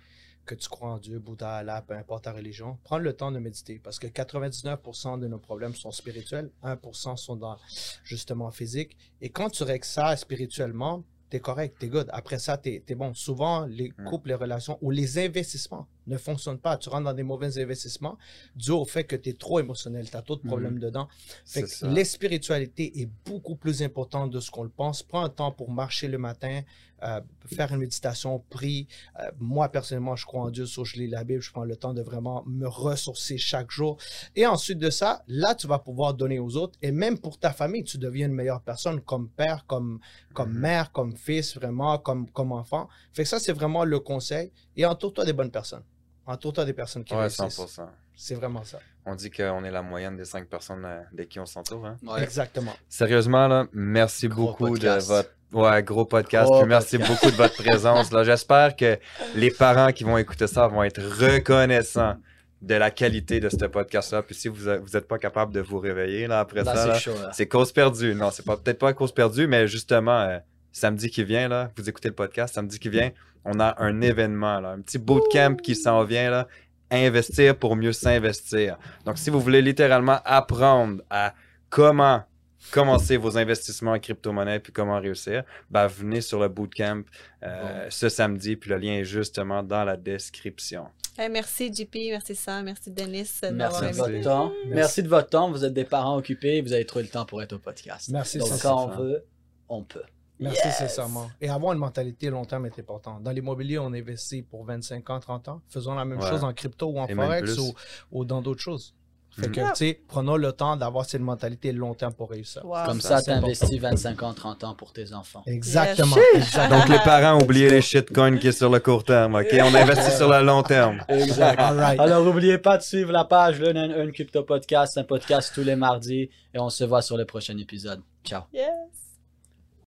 Que 0.46 0.54
tu 0.54 0.68
crois 0.68 0.90
en 0.90 0.98
Dieu, 0.98 1.18
Bouddha, 1.18 1.56
Allah, 1.56 1.82
peu 1.82 1.94
importe 1.94 2.26
ta 2.26 2.34
religion, 2.34 2.78
prendre 2.84 3.04
le 3.04 3.14
temps 3.14 3.32
de 3.32 3.40
méditer 3.40 3.80
parce 3.80 4.00
que 4.00 4.08
99% 4.08 5.18
de 5.18 5.28
nos 5.28 5.40
problèmes 5.40 5.74
sont 5.74 5.92
spirituels, 5.92 6.52
1% 6.62 7.16
sont 7.16 7.38
dans 7.38 7.58
justement 8.04 8.52
physique. 8.52 8.98
Et 9.22 9.30
quand 9.30 9.50
tu 9.50 9.64
règles 9.64 9.86
ça 9.86 10.16
spirituellement, 10.18 11.06
t'es 11.30 11.40
correct, 11.40 11.78
t'es 11.80 11.88
good. 11.88 12.10
Après 12.12 12.38
ça, 12.38 12.58
t'es 12.58 12.84
es 12.86 12.96
bon. 12.96 13.14
Souvent, 13.14 13.66
les 13.66 13.94
Mm. 13.98 14.04
couples, 14.10 14.28
les 14.28 14.36
relations 14.36 14.78
ou 14.82 14.92
les 14.92 15.18
investissements 15.18 15.88
ne 16.08 16.18
fonctionnent 16.18 16.60
pas. 16.60 16.78
Tu 16.78 16.90
rentres 16.90 17.06
dans 17.06 17.14
des 17.14 17.24
mauvais 17.24 17.58
investissements 17.60 18.18
dû 18.56 18.72
au 18.72 18.86
fait 18.86 19.04
que 19.04 19.16
tu 19.16 19.30
es 19.30 19.34
trop 19.34 19.60
émotionnel, 19.60 20.10
tu 20.10 20.16
as 20.18 20.22
trop 20.22 20.36
de 20.36 20.42
problèmes 20.48 20.80
dedans. 20.80 21.08
Fait 21.46 21.64
que 21.64 21.86
la 21.86 22.06
spiritualité 22.06 23.02
est 23.02 23.10
beaucoup 23.26 23.56
plus 23.56 23.82
importante 23.84 24.32
de 24.32 24.40
ce 24.40 24.52
qu'on 24.52 24.64
le 24.64 24.70
pense. 24.70 25.04
Prends 25.04 25.24
un 25.24 25.30
temps 25.30 25.52
pour 25.52 25.72
marcher 25.72 26.08
le 26.08 26.18
matin, 26.18 26.62
euh, 27.04 27.22
faire 27.46 27.72
une 27.74 27.80
méditation, 27.80 28.40
prie. 28.50 28.88
Euh, 29.20 29.30
moi, 29.40 29.70
personnellement, 29.70 30.16
je 30.16 30.26
crois 30.26 30.44
en 30.44 30.50
Dieu, 30.50 30.66
so 30.66 30.86
je 30.86 30.96
lis 30.96 31.08
la 31.08 31.24
Bible, 31.24 31.42
je 31.42 31.52
prends 31.52 31.66
le 31.66 31.76
temps 31.76 31.94
de 31.94 32.02
vraiment 32.02 32.44
me 32.48 32.68
ressourcer 32.68 33.38
chaque 33.38 33.70
jour. 33.72 33.98
Et 34.36 34.46
ensuite 34.46 34.80
de 34.80 34.90
ça, 34.90 35.24
là, 35.28 35.56
tu 35.56 35.68
vas 35.68 35.80
pouvoir 35.80 36.14
donner 36.14 36.40
aux 36.40 36.56
autres. 36.56 36.78
Et 36.82 36.92
même 36.92 37.20
pour 37.20 37.38
ta 37.38 37.52
famille, 37.52 37.84
tu 37.84 37.98
deviens 37.98 38.28
une 38.28 38.34
meilleure 38.34 38.62
personne 38.62 39.02
comme 39.02 39.30
père, 39.30 39.66
comme, 39.68 40.00
comme 40.34 40.54
Mhm. 40.54 40.60
mère, 40.60 40.92
comme 40.92 41.16
fils, 41.16 41.56
vraiment, 41.56 41.98
comme, 41.98 42.30
comme 42.32 42.52
enfant. 42.52 42.88
Fait 43.14 43.24
que 43.24 43.30
ça, 43.30 43.40
c'est 43.40 43.54
vraiment 43.54 43.84
le 43.84 44.00
conseil. 44.00 44.52
Et 44.78 44.86
entoure-toi 44.86 45.26
des 45.26 45.34
bonnes 45.34 45.52
personnes. 45.52 45.84
Entoure-toi 46.28 46.66
des 46.66 46.74
personnes 46.74 47.04
qui 47.04 47.14
Ouais, 47.14 47.22
réussissent. 47.22 47.60
100%. 47.60 47.88
C'est 48.16 48.36
vraiment 48.36 48.64
ça. 48.64 48.80
On 49.06 49.14
dit 49.14 49.30
qu'on 49.30 49.64
est 49.64 49.72
la 49.72 49.82
moyenne 49.82 50.16
des 50.18 50.26
cinq 50.26 50.48
personnes 50.48 50.84
euh, 50.86 51.02
de 51.14 51.24
qui 51.24 51.40
on 51.40 51.46
s'entoure. 51.46 51.86
Hein? 51.86 51.98
Ouais. 52.04 52.24
Exactement. 52.24 52.74
Sérieusement, 52.90 53.48
là, 53.48 53.68
merci 53.74 54.28
Gros 54.28 54.48
beaucoup 54.48 54.70
podcast. 54.70 55.08
de 55.10 55.14
votre. 55.14 55.30
Ouais, 55.54 55.84
gros 55.84 56.06
podcast. 56.06 56.48
Gros 56.50 56.62
puis 56.62 56.70
merci 56.70 56.98
podcast. 56.98 57.14
beaucoup 57.22 57.32
de 57.32 57.38
votre 57.38 57.56
présence. 57.64 58.12
Là, 58.12 58.24
j'espère 58.24 58.76
que 58.76 58.98
les 59.36 59.52
parents 59.52 59.92
qui 59.92 60.04
vont 60.04 60.18
écouter 60.18 60.48
ça 60.48 60.68
vont 60.68 60.82
être 60.84 61.02
reconnaissants 61.02 62.16
de 62.62 62.74
la 62.76 62.90
qualité 62.90 63.40
de 63.40 63.50
ce 63.50 63.66
podcast-là. 63.66 64.24
Puis 64.24 64.34
si 64.34 64.48
vous 64.48 64.68
n'êtes 64.70 65.08
pas 65.08 65.20
capable 65.20 65.54
de 65.54 65.60
vous 65.60 65.78
réveiller 65.78 66.26
là, 66.26 66.40
après 66.40 66.64
Là, 66.64 66.74
ça, 66.76 66.88
là, 66.88 66.94
c'est 66.96 67.00
chaud. 67.02 67.14
là. 67.22 67.30
c'est 67.34 67.48
cause 67.48 67.72
perdue. 67.72 68.16
Non, 68.16 68.32
c'est 68.32 68.46
pas 68.46 68.58
peut-être 68.58 68.80
pas 68.80 68.94
cause 68.94 69.14
perdue, 69.14 69.46
mais 69.46 69.68
justement, 69.68 70.22
euh, 70.22 70.40
samedi 70.72 71.10
qui 71.10 71.24
vient, 71.24 71.48
là, 71.48 71.70
vous 71.78 71.88
écoutez 71.88 72.08
le 72.08 72.16
podcast, 72.16 72.56
samedi 72.56 72.80
qui 72.80 72.90
vient, 72.90 73.12
on 73.46 73.60
a 73.60 73.76
un 73.82 74.02
événement, 74.02 74.60
là, 74.60 74.70
un 74.72 74.82
petit 74.82 74.98
bootcamp 74.98 75.56
qui 75.58 75.76
s'en 75.76 76.04
vient, 76.04 76.30
là, 76.30 76.48
investir 76.92 77.58
pour 77.58 77.76
mieux 77.76 77.94
s'investir. 77.94 78.78
Donc, 79.06 79.18
si 79.18 79.30
vous 79.30 79.40
voulez 79.40 79.62
littéralement 79.62 80.20
apprendre 80.26 81.02
à 81.10 81.34
comment 81.70 82.24
commencer 82.72 83.18
vos 83.18 83.38
investissements 83.38 83.92
en 83.92 84.00
crypto-monnaie 84.00 84.60
puis 84.60 84.74
comment 84.74 85.00
réussir, 85.00 85.44
ben, 85.70 85.88
venez 85.88 86.22
sur 86.22 86.40
le 86.40 86.48
bootcamp 86.48 87.04
euh, 87.44 87.86
ce 87.90 88.10
samedi, 88.10 88.56
puis 88.56 88.72
le 88.72 88.78
lien 88.78 88.94
est 88.94 89.04
justement 89.04 89.62
dans 89.62 89.84
la 89.84 89.98
description. 89.98 90.88
Hey, 91.18 91.30
merci 91.30 91.72
JP, 91.74 91.96
merci 92.12 92.36
Sam, 92.36 92.66
merci 92.66 92.92
Denis 92.92 93.30
Merci 93.42 93.42
de 93.42 93.52
Merci. 93.54 94.00
votre 94.00 94.22
temps. 94.22 94.52
Merci. 94.66 94.70
Merci 94.76 95.04
de 95.04 95.08
votre 95.08 95.30
temps. 95.30 95.50
Vous 95.50 95.64
êtes 95.64 95.74
des 95.74 95.86
parents 95.86 96.18
occupés. 96.18 96.62
Vous 96.62 96.74
avez 96.74 96.86
trouvé 96.86 97.04
le 97.04 97.10
temps 97.10 97.26
pour 97.26 97.42
être 97.42 97.54
au 97.54 97.60
podcast. 97.60 98.10
Merci, 98.10 98.40
Donc, 98.40 98.50
quand 98.50 98.58
ça. 98.58 98.76
on 98.76 98.88
veut, 98.88 99.24
on 99.70 99.84
peut. 99.84 100.02
Merci 100.40 100.62
Yes. 100.66 100.78
sincèrement. 100.78 101.30
Et 101.40 101.50
avoir 101.50 101.74
une 101.74 101.80
mentalité 101.80 102.30
long 102.30 102.44
terme 102.46 102.66
est 102.66 102.78
important. 102.80 103.20
Dans 103.22 103.32
l'immobilier, 103.32 103.80
on 103.80 103.94
investit 103.94 104.42
pour 104.42 104.66
25 104.66 105.10
ans, 105.10 105.20
30 105.20 105.48
ans. 105.48 105.62
Faisons 105.70 105.96
la 105.96 106.04
même 106.06 106.20
Ouais. 106.20 106.30
chose 106.30 106.44
en 106.44 106.54
crypto 106.54 106.88
ou 106.88 107.00
en 107.00 107.08
Et 107.08 107.16
forex 107.16 107.58
ou, 107.58 107.74
ou 108.12 108.26
dans 108.26 108.42
d'autres 108.42 108.62
choses. 108.62 108.94
Fait 109.38 109.48
Mhm. 109.48 109.54
que, 109.54 109.60
tu 109.72 109.76
sais, 109.76 110.02
prenons 110.08 110.38
le 110.38 110.54
temps 110.54 110.78
d'avoir 110.78 111.04
cette 111.06 111.20
mentalité 111.22 111.74
long 111.74 111.94
terme 111.94 112.14
pour 112.14 112.30
réussir. 112.30 112.64
Wow. 112.66 112.86
Comme 112.86 113.02
ça, 113.02 113.22
tu 113.22 113.32
investis 113.32 113.78
25 113.80 114.24
ans, 114.24 114.34
30 114.34 114.64
ans 114.64 114.76
pour 114.76 114.94
tes 114.94 115.12
enfants. 115.14 115.44
Exactement. 115.46 116.16
Yes. 116.16 116.26
Exactement. 116.48 116.80
Donc, 116.80 116.88
les 116.90 117.00
parents, 117.00 117.42
oubliez 117.42 117.70
les 117.70 117.82
shitcoins 117.82 118.38
qui 118.38 118.48
est 118.48 118.54
sur 118.54 118.70
le 118.70 118.80
court 118.80 119.04
terme, 119.04 119.36
OK? 119.36 119.48
On 119.62 119.76
investit 119.76 120.12
sur 120.16 120.30
le 120.30 120.42
long 120.42 120.64
terme. 120.64 121.02
Exact. 121.10 121.60
All 121.60 121.78
right. 121.78 122.00
Alors, 122.00 122.24
n'oubliez 122.24 122.58
pas 122.60 122.78
de 122.78 122.84
suivre 122.84 123.12
la 123.12 123.26
page 123.26 123.60
Le 123.60 123.76
un 123.76 124.12
Crypto 124.12 124.44
Podcast, 124.44 124.98
un 124.98 125.04
podcast 125.04 125.52
tous 125.54 125.64
les 125.64 125.76
mardis. 125.76 126.30
Et 126.54 126.60
on 126.60 126.70
se 126.70 126.86
voit 126.86 127.02
sur 127.02 127.18
le 127.18 127.26
prochain 127.26 127.58
épisode. 127.58 128.02
Ciao. 128.24 128.44
Yeah. 128.54 128.70